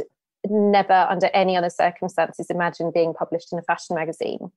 never 0.49 1.07
under 1.11 1.27
any 1.35 1.57
other 1.57 1.71
circumstances 1.71 2.47
imagine 2.49 2.91
being 2.93 3.13
published 3.13 3.53
in 3.53 3.59
a 3.59 3.63
fashion 3.63 3.95
magazine 3.95 4.51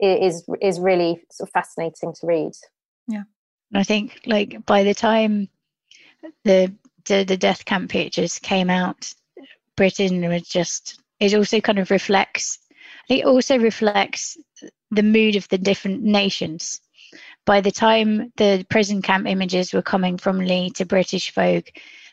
is 0.00 0.44
is 0.60 0.78
really 0.80 1.20
sort 1.30 1.48
of 1.48 1.52
fascinating 1.52 2.12
to 2.12 2.26
read. 2.26 2.52
Yeah. 3.06 3.22
I 3.74 3.84
think 3.84 4.20
like 4.26 4.64
by 4.66 4.82
the 4.82 4.94
time 4.94 5.48
the 6.44 6.72
the, 7.06 7.24
the 7.24 7.36
death 7.36 7.64
camp 7.64 7.90
pictures 7.90 8.38
came 8.38 8.70
out 8.70 9.12
britain 9.76 10.28
was 10.28 10.42
just 10.42 11.00
it 11.20 11.34
also 11.34 11.60
kind 11.60 11.78
of 11.78 11.90
reflects 11.90 12.58
it 13.08 13.24
also 13.24 13.58
reflects 13.58 14.36
the 14.90 15.02
mood 15.02 15.36
of 15.36 15.48
the 15.48 15.58
different 15.58 16.02
nations 16.02 16.80
by 17.48 17.62
the 17.62 17.72
time 17.72 18.30
the 18.36 18.62
prison 18.68 19.00
camp 19.00 19.26
images 19.26 19.72
were 19.72 19.80
coming 19.80 20.18
from 20.18 20.38
Lee 20.38 20.68
to 20.68 20.84
British 20.84 21.32
Vogue, 21.32 21.68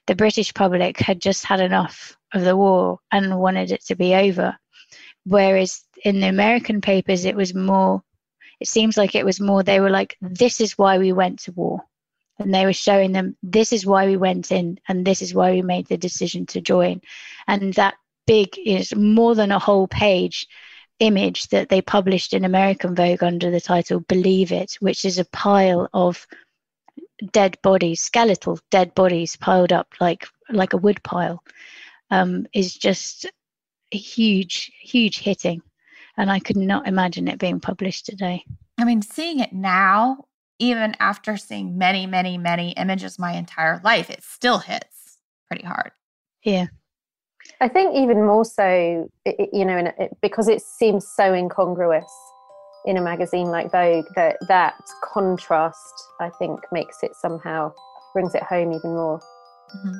the 0.07 0.15
British 0.15 0.53
public 0.53 0.97
had 0.97 1.19
just 1.19 1.43
had 1.43 1.59
enough 1.59 2.15
of 2.33 2.45
the 2.45 2.55
war 2.55 2.99
and 3.11 3.37
wanted 3.37 3.69
it 3.69 3.83
to 3.87 3.97
be 3.97 4.15
over. 4.15 4.57
Whereas 5.25 5.83
in 6.05 6.21
the 6.21 6.29
American 6.29 6.79
papers, 6.79 7.25
it 7.25 7.35
was 7.35 7.53
more, 7.53 8.01
it 8.61 8.69
seems 8.69 8.95
like 8.95 9.13
it 9.13 9.25
was 9.25 9.41
more, 9.41 9.61
they 9.61 9.81
were 9.81 9.89
like, 9.89 10.15
this 10.21 10.61
is 10.61 10.77
why 10.77 10.99
we 10.99 11.11
went 11.11 11.39
to 11.39 11.51
war. 11.51 11.81
And 12.39 12.53
they 12.53 12.63
were 12.63 12.71
showing 12.71 13.11
them, 13.11 13.35
this 13.43 13.73
is 13.73 13.85
why 13.85 14.05
we 14.05 14.15
went 14.15 14.53
in, 14.53 14.79
and 14.87 15.03
this 15.03 15.21
is 15.21 15.33
why 15.33 15.51
we 15.51 15.61
made 15.61 15.87
the 15.87 15.97
decision 15.97 16.45
to 16.45 16.61
join. 16.61 17.01
And 17.45 17.73
that 17.73 17.95
big 18.25 18.57
is 18.65 18.95
more 18.95 19.35
than 19.35 19.51
a 19.51 19.59
whole 19.59 19.89
page 19.89 20.47
image 20.99 21.47
that 21.47 21.69
they 21.69 21.81
published 21.81 22.33
in 22.33 22.45
American 22.45 22.95
Vogue 22.95 23.23
under 23.23 23.51
the 23.51 23.61
title 23.61 23.99
Believe 24.01 24.51
It, 24.51 24.77
which 24.79 25.05
is 25.05 25.19
a 25.19 25.25
pile 25.25 25.89
of 25.93 26.25
dead 27.31 27.57
bodies, 27.61 28.01
skeletal 28.01 28.59
dead 28.71 28.93
bodies 28.95 29.35
piled 29.35 29.71
up 29.71 29.87
like 29.99 30.27
like 30.49 30.73
a 30.73 30.77
wood 30.77 31.01
pile, 31.03 31.43
um, 32.11 32.45
is 32.53 32.75
just 32.75 33.25
a 33.93 33.97
huge, 33.97 34.71
huge 34.79 35.19
hitting. 35.19 35.61
And 36.17 36.31
I 36.31 36.39
could 36.39 36.57
not 36.57 36.87
imagine 36.87 37.27
it 37.27 37.39
being 37.39 37.59
published 37.59 38.05
today. 38.05 38.45
I 38.77 38.85
mean, 38.85 39.01
seeing 39.01 39.39
it 39.39 39.53
now, 39.53 40.25
even 40.59 40.95
after 40.99 41.35
seeing 41.35 41.77
many, 41.77 42.05
many, 42.05 42.37
many 42.37 42.71
images 42.71 43.19
my 43.19 43.33
entire 43.33 43.81
life, 43.83 44.09
it 44.09 44.23
still 44.23 44.59
hits 44.59 45.17
pretty 45.47 45.65
hard. 45.65 45.91
Yeah. 46.43 46.67
I 47.61 47.69
think 47.69 47.95
even 47.95 48.25
more 48.25 48.43
so, 48.43 49.09
you 49.25 49.65
know, 49.65 49.91
it, 49.97 50.17
because 50.21 50.49
it 50.49 50.61
seems 50.61 51.07
so 51.15 51.33
incongruous 51.33 52.11
in 52.85 52.97
a 52.97 53.01
magazine 53.01 53.47
like 53.47 53.71
Vogue 53.71 54.05
that 54.15 54.37
that 54.47 54.75
contrast, 55.01 55.93
I 56.19 56.29
think, 56.37 56.59
makes 56.71 57.01
it 57.01 57.15
somehow 57.15 57.73
brings 58.13 58.35
it 58.35 58.43
home 58.43 58.73
even 58.73 58.93
more. 58.93 59.21
Mm-hmm. 59.75 59.97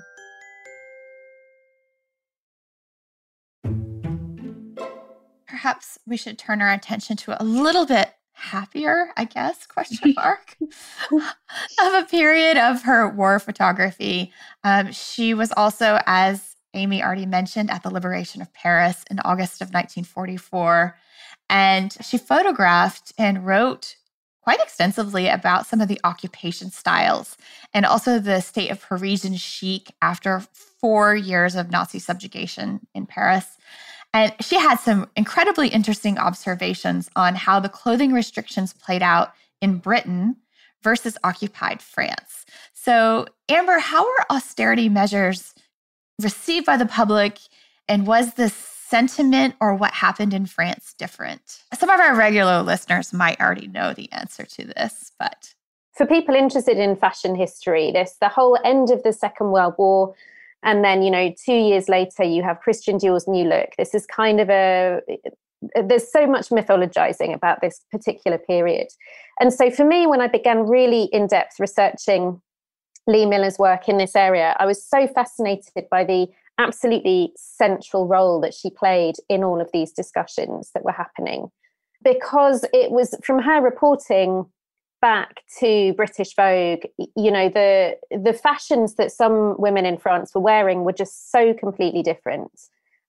Perhaps 5.48 5.98
we 6.06 6.18
should 6.18 6.38
turn 6.38 6.62
our 6.62 6.74
attention 6.74 7.16
to 7.18 7.42
a 7.42 7.44
little 7.44 7.86
bit 7.86 8.14
happier, 8.34 9.12
I 9.16 9.24
guess, 9.24 9.66
question 9.66 10.14
mark, 10.18 10.58
of 11.12 11.94
a 11.94 12.06
period 12.10 12.58
of 12.58 12.84
her 12.84 13.10
war 13.10 13.40
photography. 13.40 14.34
Um, 14.64 14.92
she 14.92 15.34
was 15.34 15.54
also, 15.56 16.00
as 16.06 16.55
Amy 16.76 17.04
already 17.04 17.26
mentioned, 17.26 17.72
at 17.72 17.84
the 17.84 17.90
liberation 17.90 18.42
of 18.42 18.54
Paris 18.54 19.04
in 19.10 19.20
August 19.20 19.62
of 19.62 19.70
1944. 19.70 20.98
And 21.50 21.96
she 22.02 22.18
photographed 22.18 23.14
and 23.18 23.46
wrote 23.46 23.96
quite 24.42 24.62
extensively 24.62 25.28
about 25.28 25.66
some 25.66 25.82
of 25.82 25.88
the 25.88 26.00
occupation 26.04 26.70
styles 26.70 27.36
and 27.74 27.84
also 27.84 28.20
the 28.20 28.42
state 28.42 28.70
of 28.70 28.80
Parisian 28.80 29.36
chic 29.36 29.92
after 30.04 30.40
four 30.80 31.16
years 31.16 31.56
of 31.56 31.72
Nazi 31.72 31.98
subjugation 31.98 32.86
in 32.94 33.08
Paris. 33.08 33.58
And 34.14 34.34
she 34.40 34.60
had 34.60 34.76
some 34.76 35.10
incredibly 35.16 35.70
interesting 35.70 36.20
observations 36.20 37.10
on 37.16 37.34
how 37.34 37.60
the 37.60 37.70
clothing 37.70 38.14
restrictions 38.14 38.72
played 38.72 39.02
out 39.02 39.34
in 39.62 39.80
Britain 39.80 40.36
versus 40.84 41.18
occupied 41.24 41.82
France. 41.82 42.46
So, 42.74 43.26
Amber, 43.50 43.80
how 43.80 44.06
were 44.06 44.32
austerity 44.32 44.90
measures 44.90 45.55
received 46.22 46.66
by 46.66 46.78
the 46.78 46.86
public? 46.86 47.40
And 47.88 48.08
was 48.08 48.34
the 48.34 48.50
sentiment 48.50 49.56
or 49.60 49.76
what 49.76 49.92
happened 49.92 50.34
in 50.34 50.46
France 50.46 50.94
different? 50.98 51.64
Some 51.78 51.90
of 51.90 52.00
our 52.00 52.16
regular 52.16 52.62
listeners 52.62 53.14
might 53.14 53.40
already 53.40 53.68
know 53.68 53.94
the 53.94 54.12
answer 54.12 54.44
to 54.44 54.66
this, 54.66 55.12
but. 55.20 55.54
For 55.94 56.06
people 56.06 56.36
interested 56.36 56.78
in 56.78 56.96
fashion 56.96 57.36
history, 57.36 57.92
this 57.92 58.18
the 58.20 58.30
whole 58.30 58.58
end 58.66 58.92
of 58.92 59.04
the 59.04 59.14
Second 59.14 59.52
World 59.52 59.76
War 59.78 60.16
and 60.66 60.84
then, 60.84 61.04
you 61.04 61.12
know, 61.12 61.32
two 61.46 61.54
years 61.54 61.88
later, 61.88 62.24
you 62.24 62.42
have 62.42 62.60
Christian 62.60 62.98
Dior's 62.98 63.28
New 63.28 63.48
Look. 63.48 63.70
This 63.78 63.94
is 63.94 64.08
kind 64.08 64.42
of 64.42 64.50
a, 64.50 65.00
uh, 65.76 65.82
there's 65.84 66.12
so 66.12 66.26
much 66.26 66.50
mythologizing 66.50 67.36
about 67.36 67.62
this 67.62 67.82
particular 67.92 68.40
period. 68.40 68.88
And 69.40 69.54
so 69.54 69.70
for 69.70 69.86
me, 69.86 70.08
when 70.08 70.22
I 70.22 70.28
began 70.28 70.68
really 70.68 71.04
in 71.14 71.28
depth 71.28 71.60
researching 71.60 72.42
Lee 73.08 73.26
Miller's 73.26 73.60
work 73.60 73.88
in 73.88 73.98
this 73.98 74.16
area, 74.16 74.56
I 74.60 74.66
was 74.66 74.84
so 74.84 75.08
fascinated 75.08 75.86
by 75.92 76.04
the 76.04 76.28
absolutely 76.58 77.34
central 77.36 78.08
role 78.08 78.40
that 78.42 78.54
she 78.54 78.70
played 78.70 79.16
in 79.30 79.44
all 79.44 79.62
of 79.62 79.70
these 79.74 79.92
discussions 79.92 80.72
that 80.74 80.84
were 80.84 80.92
happening. 80.92 81.50
Because 82.04 82.66
it 82.74 82.92
was 82.92 83.16
from 83.24 83.42
her 83.42 83.62
reporting 83.62 84.46
back 85.02 85.42
to 85.60 85.94
British 85.94 86.36
Vogue, 86.36 86.86
you 87.16 87.32
know, 87.32 87.50
the 87.50 87.98
the 88.12 88.34
fashions 88.34 88.96
that 88.96 89.12
some 89.12 89.56
women 89.60 89.86
in 89.86 89.98
France 89.98 90.34
were 90.34 90.42
wearing 90.42 90.84
were 90.84 90.94
just 90.94 91.32
so 91.32 91.54
completely 91.54 92.02
different. 92.02 92.52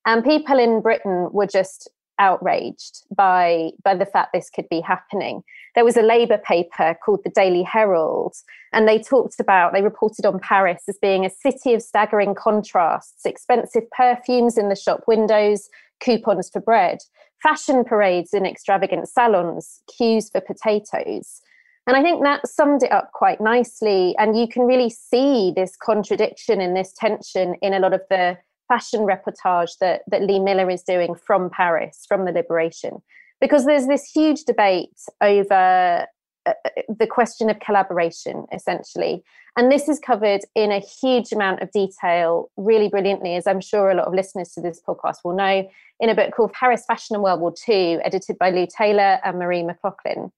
And 0.05 0.25
people 0.25 0.59
in 0.59 0.81
Britain 0.81 1.29
were 1.33 1.47
just 1.47 1.89
outraged 2.19 3.05
by 3.15 3.71
by 3.83 3.95
the 3.95 4.07
fact 4.07 4.33
this 4.33 4.51
could 4.51 4.69
be 4.69 4.81
happening. 4.81 5.43
There 5.75 5.85
was 5.85 5.97
a 5.97 6.03
Labour 6.03 6.39
paper 6.39 6.97
called 7.05 7.21
the 7.25 7.31
Daily 7.31 7.63
Herald, 7.63 8.35
and 8.73 8.89
they 8.89 8.99
talked 8.99 9.41
about 9.41 9.73
they 9.73 9.83
reported 9.83 10.27
on 10.27 10.41
Paris 10.41 10.83
as 10.89 10.99
being 11.01 11.25
a 11.25 11.31
city 11.31 11.75
of 11.75 11.83
staggering 11.83 12.35
contrasts, 12.35 13.25
expensive 13.25 13.85
perfumes 13.91 14.57
in 14.59 14.69
the 14.69 14.77
shop 14.77 15.03
windows, 15.07 15.69
coupons 16.01 16.51
for 16.51 16.61
bread, 16.61 16.99
fashion 17.43 17.85
parades 17.85 18.33
in 18.33 18.47
extravagant 18.47 19.09
salons, 19.09 19.83
queues 19.97 20.31
for 20.31 20.41
potatoes. 20.41 21.43
And 21.87 21.97
I 21.97 22.03
think 22.03 22.23
that 22.25 22.47
summed 22.49 22.83
it 22.83 22.91
up 22.91 23.13
quite 23.13 23.41
nicely. 23.41 24.17
And 24.19 24.37
you 24.37 24.49
can 24.49 24.63
really 24.63 24.91
see 24.91 25.53
this 25.55 25.77
contradiction 25.77 26.61
and 26.61 26.77
this 26.77 26.93
tension 26.93 27.55
in 27.63 27.75
a 27.75 27.79
lot 27.79 27.93
of 27.93 28.01
the 28.11 28.37
fashion 28.69 29.01
reportage 29.01 29.79
that, 29.81 30.03
that 30.09 30.23
Lee 30.23 30.39
Miller 30.39 30.71
is 30.71 30.83
doing 30.83 31.15
from 31.15 31.51
Paris, 31.51 32.05
from 32.07 32.25
the 32.25 32.33
liberation. 32.33 33.03
Because 33.41 33.67
there's 33.67 33.87
this 33.87 34.11
huge 34.11 34.45
debate 34.45 34.99
over 35.21 36.07
uh, 36.47 36.53
the 36.89 37.07
question 37.07 37.51
of 37.51 37.61
collaboration, 37.61 38.47
essentially. 38.53 39.23
And 39.59 39.71
this 39.71 39.89
is 39.89 39.99
covered 39.99 40.43
in 40.55 40.73
a 40.73 40.79
huge 40.79 41.33
amount 41.33 41.61
of 41.63 41.71
detail, 41.71 42.51
really 42.57 42.89
brilliantly, 42.89 43.35
as 43.35 43.47
I'm 43.47 43.61
sure 43.61 43.91
a 43.91 43.95
lot 43.95 44.07
of 44.07 44.15
listeners 44.15 44.53
to 44.53 44.61
this 44.61 44.81
podcast 44.87 45.19
will 45.25 45.35
know, 45.35 45.69
in 46.01 46.09
a 46.09 46.15
book 46.15 46.35
called 46.35 46.53
Paris 46.53 46.85
Fashion 46.87 47.17
and 47.17 47.23
World 47.23 47.41
War 47.41 47.55
II, 47.69 47.99
edited 48.03 48.39
by 48.39 48.51
Lou 48.51 48.67
Taylor 48.67 49.19
and 49.25 49.39
Marie 49.39 49.63
McLaughlin 49.63 50.31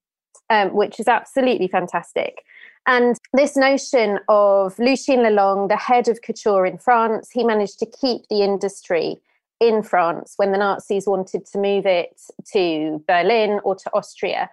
um, 0.49 0.73
which 0.73 0.99
is 0.99 1.07
absolutely 1.07 1.67
fantastic. 1.67 2.43
And 2.89 3.19
this 3.33 3.55
notion 3.55 4.17
of 4.29 4.79
Lucien 4.79 5.19
Lelong, 5.19 5.69
the 5.69 5.77
head 5.77 6.07
of 6.07 6.23
couture 6.23 6.65
in 6.65 6.79
France, 6.79 7.29
he 7.31 7.43
managed 7.43 7.77
to 7.79 7.85
keep 7.85 8.27
the 8.29 8.41
industry 8.41 9.17
in 9.59 9.83
France 9.83 10.33
when 10.37 10.51
the 10.51 10.57
Nazis 10.57 11.05
wanted 11.05 11.45
to 11.45 11.59
move 11.59 11.85
it 11.85 12.19
to 12.51 13.03
Berlin 13.07 13.59
or 13.63 13.75
to 13.75 13.91
Austria. 13.93 14.49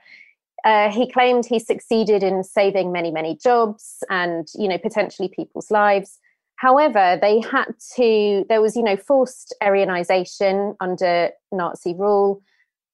Uh, 0.67 0.91
he 0.91 1.11
claimed 1.11 1.47
he 1.47 1.59
succeeded 1.59 2.23
in 2.23 2.45
saving 2.45 2.93
many, 2.93 3.11
many 3.11 3.37
jobs 3.37 4.05
and, 4.11 4.49
you 4.55 4.69
know, 4.69 4.77
potentially 4.77 5.29
people's 5.29 5.71
lives. 5.71 6.19
However, 6.57 7.19
they 7.19 7.41
had 7.41 7.73
to, 7.97 8.45
there 8.51 8.61
was, 8.61 8.77
you 8.77 8.83
know, 8.83 8.99
forced 8.99 9.55
Aryanization 9.63 10.77
under 10.79 11.31
Nazi 11.53 11.95
rule 11.95 12.43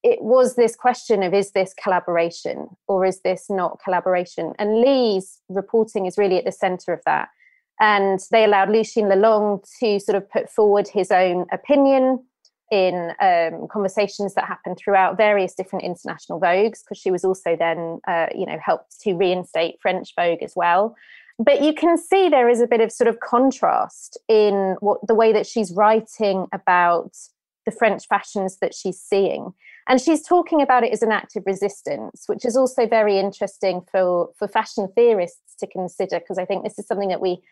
it 0.02 0.22
was 0.22 0.56
this 0.56 0.74
question 0.74 1.22
of 1.22 1.32
is 1.32 1.52
this 1.52 1.74
collaboration 1.74 2.68
or 2.88 3.04
is 3.04 3.20
this 3.20 3.46
not 3.48 3.78
collaboration? 3.84 4.52
And 4.58 4.80
Lee's 4.80 5.40
reporting 5.48 6.06
is 6.06 6.18
really 6.18 6.38
at 6.38 6.44
the 6.44 6.52
center 6.52 6.92
of 6.92 7.00
that. 7.06 7.28
And 7.80 8.20
they 8.30 8.44
allowed 8.44 8.70
Lucien 8.70 9.06
Lelong 9.06 9.64
to 9.80 10.00
sort 10.00 10.16
of 10.16 10.30
put 10.30 10.50
forward 10.50 10.88
his 10.88 11.10
own 11.10 11.46
opinion 11.52 12.24
in 12.70 13.12
um, 13.20 13.68
conversations 13.70 14.34
that 14.34 14.46
happened 14.46 14.78
throughout 14.78 15.16
various 15.16 15.54
different 15.54 15.84
international 15.84 16.40
Vogues, 16.40 16.80
because 16.82 16.98
she 16.98 17.10
was 17.10 17.24
also 17.24 17.54
then, 17.54 18.00
uh, 18.08 18.26
you 18.34 18.46
know, 18.46 18.58
helped 18.64 18.98
to 19.02 19.14
reinstate 19.14 19.76
French 19.82 20.14
Vogue 20.18 20.42
as 20.42 20.54
well. 20.56 20.96
But 21.38 21.62
you 21.62 21.74
can 21.74 21.98
see 21.98 22.28
there 22.28 22.48
is 22.48 22.60
a 22.60 22.66
bit 22.66 22.80
of 22.80 22.90
sort 22.90 23.08
of 23.08 23.20
contrast 23.20 24.18
in 24.28 24.76
what 24.80 25.06
the 25.06 25.14
way 25.14 25.32
that 25.32 25.46
she's 25.46 25.72
writing 25.72 26.46
about 26.52 27.16
the 27.66 27.72
French 27.72 28.06
fashions 28.08 28.58
that 28.60 28.74
she's 28.74 28.98
seeing. 28.98 29.52
And 29.88 30.00
she's 30.00 30.26
talking 30.26 30.62
about 30.62 30.84
it 30.84 30.92
as 30.92 31.02
an 31.02 31.12
act 31.12 31.36
of 31.36 31.44
resistance, 31.46 32.24
which 32.26 32.44
is 32.44 32.56
also 32.56 32.86
very 32.86 33.18
interesting 33.18 33.82
for, 33.90 34.30
for 34.38 34.46
fashion 34.46 34.88
theorists 34.94 35.56
to 35.58 35.66
consider, 35.66 36.20
because 36.20 36.38
I 36.38 36.44
think 36.44 36.62
this 36.62 36.78
is 36.78 36.86
something 36.86 37.08
that 37.08 37.20
we 37.20 37.42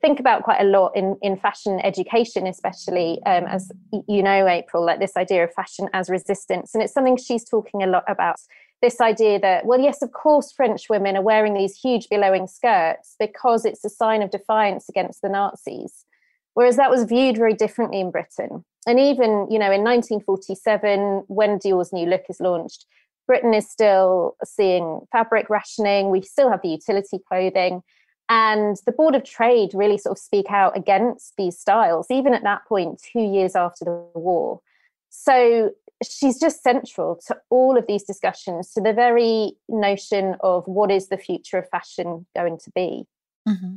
think 0.00 0.18
about 0.18 0.42
quite 0.42 0.60
a 0.60 0.64
lot 0.64 0.92
in, 0.96 1.16
in 1.22 1.36
fashion 1.36 1.80
education, 1.84 2.46
especially 2.46 3.20
um, 3.24 3.44
as 3.44 3.70
you 4.08 4.22
know, 4.22 4.46
April, 4.46 4.84
like 4.84 4.98
this 4.98 5.16
idea 5.16 5.44
of 5.44 5.54
fashion 5.54 5.88
as 5.92 6.10
resistance. 6.10 6.74
And 6.74 6.82
it's 6.82 6.92
something 6.92 7.16
she's 7.16 7.44
talking 7.44 7.82
a 7.82 7.86
lot 7.86 8.04
about 8.08 8.40
this 8.82 9.00
idea 9.00 9.40
that, 9.40 9.66
well, 9.66 9.80
yes, 9.80 10.02
of 10.02 10.12
course, 10.12 10.52
French 10.52 10.88
women 10.88 11.16
are 11.16 11.22
wearing 11.22 11.54
these 11.54 11.76
huge 11.76 12.08
billowing 12.08 12.46
skirts 12.46 13.16
because 13.18 13.64
it's 13.64 13.84
a 13.84 13.90
sign 13.90 14.22
of 14.22 14.30
defiance 14.30 14.88
against 14.88 15.22
the 15.22 15.28
Nazis. 15.28 16.04
Whereas 16.58 16.74
that 16.74 16.90
was 16.90 17.04
viewed 17.04 17.36
very 17.36 17.54
differently 17.54 18.00
in 18.00 18.10
Britain. 18.10 18.64
And 18.84 18.98
even, 18.98 19.46
you 19.48 19.60
know, 19.60 19.70
in 19.70 19.84
1947, 19.84 21.22
when 21.28 21.58
Dior's 21.58 21.92
new 21.92 22.04
look 22.04 22.24
is 22.28 22.40
launched, 22.40 22.84
Britain 23.28 23.54
is 23.54 23.70
still 23.70 24.34
seeing 24.42 25.02
fabric 25.12 25.48
rationing. 25.50 26.10
We 26.10 26.20
still 26.20 26.50
have 26.50 26.60
the 26.62 26.70
utility 26.70 27.20
clothing. 27.28 27.82
And 28.28 28.76
the 28.86 28.90
Board 28.90 29.14
of 29.14 29.22
Trade 29.22 29.70
really 29.72 29.98
sort 29.98 30.18
of 30.18 30.20
speak 30.20 30.46
out 30.50 30.76
against 30.76 31.34
these 31.38 31.56
styles, 31.56 32.08
even 32.10 32.34
at 32.34 32.42
that 32.42 32.66
point, 32.68 33.00
two 33.12 33.20
years 33.20 33.54
after 33.54 33.84
the 33.84 34.18
war. 34.18 34.60
So 35.10 35.70
she's 36.02 36.40
just 36.40 36.64
central 36.64 37.20
to 37.28 37.36
all 37.50 37.78
of 37.78 37.86
these 37.86 38.02
discussions, 38.02 38.72
to 38.72 38.80
the 38.80 38.92
very 38.92 39.52
notion 39.68 40.34
of 40.40 40.66
what 40.66 40.90
is 40.90 41.06
the 41.06 41.18
future 41.18 41.58
of 41.58 41.68
fashion 41.70 42.26
going 42.34 42.58
to 42.64 42.72
be. 42.74 43.06
Mm-hmm. 43.48 43.76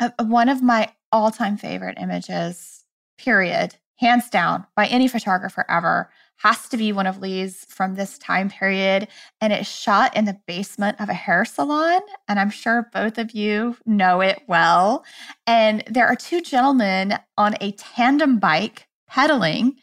Uh, 0.00 0.10
one 0.20 0.48
of 0.48 0.62
my 0.62 0.92
all 1.12 1.30
time 1.30 1.56
favorite 1.56 1.98
images, 2.00 2.84
period, 3.18 3.76
hands 3.96 4.28
down, 4.28 4.66
by 4.76 4.86
any 4.86 5.08
photographer 5.08 5.64
ever, 5.68 6.10
has 6.36 6.68
to 6.68 6.76
be 6.76 6.92
one 6.92 7.06
of 7.06 7.18
Lee's 7.18 7.64
from 7.68 7.94
this 7.94 8.16
time 8.18 8.48
period. 8.48 9.08
And 9.40 9.52
it's 9.52 9.68
shot 9.68 10.16
in 10.16 10.24
the 10.24 10.38
basement 10.46 11.00
of 11.00 11.08
a 11.08 11.14
hair 11.14 11.44
salon. 11.44 12.00
And 12.28 12.38
I'm 12.38 12.50
sure 12.50 12.88
both 12.92 13.18
of 13.18 13.32
you 13.32 13.76
know 13.84 14.20
it 14.20 14.42
well. 14.46 15.04
And 15.46 15.82
there 15.90 16.06
are 16.06 16.14
two 16.14 16.40
gentlemen 16.40 17.18
on 17.36 17.56
a 17.60 17.72
tandem 17.72 18.38
bike 18.38 18.86
pedaling. 19.08 19.76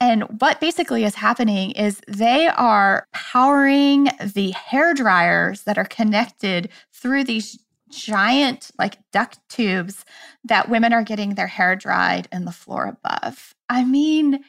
And 0.00 0.24
what 0.40 0.60
basically 0.60 1.04
is 1.04 1.14
happening 1.14 1.72
is 1.72 2.00
they 2.08 2.48
are 2.48 3.06
powering 3.12 4.08
the 4.34 4.50
hair 4.52 4.94
dryers 4.94 5.62
that 5.62 5.78
are 5.78 5.84
connected 5.84 6.70
through 6.92 7.24
these 7.24 7.58
giant 7.90 8.70
like 8.78 8.98
duct 9.12 9.38
tubes 9.48 10.04
that 10.44 10.68
women 10.68 10.92
are 10.92 11.02
getting 11.02 11.34
their 11.34 11.46
hair 11.46 11.76
dried 11.76 12.28
in 12.32 12.44
the 12.44 12.52
floor 12.52 12.86
above. 12.86 13.54
I 13.68 13.84
mean, 13.84 14.44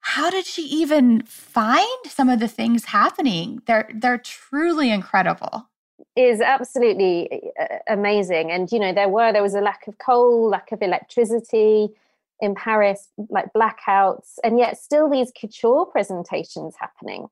how 0.00 0.30
did 0.30 0.46
she 0.46 0.62
even 0.62 1.22
find 1.22 2.06
some 2.06 2.28
of 2.28 2.40
the 2.40 2.48
things 2.48 2.86
happening? 2.86 3.60
They're 3.66 3.88
they're 3.94 4.18
truly 4.18 4.90
incredible. 4.90 5.68
Is 6.16 6.40
absolutely 6.40 7.50
uh, 7.60 7.78
amazing, 7.88 8.50
and 8.50 8.70
you 8.72 8.78
know 8.78 8.92
there 8.92 9.08
were 9.08 9.32
there 9.32 9.42
was 9.42 9.54
a 9.54 9.60
lack 9.60 9.86
of 9.86 9.98
coal, 9.98 10.48
lack 10.48 10.72
of 10.72 10.82
electricity 10.82 11.88
in 12.40 12.54
Paris, 12.54 13.08
like 13.28 13.52
blackouts, 13.52 14.38
and 14.42 14.58
yet 14.58 14.78
still 14.78 15.10
these 15.10 15.30
couture 15.38 15.84
presentations 15.84 16.74
happening 16.78 17.28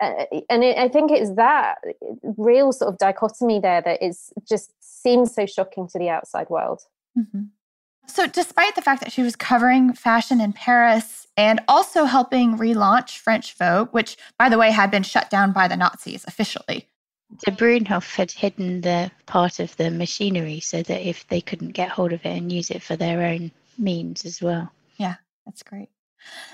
and 0.00 0.64
it, 0.64 0.78
I 0.78 0.88
think 0.88 1.10
it's 1.10 1.34
that 1.34 1.76
real 2.36 2.72
sort 2.72 2.92
of 2.92 2.98
dichotomy 2.98 3.60
there 3.60 3.82
that 3.82 4.02
is 4.02 4.32
just 4.48 4.72
seems 4.80 5.34
so 5.34 5.46
shocking 5.46 5.88
to 5.88 5.98
the 5.98 6.08
outside 6.08 6.48
world. 6.48 6.82
Mm-hmm. 7.18 7.42
So, 8.06 8.26
despite 8.26 8.74
the 8.74 8.82
fact 8.82 9.02
that 9.02 9.12
she 9.12 9.22
was 9.22 9.36
covering 9.36 9.92
fashion 9.92 10.40
in 10.40 10.52
Paris 10.52 11.28
and 11.36 11.60
also 11.68 12.04
helping 12.04 12.58
relaunch 12.58 13.18
French 13.18 13.54
Vogue, 13.54 13.90
which, 13.92 14.16
by 14.38 14.48
the 14.48 14.58
way, 14.58 14.70
had 14.70 14.90
been 14.90 15.02
shut 15.02 15.30
down 15.30 15.52
by 15.52 15.68
the 15.68 15.76
Nazis 15.76 16.24
officially. 16.26 16.88
De 17.44 17.52
Brunhoff 17.52 18.16
had 18.16 18.32
hidden 18.32 18.80
the 18.80 19.10
part 19.26 19.60
of 19.60 19.76
the 19.76 19.90
machinery 19.90 20.58
so 20.58 20.82
that 20.82 21.08
if 21.08 21.28
they 21.28 21.40
couldn't 21.40 21.70
get 21.70 21.90
hold 21.90 22.12
of 22.12 22.26
it 22.26 22.36
and 22.36 22.50
use 22.50 22.70
it 22.70 22.82
for 22.82 22.96
their 22.96 23.24
own 23.24 23.52
means 23.78 24.24
as 24.24 24.42
well. 24.42 24.72
Yeah, 24.96 25.14
that's 25.46 25.62
great. 25.62 25.88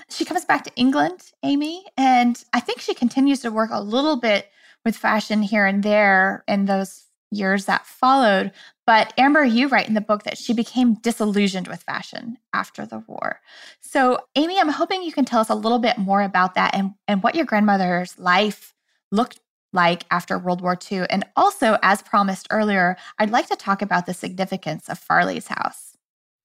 She 0.09 0.25
comes 0.25 0.45
back 0.45 0.63
to 0.63 0.75
England, 0.75 1.31
Amy, 1.43 1.85
and 1.97 2.43
I 2.53 2.59
think 2.59 2.79
she 2.79 2.93
continues 2.93 3.41
to 3.41 3.51
work 3.51 3.69
a 3.71 3.81
little 3.81 4.17
bit 4.17 4.49
with 4.85 4.95
fashion 4.95 5.41
here 5.41 5.65
and 5.65 5.83
there 5.83 6.43
in 6.47 6.65
those 6.65 7.05
years 7.31 7.65
that 7.65 7.85
followed. 7.85 8.51
But 8.85 9.13
Amber, 9.17 9.43
you 9.43 9.67
write 9.67 9.87
in 9.87 9.93
the 9.93 10.01
book 10.01 10.23
that 10.23 10.37
she 10.37 10.53
became 10.53 10.95
disillusioned 10.95 11.67
with 11.67 11.83
fashion 11.83 12.37
after 12.53 12.85
the 12.85 12.99
war. 12.99 13.41
So, 13.81 14.19
Amy, 14.35 14.59
I'm 14.59 14.69
hoping 14.69 15.03
you 15.03 15.11
can 15.11 15.25
tell 15.25 15.41
us 15.41 15.49
a 15.49 15.55
little 15.55 15.79
bit 15.79 15.97
more 15.97 16.21
about 16.21 16.55
that 16.55 16.73
and, 16.73 16.93
and 17.07 17.21
what 17.21 17.35
your 17.35 17.45
grandmother's 17.45 18.17
life 18.17 18.73
looked 19.11 19.39
like 19.73 20.05
after 20.09 20.39
World 20.39 20.61
War 20.61 20.77
II. 20.89 21.05
And 21.09 21.25
also, 21.35 21.77
as 21.83 22.01
promised 22.01 22.47
earlier, 22.49 22.95
I'd 23.19 23.29
like 23.29 23.47
to 23.47 23.55
talk 23.55 23.81
about 23.81 24.05
the 24.05 24.13
significance 24.13 24.87
of 24.87 24.97
Farley's 24.97 25.47
house. 25.47 25.97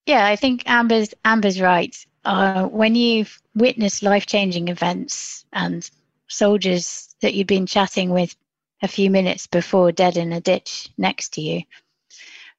Yeah, 0.07 0.27
I 0.27 0.35
think 0.35 0.65
Amber's 0.67 1.15
Amber's 1.25 1.61
right. 1.61 1.95
Uh, 2.25 2.67
when 2.67 2.95
you've 2.95 3.41
witnessed 3.55 4.03
life 4.03 4.27
changing 4.27 4.69
events 4.69 5.45
and 5.53 5.91
soldiers 6.29 7.15
that 7.21 7.35
you've 7.35 7.47
been 7.47 7.67
chatting 7.67 8.11
with 8.11 8.35
a 8.83 8.89
few 8.89 9.11
minutes 9.11 9.47
before 9.47 9.93
dead 9.93 10.17
in 10.17 10.33
a 10.33 10.41
ditch 10.41 10.89
next 10.99 11.31
to 11.35 11.41
you, 11.41 11.63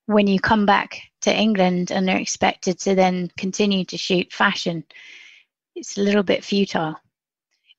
when 0.06 0.28
you 0.28 0.40
come 0.40 0.66
back 0.66 1.02
to 1.22 1.34
England 1.34 1.92
and 1.92 2.10
are 2.10 2.18
expected 2.18 2.78
to 2.80 2.96
then 2.96 3.30
continue 3.38 3.86
to 3.86 3.98
shoot 3.98 4.32
fashion, 4.34 4.84
it's 5.76 5.98
a 5.98 6.02
little 6.02 6.24
bit 6.24 6.44
futile 6.44 7.00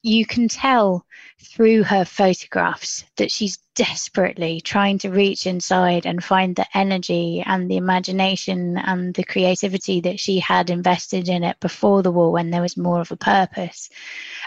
you 0.05 0.27
can 0.27 0.49
tell 0.49 1.07
through 1.41 1.83
her 1.83 2.05
photographs 2.05 3.07
that 3.17 3.31
she's 3.31 3.57
desperately 3.75 4.61
trying 4.61 4.99
to 4.99 5.09
reach 5.09 5.47
inside 5.47 6.05
and 6.05 6.23
find 6.23 6.55
the 6.55 6.67
energy 6.77 7.43
and 7.47 7.71
the 7.71 7.79
imagination 7.79 8.77
and 8.77 9.15
the 9.15 9.25
creativity 9.25 10.03
that 10.03 10.21
she 10.21 10.39
had 10.39 10.69
invested 10.69 11.31
in 11.31 11.43
it 11.43 11.59
before 11.59 12.03
the 12.03 12.13
war 12.13 12.31
when 12.31 12.51
there 12.51 12.61
was 12.61 12.77
more 12.77 13.01
of 13.01 13.11
a 13.13 13.17
purpose. 13.17 13.89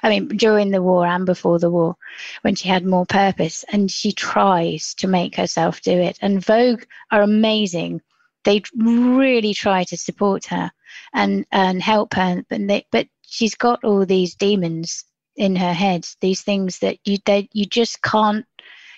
I 0.03 0.09
mean, 0.09 0.27
during 0.27 0.69
the 0.69 0.83
war 0.83 1.07
and 1.07 1.25
before 1.25 1.57
the 1.57 1.71
war, 1.71 1.95
when 2.43 2.53
she 2.53 2.69
had 2.69 2.85
more 2.85 3.07
purpose, 3.07 3.65
and 3.71 3.89
she 3.89 4.11
tries 4.11 4.93
to 4.95 5.07
make 5.07 5.35
herself 5.35 5.81
do 5.81 5.91
it. 5.91 6.19
And 6.21 6.45
Vogue 6.45 6.83
are 7.09 7.23
amazing. 7.23 8.01
They 8.43 8.61
really 8.77 9.55
try 9.55 9.85
to 9.85 9.97
support 9.97 10.45
her 10.45 10.71
and 11.15 11.47
and 11.51 11.81
help 11.81 12.13
her, 12.13 12.43
but 12.47 12.67
they, 12.67 12.85
but 12.91 13.07
she's 13.23 13.55
got 13.55 13.83
all 13.83 14.05
these 14.05 14.35
demons 14.35 15.03
in 15.37 15.55
her 15.55 15.73
head 15.73 16.07
these 16.19 16.41
things 16.41 16.79
that 16.79 16.97
you 17.05 17.17
that 17.25 17.47
you 17.53 17.65
just 17.65 18.01
can't 18.01 18.45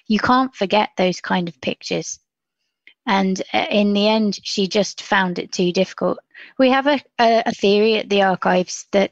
you 0.07 0.19
can't 0.19 0.55
forget 0.55 0.89
those 0.97 1.21
kind 1.21 1.47
of 1.47 1.61
pictures. 1.61 2.19
And 3.05 3.41
uh, 3.53 3.67
in 3.69 3.93
the 3.93 4.07
end 4.07 4.39
she 4.43 4.67
just 4.67 5.01
found 5.01 5.37
it 5.37 5.51
too 5.51 5.71
difficult. 5.71 6.19
We 6.57 6.69
have 6.69 6.87
a, 6.87 7.01
a, 7.19 7.51
theory 7.53 7.97
at 7.97 8.09
the 8.09 8.23
archives 8.23 8.87
that 8.91 9.11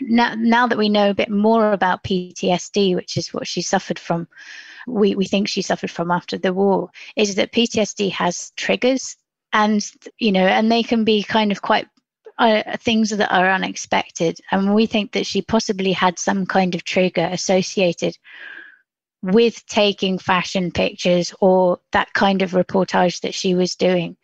now, 0.00 0.34
now 0.36 0.66
that 0.66 0.78
we 0.78 0.88
know 0.88 1.10
a 1.10 1.14
bit 1.14 1.30
more 1.30 1.72
about 1.72 2.04
PTSD, 2.04 2.94
which 2.94 3.16
is 3.16 3.32
what 3.32 3.46
she 3.46 3.62
suffered 3.62 3.98
from, 3.98 4.28
we, 4.86 5.14
we 5.14 5.24
think 5.24 5.48
she 5.48 5.62
suffered 5.62 5.90
from 5.90 6.10
after 6.10 6.36
the 6.36 6.52
war, 6.52 6.90
is 7.14 7.36
that 7.36 7.52
PTSD 7.52 8.10
has 8.12 8.52
triggers. 8.56 9.16
And 9.52 9.88
you 10.18 10.32
know 10.32 10.46
and 10.46 10.70
they 10.70 10.82
can 10.82 11.04
be 11.04 11.22
kind 11.22 11.50
of 11.50 11.62
quite 11.62 11.88
uh, 12.38 12.76
things 12.78 13.10
that 13.10 13.32
are 13.32 13.50
unexpected. 13.50 14.38
And 14.50 14.74
we 14.74 14.86
think 14.86 15.12
that 15.12 15.26
she 15.26 15.42
possibly 15.42 15.92
had 15.92 16.18
some 16.18 16.46
kind 16.46 16.74
of 16.74 16.84
trigger 16.84 17.28
associated 17.30 18.16
with 19.22 19.64
taking 19.66 20.18
fashion 20.18 20.70
pictures 20.70 21.34
or 21.40 21.78
that 21.92 22.12
kind 22.12 22.42
of 22.42 22.52
reportage 22.52 23.20
that 23.22 23.34
she 23.34 23.54
was 23.54 23.74
doing 23.74 24.16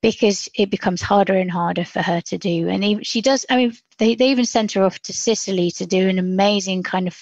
because 0.00 0.48
it 0.54 0.70
becomes 0.70 1.02
harder 1.02 1.34
and 1.34 1.50
harder 1.50 1.84
for 1.84 2.00
her 2.00 2.20
to 2.20 2.38
do. 2.38 2.68
And 2.68 3.04
she 3.04 3.20
does, 3.20 3.44
I 3.50 3.56
mean, 3.56 3.76
they, 3.98 4.14
they 4.14 4.30
even 4.30 4.46
sent 4.46 4.72
her 4.72 4.84
off 4.84 5.00
to 5.00 5.12
Sicily 5.12 5.72
to 5.72 5.86
do 5.86 6.08
an 6.08 6.18
amazing 6.18 6.84
kind 6.84 7.08
of 7.08 7.20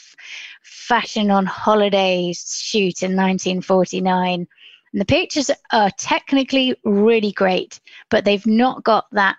fashion 0.63 1.31
on 1.31 1.47
holidays 1.47 2.61
shoot 2.63 3.03
in 3.03 3.17
1949. 3.17 4.47
And 4.93 5.01
the 5.01 5.07
pictures 5.07 5.51
are 5.73 5.91
technically 5.99 6.77
really 6.85 7.33
great, 7.33 7.81
but 8.11 8.25
they've 8.25 8.47
not 8.47 8.85
got 8.85 9.07
that 9.13 9.37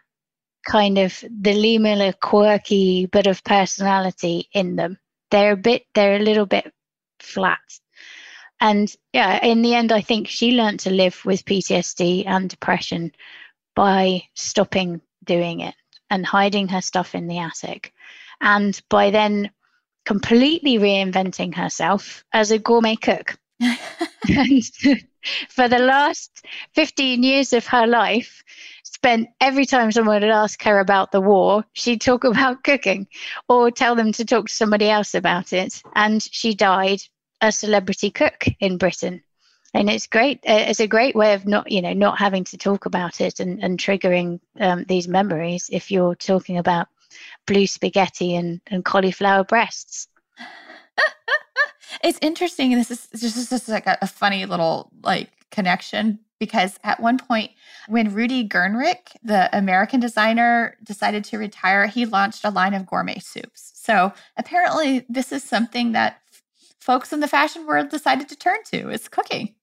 kind 0.67 0.97
of 0.97 1.23
the 1.41 1.53
Lee 1.53 1.77
Miller 1.77 2.13
quirky 2.13 3.05
bit 3.07 3.25
of 3.25 3.43
personality 3.43 4.49
in 4.53 4.75
them. 4.75 4.99
They're 5.31 5.53
a 5.53 5.57
bit, 5.57 5.83
they're 5.95 6.17
a 6.17 6.23
little 6.23 6.45
bit 6.45 6.71
flat. 7.19 7.59
And 8.59 8.93
yeah, 9.13 9.43
in 9.43 9.61
the 9.61 9.75
end, 9.75 9.91
I 9.91 10.01
think 10.01 10.27
she 10.27 10.51
learned 10.51 10.81
to 10.81 10.89
live 10.89 11.21
with 11.25 11.45
PTSD 11.45 12.25
and 12.27 12.49
depression 12.49 13.11
by 13.75 14.23
stopping 14.33 15.01
doing 15.23 15.61
it 15.61 15.75
and 16.09 16.25
hiding 16.25 16.67
her 16.69 16.81
stuff 16.81 17.15
in 17.15 17.27
the 17.27 17.39
attic. 17.39 17.93
And 18.41 18.79
by 18.89 19.11
then 19.11 19.51
completely 20.05 20.77
reinventing 20.77 21.53
herself 21.55 22.23
as 22.33 22.51
a 22.51 22.59
gourmet 22.59 22.95
cook. 22.95 23.37
and 23.59 24.63
for 25.49 25.67
the 25.67 25.79
last 25.79 26.45
15 26.73 27.23
years 27.23 27.53
of 27.53 27.67
her 27.67 27.85
life, 27.85 28.43
spent 28.93 29.29
every 29.41 29.65
time 29.65 29.91
someone 29.91 30.21
would 30.21 30.29
ask 30.29 30.61
her 30.63 30.79
about 30.79 31.11
the 31.11 31.21
war, 31.21 31.63
she'd 31.73 32.01
talk 32.01 32.23
about 32.23 32.63
cooking 32.63 33.07
or 33.47 33.71
tell 33.71 33.95
them 33.95 34.11
to 34.13 34.25
talk 34.25 34.47
to 34.47 34.53
somebody 34.53 34.89
else 34.89 35.13
about 35.13 35.53
it. 35.53 35.81
And 35.95 36.21
she 36.21 36.53
died 36.53 37.01
a 37.41 37.51
celebrity 37.51 38.09
cook 38.09 38.45
in 38.59 38.77
Britain. 38.77 39.21
And 39.73 39.89
it's 39.89 40.07
great. 40.07 40.39
Uh, 40.47 40.65
it's 40.69 40.79
a 40.79 40.87
great 40.87 41.15
way 41.15 41.33
of 41.33 41.45
not, 41.45 41.71
you 41.71 41.81
know, 41.81 41.93
not 41.93 42.17
having 42.17 42.43
to 42.45 42.57
talk 42.57 42.85
about 42.85 43.21
it 43.21 43.39
and, 43.39 43.63
and 43.63 43.77
triggering 43.77 44.39
um, 44.59 44.85
these 44.87 45.07
memories 45.07 45.69
if 45.71 45.91
you're 45.91 46.15
talking 46.15 46.57
about 46.57 46.87
blue 47.45 47.67
spaghetti 47.67 48.35
and, 48.35 48.61
and 48.67 48.85
cauliflower 48.85 49.43
breasts. 49.43 50.07
it's 52.03 52.19
interesting. 52.21 52.71
This 52.71 52.91
is 52.91 53.07
just, 53.21 53.49
just 53.49 53.69
like 53.69 53.85
a, 53.85 53.97
a 54.01 54.07
funny 54.07 54.45
little 54.45 54.89
like 55.03 55.29
connection 55.51 56.19
because 56.39 56.79
at 56.83 56.99
one 56.99 57.17
point 57.17 57.51
when 57.87 58.13
Rudy 58.13 58.47
Gernreich, 58.47 59.15
the 59.23 59.55
American 59.57 59.99
designer, 59.99 60.77
decided 60.83 61.23
to 61.25 61.37
retire, 61.37 61.87
he 61.87 62.05
launched 62.05 62.43
a 62.43 62.49
line 62.49 62.73
of 62.73 62.85
gourmet 62.85 63.19
soups. 63.19 63.71
So 63.75 64.13
apparently 64.37 65.05
this 65.09 65.31
is 65.31 65.43
something 65.43 65.93
that 65.93 66.21
f- 66.31 66.43
folks 66.79 67.13
in 67.13 67.19
the 67.19 67.27
fashion 67.27 67.65
world 67.65 67.89
decided 67.89 68.29
to 68.29 68.35
turn 68.35 68.63
to 68.71 68.89
is 68.89 69.07
cooking. 69.07 69.55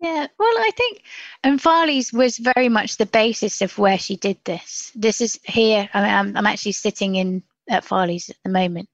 Yeah, 0.00 0.26
well, 0.36 0.58
I 0.58 0.70
think 0.76 1.02
and 1.44 1.62
Farley's 1.62 2.12
was 2.12 2.36
very 2.36 2.68
much 2.68 2.96
the 2.96 3.06
basis 3.06 3.62
of 3.62 3.78
where 3.78 3.98
she 3.98 4.16
did 4.16 4.36
this. 4.44 4.90
This 4.96 5.20
is 5.20 5.38
here. 5.44 5.88
I 5.94 6.02
mean, 6.02 6.10
I'm, 6.10 6.36
I'm 6.36 6.46
actually 6.46 6.72
sitting 6.72 7.14
in 7.14 7.44
at 7.68 7.84
Farley's 7.84 8.28
at 8.28 8.36
the 8.44 8.50
moment. 8.50 8.88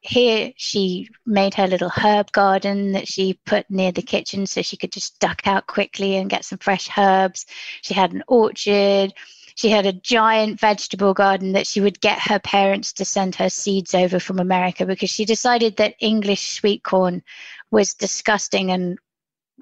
Here, 0.00 0.52
she 0.56 1.08
made 1.24 1.54
her 1.54 1.66
little 1.66 1.90
herb 1.90 2.32
garden 2.32 2.92
that 2.92 3.08
she 3.08 3.38
put 3.44 3.70
near 3.70 3.92
the 3.92 4.02
kitchen 4.02 4.46
so 4.46 4.62
she 4.62 4.76
could 4.76 4.92
just 4.92 5.18
duck 5.18 5.46
out 5.46 5.66
quickly 5.66 6.16
and 6.16 6.30
get 6.30 6.44
some 6.44 6.58
fresh 6.58 6.88
herbs. 6.96 7.46
She 7.82 7.94
had 7.94 8.12
an 8.12 8.22
orchard. 8.28 9.12
She 9.54 9.70
had 9.70 9.86
a 9.86 9.92
giant 9.92 10.60
vegetable 10.60 11.14
garden 11.14 11.52
that 11.52 11.66
she 11.66 11.80
would 11.80 12.00
get 12.00 12.18
her 12.20 12.38
parents 12.38 12.92
to 12.94 13.04
send 13.04 13.34
her 13.36 13.48
seeds 13.48 13.94
over 13.94 14.20
from 14.20 14.38
America 14.38 14.84
because 14.84 15.10
she 15.10 15.24
decided 15.24 15.76
that 15.76 15.94
English 16.00 16.52
sweet 16.52 16.82
corn 16.82 17.22
was 17.70 17.94
disgusting 17.94 18.70
and 18.70 18.98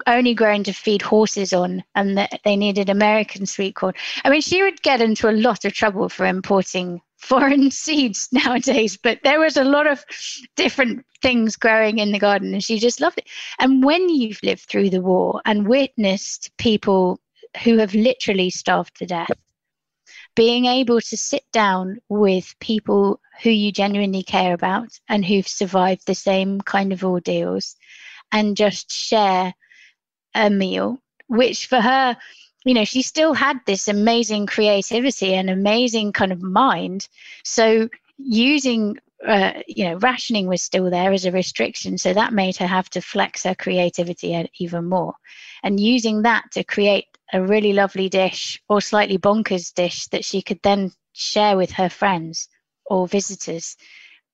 only 0.07 0.33
grown 0.33 0.63
to 0.63 0.73
feed 0.73 1.01
horses 1.01 1.53
on 1.53 1.83
and 1.95 2.17
that 2.17 2.41
they 2.43 2.57
needed 2.57 2.89
American 2.89 3.45
sweet 3.45 3.75
corn. 3.75 3.93
I 4.23 4.29
mean, 4.29 4.41
she 4.41 4.61
would 4.61 4.81
get 4.81 5.01
into 5.01 5.29
a 5.29 5.31
lot 5.31 5.63
of 5.63 5.73
trouble 5.73 6.09
for 6.09 6.25
importing 6.25 7.01
foreign 7.25 7.71
seeds 7.83 8.29
nowadays, 8.31 8.97
but 8.97 9.19
there 9.23 9.39
was 9.39 9.57
a 9.57 9.63
lot 9.63 9.87
of 9.87 10.05
different 10.55 11.05
things 11.21 11.55
growing 11.55 11.99
in 11.99 12.11
the 12.11 12.19
garden 12.19 12.53
and 12.53 12.63
she 12.63 12.79
just 12.79 13.01
loved 13.01 13.17
it. 13.17 13.27
And 13.59 13.83
when 13.83 14.09
you've 14.09 14.39
lived 14.43 14.61
through 14.61 14.91
the 14.91 15.01
war 15.01 15.41
and 15.45 15.67
witnessed 15.67 16.51
people 16.57 17.19
who 17.63 17.77
have 17.77 17.95
literally 17.95 18.49
starved 18.49 18.97
to 18.97 19.05
death, 19.05 19.31
being 20.35 20.65
able 20.65 20.99
to 20.99 21.17
sit 21.17 21.43
down 21.51 21.97
with 22.09 22.53
people 22.59 23.21
who 23.41 23.49
you 23.49 23.71
genuinely 23.71 24.23
care 24.23 24.53
about 24.53 24.89
and 25.09 25.25
who've 25.25 25.47
survived 25.47 26.05
the 26.05 26.15
same 26.15 26.61
kind 26.61 26.91
of 26.93 27.03
ordeals 27.03 27.75
and 28.31 28.57
just 28.57 28.91
share 28.93 29.53
a 30.35 30.49
meal, 30.49 30.99
which 31.27 31.67
for 31.67 31.79
her, 31.79 32.17
you 32.65 32.73
know, 32.73 32.83
she 32.83 33.01
still 33.01 33.33
had 33.33 33.59
this 33.65 33.87
amazing 33.87 34.47
creativity 34.47 35.33
and 35.33 35.49
amazing 35.49 36.11
kind 36.11 36.31
of 36.31 36.41
mind. 36.41 37.07
So 37.43 37.89
using 38.17 38.97
uh, 39.25 39.53
you 39.67 39.85
know, 39.85 39.95
rationing 39.97 40.47
was 40.47 40.61
still 40.61 40.89
there 40.89 41.11
as 41.11 41.25
a 41.25 41.31
restriction. 41.31 41.97
So 41.97 42.13
that 42.13 42.33
made 42.33 42.57
her 42.57 42.67
have 42.67 42.89
to 42.91 43.01
flex 43.01 43.43
her 43.43 43.55
creativity 43.55 44.49
even 44.59 44.85
more. 44.85 45.13
And 45.63 45.79
using 45.79 46.23
that 46.23 46.43
to 46.51 46.63
create 46.63 47.05
a 47.33 47.41
really 47.41 47.73
lovely 47.73 48.09
dish 48.09 48.61
or 48.69 48.81
slightly 48.81 49.17
bonkers 49.17 49.73
dish 49.73 50.07
that 50.07 50.25
she 50.25 50.41
could 50.41 50.59
then 50.61 50.91
share 51.13 51.57
with 51.57 51.71
her 51.71 51.89
friends 51.89 52.49
or 52.85 53.07
visitors 53.07 53.77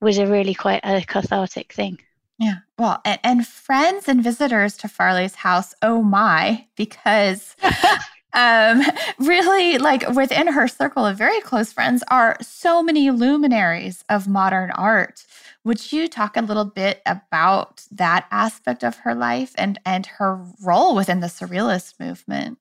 was 0.02 0.18
a 0.18 0.28
really 0.28 0.54
quite 0.54 0.82
a 0.84 1.02
cathartic 1.02 1.72
thing. 1.72 2.00
Yeah. 2.40 2.56
Well, 2.78 3.00
and, 3.06 3.20
and 3.24 3.48
friends 3.48 4.08
and 4.08 4.24
visitors 4.24 4.76
to 4.78 4.88
Farley's 4.88 5.36
house, 5.36 5.76
oh 5.84 6.02
my, 6.02 6.66
because 6.76 7.56
um 8.34 8.82
really 9.20 9.78
like 9.78 10.08
within 10.10 10.48
her 10.48 10.68
circle 10.68 11.06
of 11.06 11.18
very 11.18 11.40
close 11.42 11.72
friends 11.74 12.04
are 12.10 12.38
so 12.42 12.82
many 12.84 13.12
luminaries 13.12 14.04
of 14.10 14.28
modern 14.28 14.72
art. 14.72 15.26
Would 15.64 15.92
you 15.92 16.08
talk 16.08 16.38
a 16.38 16.42
little 16.42 16.66
bit 16.66 17.02
about 17.06 17.84
that 17.92 18.26
aspect 18.32 18.84
of 18.84 18.98
her 18.98 19.14
life 19.16 19.54
and 19.58 19.80
and 19.86 20.06
her 20.06 20.44
role 20.64 20.96
within 20.96 21.20
the 21.20 21.28
surrealist 21.28 22.00
movement? 22.00 22.58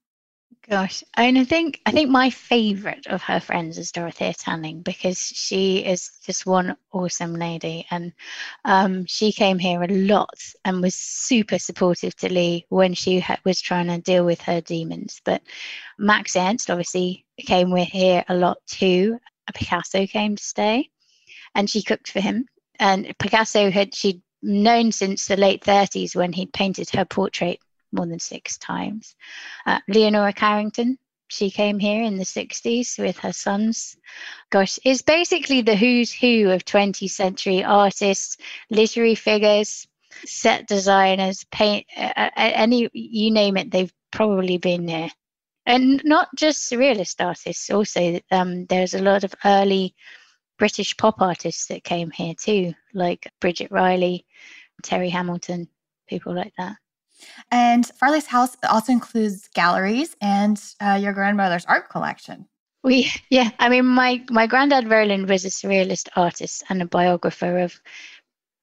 Gosh, 0.71 1.03
and 1.17 1.37
I 1.37 1.43
think 1.43 1.81
I 1.85 1.91
think 1.91 2.11
my 2.11 2.31
favourite 2.31 3.09
of 3.09 3.23
her 3.23 3.41
friends 3.41 3.77
is 3.77 3.91
Dorothea 3.91 4.35
Tanning 4.35 4.83
because 4.83 5.19
she 5.19 5.79
is 5.79 6.13
just 6.25 6.47
one 6.47 6.77
awesome 6.93 7.35
lady, 7.35 7.89
and 7.91 8.13
um, 8.65 9.05
she 9.05 9.33
came 9.33 9.59
here 9.59 9.83
a 9.83 9.89
lot 9.89 10.39
and 10.65 10.81
was 10.81 10.95
super 10.95 11.59
supportive 11.59 12.15
to 12.19 12.33
Lee 12.33 12.67
when 12.69 12.95
she 12.95 13.19
ha- 13.19 13.41
was 13.45 13.61
trying 13.61 13.89
to 13.89 13.99
deal 13.99 14.25
with 14.25 14.41
her 14.43 14.61
demons. 14.61 15.21
But 15.25 15.43
Max 15.99 16.37
Ernst 16.37 16.71
obviously 16.71 17.27
came 17.37 17.73
with 17.73 17.89
here 17.89 18.25
a 18.29 18.37
lot 18.37 18.59
too. 18.69 19.19
Picasso 19.53 20.07
came 20.07 20.37
to 20.37 20.43
stay, 20.43 20.89
and 21.57 21.69
she 21.69 21.83
cooked 21.83 22.13
for 22.13 22.21
him. 22.21 22.47
And 22.79 23.13
Picasso 23.19 23.73
had 23.73 23.93
she'd 23.93 24.23
known 24.41 24.93
since 24.93 25.27
the 25.27 25.37
late 25.37 25.65
30s 25.65 26.15
when 26.15 26.33
he'd 26.33 26.53
painted 26.53 26.91
her 26.91 27.05
portrait 27.05 27.59
more 27.93 28.07
than 28.07 28.19
six 28.19 28.59
times. 28.59 29.15
Uh, 29.67 29.81
Leonora 29.89 30.33
Carrington, 30.33 30.99
she 31.29 31.51
came 31.51 31.79
here 31.79 32.03
in 32.03 32.17
the 32.17 32.25
60s 32.25 32.99
with 32.99 33.19
her 33.19 33.33
sons. 33.33 33.97
Gosh, 34.51 34.79
it's 34.85 35.03
basically 35.03 35.63
the 35.63 35.77
who's 35.77 36.13
who 36.13 36.51
of 36.51 36.65
20th 36.65 37.11
century 37.11 37.63
artists, 37.63 38.37
literary 38.69 39.15
figures, 39.15 39.87
set 40.25 40.67
designers, 40.67 41.45
paint, 41.53 41.87
uh, 41.97 42.31
any, 42.37 42.89
you 42.93 43.31
name 43.31 43.57
it, 43.57 43.71
they've 43.71 43.93
probably 44.11 44.59
been 44.59 44.87
there. 44.87 45.11
And 45.67 46.03
not 46.05 46.29
just 46.37 46.71
surrealist 46.71 47.25
artists, 47.25 47.71
also, 47.71 48.21
um, 48.33 48.67
there's 48.67 48.95
a 48.95 49.03
lot 49.03 49.23
of 49.23 49.35
early 49.45 49.95
British 50.59 50.97
pop 50.97 51.23
artists 51.23 51.67
that 51.67 51.85
came 51.85 52.11
here 52.11 52.35
too, 52.35 52.75
like 52.93 53.33
Bridget 53.41 53.71
Riley, 53.71 54.27
Terry 54.83 55.11
Hamilton, 55.11 55.69
people 56.09 56.35
like 56.35 56.53
that. 56.59 56.77
And 57.51 57.87
Farley's 57.87 58.27
house 58.27 58.57
also 58.69 58.93
includes 58.93 59.49
galleries 59.55 60.17
and 60.21 60.61
uh, 60.81 60.99
your 61.01 61.13
grandmother's 61.13 61.65
art 61.67 61.89
collection. 61.89 62.47
We, 62.83 63.11
yeah, 63.31 63.51
I 63.59 63.69
mean, 63.69 63.85
my 63.87 64.25
my 64.31 64.47
granddad 64.47 64.89
Roland 64.89 65.29
was 65.29 65.45
a 65.45 65.49
surrealist 65.49 66.09
artist 66.17 66.65
and 66.71 66.81
a 66.81 66.87
biographer 66.87 67.59
of 67.59 67.79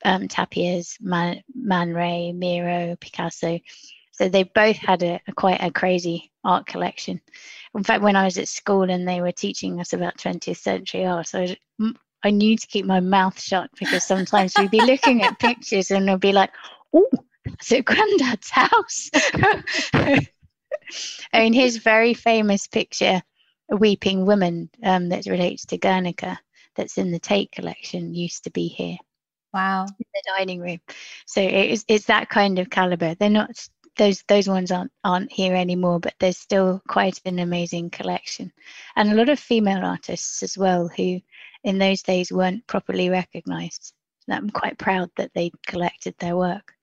um, 0.05 0.27
Tàpies, 0.27 0.99
Man, 1.01 1.43
Man 1.53 1.93
Ray, 1.93 2.31
Miro, 2.31 2.95
Picasso. 2.99 3.59
So 4.13 4.29
they 4.29 4.43
both 4.43 4.77
had 4.77 5.03
a, 5.03 5.19
a, 5.27 5.33
quite 5.33 5.61
a 5.61 5.71
crazy 5.71 6.31
art 6.43 6.65
collection. 6.65 7.21
In 7.75 7.83
fact, 7.83 8.01
when 8.01 8.15
I 8.15 8.25
was 8.25 8.37
at 8.37 8.47
school 8.47 8.89
and 8.89 9.07
they 9.07 9.21
were 9.21 9.31
teaching 9.31 9.79
us 9.79 9.93
about 9.93 10.17
20th 10.17 10.57
century 10.57 11.05
art, 11.05 11.35
I, 11.35 11.41
was, 11.41 11.55
I 12.23 12.31
knew 12.31 12.57
to 12.57 12.67
keep 12.67 12.85
my 12.85 12.99
mouth 12.99 13.39
shut 13.39 13.69
because 13.79 14.03
sometimes 14.03 14.53
we'd 14.57 14.71
be 14.71 14.81
looking 14.81 15.21
at 15.21 15.39
pictures 15.39 15.91
and 15.91 16.09
I'd 16.09 16.19
be 16.19 16.33
like, 16.33 16.51
oh, 16.93 17.09
it's 17.53 17.71
at 17.71 17.85
Granddad's 17.85 18.49
house. 18.49 19.09
I 19.93 20.27
mean, 21.33 21.53
his 21.53 21.77
very 21.77 22.13
famous 22.13 22.67
picture, 22.67 23.21
a 23.69 23.75
weeping 23.75 24.25
woman 24.25 24.69
um, 24.83 25.09
that 25.09 25.25
relates 25.25 25.65
to 25.67 25.77
Guernica, 25.77 26.39
that's 26.75 26.97
in 26.97 27.11
the 27.11 27.19
Tate 27.19 27.51
collection, 27.51 28.13
used 28.13 28.43
to 28.45 28.51
be 28.51 28.67
here. 28.67 28.97
Wow. 29.53 29.85
In 29.85 30.05
the 30.13 30.23
dining 30.37 30.59
room. 30.59 30.79
So 31.25 31.41
it's 31.41 31.83
it's 31.87 32.05
that 32.05 32.29
kind 32.29 32.59
of 32.59 32.69
caliber. 32.69 33.15
They're 33.15 33.29
not 33.29 33.67
those 33.97 34.23
those 34.27 34.47
ones 34.47 34.71
aren't 34.71 34.91
aren't 35.03 35.31
here 35.31 35.55
anymore, 35.55 35.99
but 35.99 36.13
there's 36.19 36.37
still 36.37 36.81
quite 36.87 37.19
an 37.25 37.39
amazing 37.39 37.89
collection. 37.89 38.51
And 38.95 39.11
a 39.11 39.15
lot 39.15 39.29
of 39.29 39.39
female 39.39 39.83
artists 39.83 40.43
as 40.43 40.57
well 40.57 40.87
who 40.87 41.19
in 41.63 41.79
those 41.79 42.03
days 42.03 42.31
weren't 42.31 42.67
properly 42.67 43.09
recognized. 43.09 43.93
I'm 44.29 44.49
quite 44.49 44.77
proud 44.77 45.09
that 45.17 45.31
they 45.33 45.51
collected 45.65 46.15
their 46.19 46.35
work. 46.35 46.73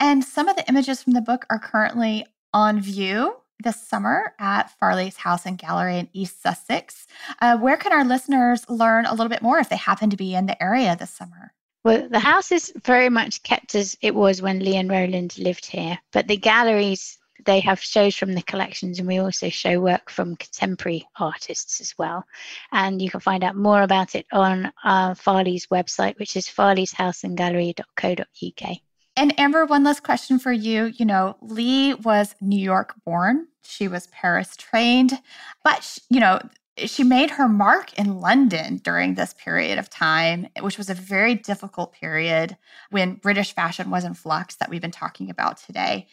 And 0.00 0.24
some 0.24 0.48
of 0.48 0.56
the 0.56 0.68
images 0.68 1.02
from 1.02 1.12
the 1.12 1.20
book 1.20 1.46
are 1.50 1.58
currently 1.58 2.26
on 2.52 2.80
view 2.80 3.36
this 3.62 3.80
summer 3.80 4.34
at 4.38 4.70
Farley's 4.78 5.16
House 5.16 5.46
and 5.46 5.58
Gallery 5.58 5.98
in 5.98 6.08
East 6.12 6.42
Sussex. 6.42 7.06
Uh, 7.40 7.56
where 7.58 7.76
can 7.76 7.92
our 7.92 8.04
listeners 8.04 8.68
learn 8.68 9.06
a 9.06 9.10
little 9.10 9.28
bit 9.28 9.42
more 9.42 9.58
if 9.58 9.68
they 9.68 9.76
happen 9.76 10.10
to 10.10 10.16
be 10.16 10.34
in 10.34 10.46
the 10.46 10.60
area 10.62 10.96
this 10.96 11.10
summer? 11.10 11.52
Well, 11.84 12.08
the 12.08 12.20
house 12.20 12.52
is 12.52 12.72
very 12.84 13.08
much 13.08 13.42
kept 13.42 13.74
as 13.74 13.96
it 14.00 14.14
was 14.14 14.42
when 14.42 14.60
Lee 14.60 14.76
and 14.76 14.90
Roland 14.90 15.36
lived 15.38 15.66
here, 15.66 15.98
but 16.12 16.28
the 16.28 16.36
galleries 16.36 17.18
they 17.44 17.60
have 17.60 17.80
shows 17.80 18.16
from 18.16 18.34
the 18.34 18.42
collections 18.42 18.98
and 18.98 19.06
we 19.06 19.18
also 19.18 19.48
show 19.48 19.78
work 19.80 20.10
from 20.10 20.34
contemporary 20.36 21.06
artists 21.18 21.80
as 21.80 21.94
well 21.96 22.24
and 22.72 23.00
you 23.00 23.08
can 23.10 23.20
find 23.20 23.44
out 23.44 23.54
more 23.54 23.82
about 23.82 24.16
it 24.16 24.26
on 24.32 24.72
uh, 24.84 25.14
farley's 25.14 25.68
website 25.68 26.18
which 26.18 26.34
is 26.36 26.46
farleyshouseandgallery.co.uk 26.46 28.78
and 29.18 29.38
Amber, 29.38 29.66
one 29.66 29.82
last 29.82 30.04
question 30.04 30.38
for 30.38 30.52
you. 30.52 30.92
You 30.96 31.04
know, 31.04 31.36
Lee 31.40 31.94
was 31.94 32.36
New 32.40 32.60
York 32.60 32.94
born, 33.04 33.48
she 33.64 33.88
was 33.88 34.06
Paris 34.06 34.56
trained, 34.56 35.20
but, 35.64 35.98
you 36.08 36.20
know, 36.20 36.38
she 36.76 37.02
made 37.02 37.30
her 37.30 37.48
mark 37.48 37.98
in 37.98 38.20
London 38.20 38.76
during 38.76 39.14
this 39.14 39.34
period 39.34 39.76
of 39.76 39.90
time, 39.90 40.46
which 40.60 40.78
was 40.78 40.88
a 40.88 40.94
very 40.94 41.34
difficult 41.34 41.92
period 41.92 42.56
when 42.90 43.14
British 43.14 43.52
fashion 43.52 43.90
was 43.90 44.04
in 44.04 44.14
flux 44.14 44.54
that 44.56 44.70
we've 44.70 44.80
been 44.80 44.92
talking 44.92 45.28
about 45.28 45.56
today. 45.56 46.06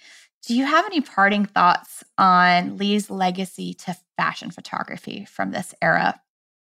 Do 0.47 0.55
you 0.55 0.65
have 0.65 0.85
any 0.85 1.01
parting 1.01 1.45
thoughts 1.45 2.03
on 2.17 2.77
Lee's 2.77 3.11
legacy 3.11 3.75
to 3.75 3.95
fashion 4.17 4.49
photography 4.49 5.25
from 5.25 5.51
this 5.51 5.75
era 5.79 6.19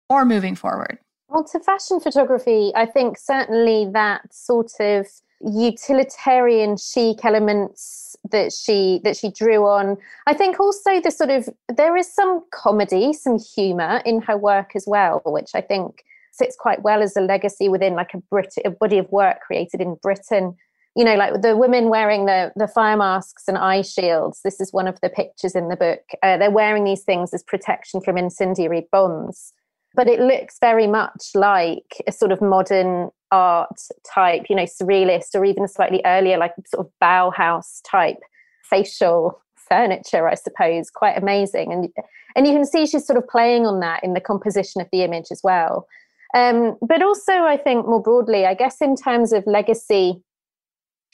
or 0.08 0.24
moving 0.24 0.54
forward? 0.54 0.98
Well, 1.28 1.44
to 1.44 1.58
fashion 1.58 1.98
photography, 1.98 2.70
I 2.76 2.86
think 2.86 3.18
certainly 3.18 3.90
that 3.92 4.32
sort 4.32 4.70
of 4.78 5.08
utilitarian 5.40 6.76
chic 6.76 7.24
elements 7.24 8.16
that 8.30 8.52
she 8.52 9.00
that 9.04 9.16
she 9.16 9.30
drew 9.30 9.66
on. 9.66 9.96
I 10.26 10.34
think 10.34 10.58
also 10.58 11.00
the 11.00 11.10
sort 11.10 11.30
of 11.30 11.48
there 11.74 11.96
is 11.96 12.12
some 12.12 12.42
comedy 12.50 13.12
some 13.12 13.38
humor 13.38 14.02
in 14.04 14.20
her 14.22 14.36
work 14.36 14.72
as 14.74 14.84
well 14.86 15.22
which 15.24 15.50
i 15.54 15.60
think 15.60 16.04
sits 16.32 16.56
quite 16.56 16.82
well 16.82 17.02
as 17.02 17.16
a 17.16 17.20
legacy 17.20 17.68
within 17.68 17.94
like 17.94 18.14
a 18.14 18.18
Brit 18.30 18.54
a 18.64 18.70
body 18.70 18.98
of 18.98 19.10
work 19.10 19.40
created 19.40 19.80
in 19.80 19.96
britain. 20.02 20.56
You 20.96 21.04
know 21.04 21.14
like 21.14 21.42
the 21.42 21.56
women 21.56 21.88
wearing 21.88 22.26
the 22.26 22.52
the 22.56 22.66
fire 22.66 22.96
masks 22.96 23.44
and 23.46 23.56
eye 23.56 23.82
shields 23.82 24.40
this 24.42 24.60
is 24.60 24.72
one 24.72 24.88
of 24.88 25.00
the 25.00 25.08
pictures 25.08 25.54
in 25.54 25.68
the 25.68 25.76
book. 25.76 26.00
Uh, 26.22 26.36
they're 26.36 26.50
wearing 26.50 26.84
these 26.84 27.02
things 27.02 27.32
as 27.32 27.44
protection 27.44 28.00
from 28.00 28.18
incendiary 28.18 28.88
bombs 28.90 29.52
but 29.94 30.08
it 30.08 30.20
looks 30.20 30.58
very 30.60 30.86
much 30.86 31.30
like 31.34 32.02
a 32.06 32.12
sort 32.12 32.32
of 32.32 32.40
modern 32.40 33.10
art 33.30 33.80
type, 34.12 34.44
you 34.48 34.56
know, 34.56 34.64
surrealist 34.64 35.34
or 35.34 35.44
even 35.44 35.66
slightly 35.68 36.00
earlier, 36.04 36.38
like 36.38 36.54
sort 36.66 36.86
of 36.86 36.92
Bauhaus 37.02 37.80
type 37.84 38.18
facial 38.62 39.40
furniture, 39.56 40.28
I 40.28 40.34
suppose, 40.34 40.90
quite 40.90 41.16
amazing. 41.18 41.72
And 41.72 41.88
and 42.36 42.46
you 42.46 42.52
can 42.52 42.64
see 42.64 42.86
she's 42.86 43.06
sort 43.06 43.16
of 43.16 43.26
playing 43.28 43.66
on 43.66 43.80
that 43.80 44.04
in 44.04 44.14
the 44.14 44.20
composition 44.20 44.80
of 44.80 44.88
the 44.92 45.02
image 45.02 45.26
as 45.30 45.40
well. 45.42 45.86
Um, 46.34 46.76
but 46.82 47.02
also, 47.02 47.32
I 47.32 47.56
think 47.56 47.86
more 47.86 48.02
broadly, 48.02 48.46
I 48.46 48.54
guess 48.54 48.80
in 48.80 48.96
terms 48.96 49.32
of 49.32 49.44
legacy 49.46 50.22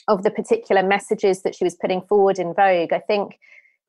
of 0.09 0.23
the 0.23 0.31
particular 0.31 0.83
messages 0.83 1.43
that 1.43 1.55
she 1.55 1.65
was 1.65 1.77
putting 1.77 2.03
forward 2.03 2.39
in 2.39 2.53
Vogue, 2.53 2.93
I 2.93 2.99
think 2.99 3.39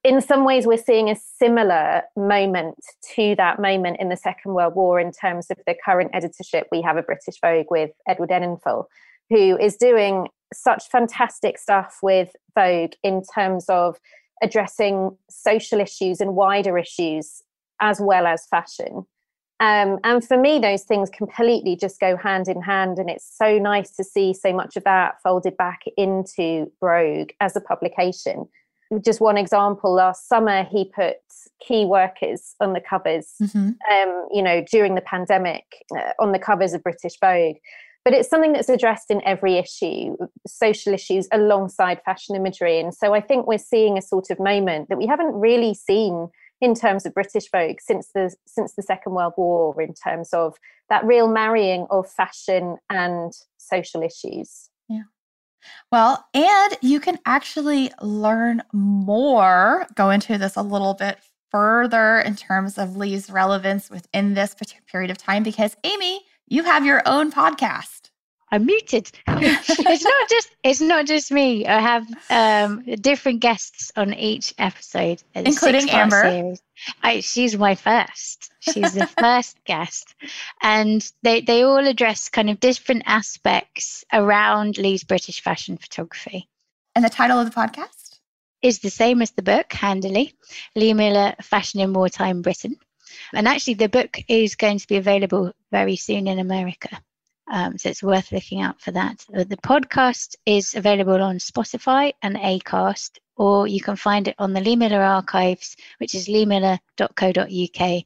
in 0.06 0.22
some 0.22 0.45
ways 0.45 0.68
we're 0.68 0.78
seeing 0.78 1.10
a 1.10 1.16
similar 1.16 2.03
moment 2.16 2.78
to 3.16 3.34
that 3.38 3.60
moment 3.60 3.97
in 3.99 4.10
the 4.10 4.16
Second 4.16 4.53
World 4.53 4.76
War 4.76 4.99
in 4.99 5.12
terms 5.12 5.47
of 5.49 5.58
the 5.66 5.76
current 5.84 6.12
editorship 6.14 6.68
we 6.72 6.84
have 6.84 6.95
of 6.95 7.08
British 7.08 7.39
Vogue 7.41 7.66
with 7.72 7.89
Edward 8.08 8.30
Enninful, 8.30 8.86
who 9.32 9.58
is 9.58 9.76
doing 9.78 10.28
such 10.53 10.84
fantastic 10.91 11.58
stuff 11.58 11.97
with 12.03 12.36
Vogue 12.53 12.93
in 13.01 13.24
terms 13.34 13.66
of 13.68 13.97
addressing 14.43 15.18
social 15.28 15.80
issues 15.80 16.22
and 16.22 16.36
wider 16.36 16.78
issues 16.78 17.41
as 17.82 17.99
well 17.99 18.28
as 18.28 18.45
fashion. 18.45 19.08
Um, 19.60 19.97
and 20.03 20.24
for 20.24 20.38
me, 20.38 20.60
those 20.60 20.84
things 20.84 21.10
completely 21.10 21.76
just 21.76 21.99
go 21.99 22.16
hand 22.16 22.47
in 22.47 22.62
hand. 22.62 22.99
And 22.99 23.10
it's 23.10 23.36
so 23.36 23.58
nice 23.58 23.95
to 23.95 24.03
see 24.03 24.36
so 24.36 24.53
much 24.53 24.78
of 24.78 24.84
that 24.84 25.16
folded 25.24 25.58
back 25.58 25.82
into 25.97 26.72
Vogue 26.80 27.32
as 27.39 27.56
a 27.56 27.62
publication 27.62 28.47
just 29.04 29.20
one 29.20 29.38
example 29.38 29.94
last 29.94 30.28
summer 30.28 30.64
he 30.64 30.86
put 30.96 31.18
key 31.66 31.86
workers 31.86 32.56
on 32.60 32.74
the 32.74 32.82
covers 32.82 33.34
mm-hmm. 33.42 33.70
um, 33.92 34.28
you 34.32 34.42
know 34.42 34.64
during 34.72 34.96
the 34.96 35.02
pandemic 35.02 35.64
uh, 35.96 36.12
on 36.20 36.32
the 36.32 36.40
covers 36.40 36.74
of 36.74 36.84
british 36.84 37.18
vogue 37.20 37.56
but 38.06 38.14
it's 38.14 38.30
something 38.30 38.54
that's 38.54 38.70
addressed 38.70 39.10
in 39.10 39.20
every 39.26 39.58
issue, 39.58 40.16
social 40.46 40.94
issues 40.94 41.28
alongside 41.32 42.04
fashion 42.06 42.36
imagery. 42.36 42.80
And 42.80 42.94
so 42.94 43.16
I 43.16 43.20
think 43.20 43.48
we're 43.48 43.58
seeing 43.58 43.98
a 43.98 44.02
sort 44.02 44.30
of 44.30 44.40
moment 44.40 44.90
that 44.90 45.00
we 45.00 45.08
haven't 45.08 45.34
really 45.34 45.74
seen 45.74 46.30
in 46.62 46.76
terms 46.76 47.08
of 47.08 47.16
British 47.16 47.50
Vogue 47.52 47.78
since 47.82 48.12
the 48.14 48.34
since 48.46 48.76
the 48.76 48.84
Second 48.84 49.14
World 49.14 49.34
War, 49.38 49.82
in 49.82 49.94
terms 49.96 50.30
of 50.34 50.56
that 50.88 51.04
real 51.04 51.28
marrying 51.28 51.88
of 51.90 52.10
fashion 52.10 52.78
and 52.92 53.34
social 53.58 54.04
issues. 54.04 54.70
Yeah. 54.88 55.04
Well, 55.91 56.28
and 56.34 56.78
you 56.82 56.99
can 56.99 57.20
actually 57.26 57.91
learn 58.01 58.63
more, 58.74 59.88
go 59.95 60.09
into 60.09 60.38
this 60.38 60.55
a 60.55 60.61
little 60.61 60.93
bit 60.93 61.20
further 61.51 62.20
in 62.20 62.36
terms 62.36 62.78
of 62.78 62.97
Lee's 62.97 63.30
relevance 63.30 63.89
within 63.89 64.34
this 64.34 64.55
period 64.91 65.11
of 65.11 65.18
time 65.18 65.43
because 65.43 65.78
Amy, 65.84 66.26
you 66.47 66.63
have 66.63 66.86
your 66.86 67.01
own 67.05 67.32
podcast. 67.32 68.05
I'm 68.52 68.66
muted. 68.66 69.12
it's 69.28 70.04
not 70.04 70.30
just 70.30 70.50
it's 70.64 70.82
not 70.82 71.06
just 71.08 71.32
me. 71.32 71.66
I 71.66 71.80
have 71.80 72.08
um, 72.30 72.84
different 73.02 73.39
guests 73.39 73.91
on 73.96 74.14
each 74.14 74.54
episode, 74.58 75.24
including 75.34 75.89
Amber. 75.89 76.54
I, 77.02 77.22
she's 77.22 77.58
my 77.58 77.76
first. 77.76 78.52
She's 78.60 78.93
the 78.93 79.08
first 79.20 79.58
guest, 79.66 80.14
and 80.62 81.12
they 81.24 81.41
they 81.41 81.64
all 81.64 81.86
address 81.86 82.30
kind 82.30 82.50
of 82.50 82.60
different 82.60 83.04
aspects 83.08 84.06
around 84.14 84.78
Lee's 84.78 85.04
British 85.04 85.41
fashion 85.41 85.78
photography. 85.78 86.48
And 86.93 87.04
the 87.04 87.10
title 87.10 87.39
of 87.39 87.46
the 87.46 87.60
podcast 87.60 88.20
is 88.62 88.80
the 88.80 88.89
same 88.89 89.22
as 89.22 89.32
the 89.32 89.41
book, 89.41 89.74
handily 89.74 90.34
Lee 90.76 90.93
Miller, 90.93 91.36
Fashion 91.41 91.80
in 91.80 91.93
Wartime 91.93 92.41
Britain. 92.41 92.78
And 93.34 93.48
actually, 93.48 93.76
the 93.76 93.89
book 93.89 94.18
is 94.28 94.56
going 94.56 94.80
to 94.80 94.88
be 94.88 94.98
available 94.98 95.52
very 95.72 95.96
soon 95.96 96.28
in 96.28 96.39
America. 96.39 97.02
Um, 97.52 97.78
so 97.78 97.89
it's 97.89 98.02
worth 98.02 98.32
looking 98.32 98.62
out 98.62 98.82
for 98.82 98.91
that. 98.91 99.24
The 99.30 99.58
podcast 99.58 100.36
is 100.46 100.74
available 100.74 101.22
on 101.22 101.38
Spotify 101.38 102.14
and 102.22 102.36
Acast, 102.36 103.20
or 103.38 103.68
you 103.68 103.82
can 103.82 103.96
find 103.96 104.28
it 104.28 104.36
on 104.39 104.54
the 104.54 104.62
Lee 104.62 104.76
Miller 104.76 105.02
Archives, 105.02 105.76
which 106.00 106.16
is 106.16 106.28
leemiller.co.uk 106.28 108.06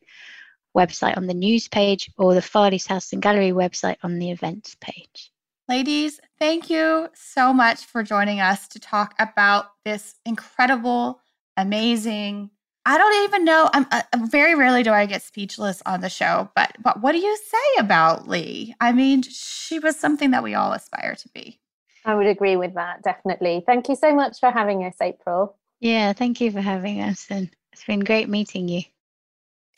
website 0.76 1.18
on 1.18 1.28
the 1.28 1.34
news 1.34 1.68
page, 1.68 2.12
or 2.18 2.34
the 2.34 2.42
Farley's 2.42 2.86
House 2.86 3.14
and 3.14 3.22
Gallery 3.22 3.52
website 3.52 3.98
on 4.04 4.20
the 4.20 4.30
events 4.32 4.76
page. 4.80 5.32
Ladies, 5.68 6.20
thank 6.40 6.70
you 6.70 7.10
so 7.14 7.54
much 7.54 7.86
for 7.86 8.04
joining 8.04 8.40
us 8.40 8.68
to 8.70 8.80
talk 8.80 9.14
about 9.20 9.68
this 9.86 10.16
incredible, 10.26 11.22
amazing, 11.58 12.50
I 12.90 12.98
don't 12.98 13.24
even 13.26 13.46
know. 13.46 13.70
I'm 13.72 13.86
uh, 13.92 14.02
very 14.32 14.56
rarely 14.56 14.82
do 14.82 14.92
I 14.92 15.06
get 15.06 15.22
speechless 15.22 15.84
on 15.86 16.02
the 16.02 16.10
show, 16.10 16.50
but 16.56 16.76
but 16.82 17.04
what 17.04 17.12
do 17.12 17.20
you 17.20 17.38
say 17.38 17.82
about 17.82 18.28
Lee? 18.28 18.74
I 18.82 18.94
mean, 18.94 19.22
she 19.22 19.78
was 19.78 19.96
something 19.96 20.32
that 20.32 20.42
we 20.42 20.56
all 20.56 20.74
aspire 20.74 21.14
to 21.14 21.30
be. 21.30 21.60
I 22.04 22.16
would 22.16 22.26
agree 22.26 22.56
with 22.56 22.74
that, 22.74 23.04
definitely. 23.04 23.64
Thank 23.64 23.90
you 23.90 23.96
so 23.96 24.16
much 24.16 24.40
for 24.40 24.50
having 24.50 24.84
us, 24.86 24.96
April. 25.04 25.56
Yeah, 25.80 26.14
thank 26.14 26.42
you 26.42 26.50
for 26.50 26.62
having 26.62 27.00
us, 27.02 27.28
and 27.30 27.52
it's 27.72 27.84
been 27.84 28.00
great 28.00 28.28
meeting 28.28 28.68
you. 28.68 28.82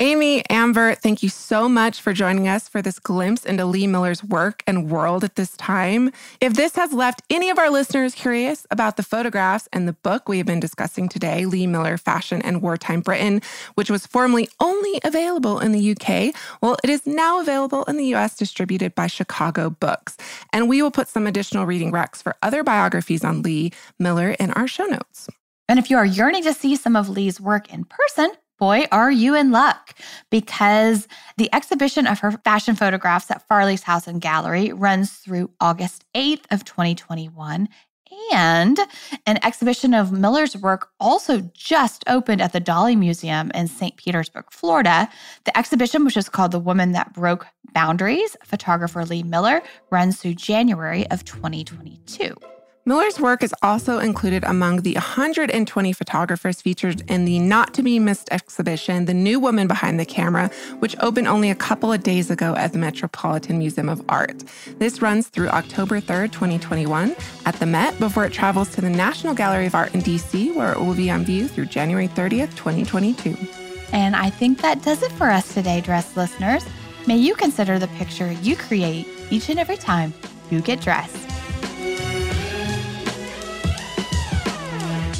Amy, 0.01 0.43
Amber, 0.49 0.95
thank 0.95 1.21
you 1.21 1.29
so 1.29 1.69
much 1.69 2.01
for 2.01 2.11
joining 2.11 2.47
us 2.47 2.67
for 2.67 2.81
this 2.81 2.97
glimpse 2.97 3.45
into 3.45 3.65
Lee 3.65 3.85
Miller's 3.85 4.23
work 4.23 4.63
and 4.65 4.89
world 4.89 5.23
at 5.23 5.35
this 5.35 5.55
time. 5.57 6.11
If 6.39 6.55
this 6.55 6.75
has 6.75 6.91
left 6.91 7.21
any 7.29 7.51
of 7.51 7.59
our 7.59 7.69
listeners 7.69 8.15
curious 8.15 8.65
about 8.71 8.97
the 8.97 9.03
photographs 9.03 9.69
and 9.71 9.87
the 9.87 9.93
book 9.93 10.27
we 10.27 10.39
have 10.39 10.47
been 10.47 10.59
discussing 10.59 11.07
today, 11.07 11.45
Lee 11.45 11.67
Miller 11.67 11.97
Fashion 11.97 12.41
and 12.41 12.63
Wartime 12.63 13.01
Britain, 13.01 13.43
which 13.75 13.91
was 13.91 14.07
formerly 14.07 14.49
only 14.59 14.99
available 15.03 15.59
in 15.59 15.71
the 15.71 15.91
UK, 15.91 16.33
well, 16.63 16.77
it 16.83 16.89
is 16.89 17.05
now 17.05 17.39
available 17.39 17.83
in 17.83 17.97
the 17.97 18.15
US, 18.15 18.35
distributed 18.35 18.95
by 18.95 19.05
Chicago 19.05 19.69
Books. 19.69 20.17
And 20.51 20.67
we 20.67 20.81
will 20.81 20.89
put 20.89 21.09
some 21.09 21.27
additional 21.27 21.67
reading 21.67 21.91
recs 21.91 22.23
for 22.23 22.35
other 22.41 22.63
biographies 22.63 23.23
on 23.23 23.43
Lee 23.43 23.71
Miller 23.99 24.31
in 24.31 24.49
our 24.53 24.67
show 24.67 24.85
notes. 24.85 25.29
And 25.69 25.77
if 25.77 25.91
you 25.91 25.97
are 25.97 26.05
yearning 26.05 26.41
to 26.45 26.55
see 26.55 26.75
some 26.75 26.95
of 26.95 27.07
Lee's 27.07 27.39
work 27.39 27.71
in 27.71 27.85
person, 27.85 28.31
boy, 28.61 28.85
are 28.91 29.11
you 29.11 29.35
in 29.35 29.49
luck 29.49 29.95
because 30.29 31.07
the 31.37 31.49
exhibition 31.51 32.05
of 32.05 32.19
her 32.19 32.31
fashion 32.31 32.75
photographs 32.75 33.31
at 33.31 33.45
Farley's 33.47 33.81
House 33.81 34.05
and 34.05 34.21
Gallery 34.21 34.71
runs 34.71 35.09
through 35.09 35.49
August 35.59 36.05
8th 36.13 36.45
of 36.51 36.63
2021 36.63 37.67
and 38.31 38.77
an 39.25 39.39
exhibition 39.43 39.95
of 39.95 40.11
Miller's 40.11 40.55
work 40.55 40.89
also 40.99 41.49
just 41.55 42.03
opened 42.05 42.39
at 42.39 42.53
the 42.53 42.61
Dalí 42.61 42.95
Museum 42.95 43.51
in 43.55 43.67
St. 43.67 43.97
Petersburg, 43.97 44.45
Florida. 44.51 45.09
The 45.45 45.57
exhibition, 45.57 46.05
which 46.05 46.17
is 46.17 46.29
called 46.29 46.51
The 46.51 46.59
Woman 46.59 46.91
That 46.91 47.13
Broke 47.13 47.47
Boundaries, 47.73 48.37
photographer 48.43 49.05
Lee 49.05 49.23
Miller, 49.23 49.63
runs 49.89 50.17
through 50.21 50.35
January 50.35 51.09
of 51.09 51.25
2022. 51.25 52.35
Miller's 52.83 53.19
work 53.19 53.43
is 53.43 53.53
also 53.61 53.99
included 53.99 54.43
among 54.43 54.77
the 54.77 54.95
120 54.95 55.93
photographers 55.93 56.63
featured 56.63 57.03
in 57.11 57.25
the 57.25 57.37
Not 57.37 57.75
to 57.75 57.83
Be 57.83 57.99
Missed 57.99 58.29
exhibition, 58.31 59.05
The 59.05 59.13
New 59.13 59.39
Woman 59.39 59.67
Behind 59.67 59.99
the 59.99 60.05
Camera, 60.05 60.49
which 60.79 60.95
opened 60.99 61.27
only 61.27 61.51
a 61.51 61.55
couple 61.55 61.93
of 61.93 62.01
days 62.01 62.31
ago 62.31 62.55
at 62.55 62.71
the 62.71 62.79
Metropolitan 62.79 63.59
Museum 63.59 63.87
of 63.87 64.01
Art. 64.09 64.43
This 64.79 64.99
runs 64.99 65.27
through 65.27 65.49
October 65.49 66.01
3rd, 66.01 66.31
2021, 66.31 67.15
at 67.45 67.53
the 67.57 67.67
Met 67.67 67.99
before 67.99 68.25
it 68.25 68.33
travels 68.33 68.73
to 68.73 68.81
the 68.81 68.89
National 68.89 69.35
Gallery 69.35 69.67
of 69.67 69.75
Art 69.75 69.93
in 69.93 70.01
DC, 70.01 70.55
where 70.55 70.71
it 70.71 70.79
will 70.79 70.95
be 70.95 71.11
on 71.11 71.23
view 71.23 71.47
through 71.47 71.67
January 71.67 72.07
30th, 72.07 72.55
2022. 72.55 73.37
And 73.93 74.15
I 74.15 74.31
think 74.31 74.59
that 74.61 74.81
does 74.81 75.03
it 75.03 75.11
for 75.11 75.29
us 75.29 75.53
today, 75.53 75.81
Dressed 75.81 76.17
listeners. 76.17 76.65
May 77.05 77.17
you 77.17 77.35
consider 77.35 77.77
the 77.77 77.89
picture 77.89 78.31
you 78.31 78.55
create 78.55 79.07
each 79.29 79.49
and 79.49 79.59
every 79.59 79.77
time 79.77 80.15
you 80.49 80.61
get 80.61 80.81
dressed. 80.81 81.40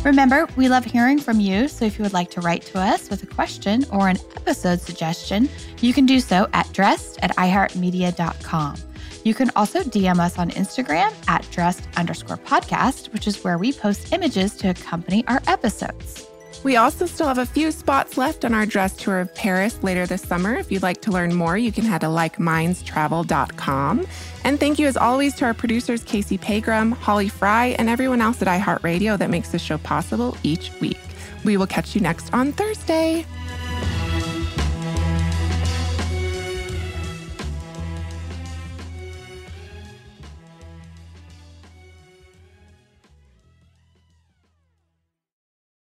Remember, 0.03 0.47
we 0.55 0.67
love 0.67 0.83
hearing 0.83 1.19
from 1.19 1.39
you, 1.39 1.67
so 1.67 1.85
if 1.85 1.99
you 1.99 2.03
would 2.03 2.13
like 2.13 2.31
to 2.31 2.41
write 2.41 2.63
to 2.63 2.79
us 2.79 3.09
with 3.09 3.21
a 3.21 3.27
question 3.27 3.85
or 3.91 4.09
an 4.09 4.17
episode 4.35 4.81
suggestion, 4.81 5.47
you 5.79 5.93
can 5.93 6.07
do 6.07 6.19
so 6.19 6.47
at 6.53 6.71
dressed 6.73 7.19
at 7.21 7.35
iheartmedia.com. 7.37 8.77
You 9.23 9.35
can 9.35 9.51
also 9.55 9.81
DM 9.83 10.19
us 10.19 10.39
on 10.39 10.49
Instagram 10.51 11.13
at 11.27 11.47
dressed 11.51 11.87
underscore 11.97 12.37
podcast, 12.37 13.13
which 13.13 13.27
is 13.27 13.43
where 13.43 13.59
we 13.59 13.71
post 13.71 14.11
images 14.11 14.55
to 14.55 14.69
accompany 14.69 15.23
our 15.27 15.39
episodes. 15.45 16.30
We 16.63 16.75
also 16.75 17.05
still 17.05 17.27
have 17.27 17.37
a 17.39 17.45
few 17.45 17.71
spots 17.71 18.17
left 18.17 18.45
on 18.45 18.53
our 18.53 18.65
Dressed 18.65 18.99
tour 18.99 19.19
of 19.19 19.33
Paris 19.33 19.81
later 19.81 20.05
this 20.05 20.21
summer. 20.21 20.55
If 20.55 20.71
you'd 20.71 20.83
like 20.83 21.01
to 21.01 21.11
learn 21.11 21.33
more, 21.35 21.57
you 21.57 21.71
can 21.71 21.85
head 21.85 22.01
to 22.01 22.07
likemindstravel.com. 22.07 24.05
And 24.43 24.59
thank 24.59 24.79
you, 24.79 24.87
as 24.87 24.97
always, 24.97 25.35
to 25.35 25.45
our 25.45 25.53
producers, 25.53 26.03
Casey 26.03 26.37
Pegram, 26.37 26.91
Holly 26.91 27.29
Fry, 27.29 27.75
and 27.79 27.89
everyone 27.89 28.21
else 28.21 28.41
at 28.41 28.47
iHeartRadio 28.47 29.17
that 29.17 29.29
makes 29.29 29.49
this 29.49 29.61
show 29.61 29.77
possible 29.79 30.37
each 30.43 30.71
week. 30.79 30.99
We 31.43 31.57
will 31.57 31.67
catch 31.67 31.95
you 31.95 32.01
next 32.01 32.33
on 32.33 32.51
Thursday. 32.53 33.25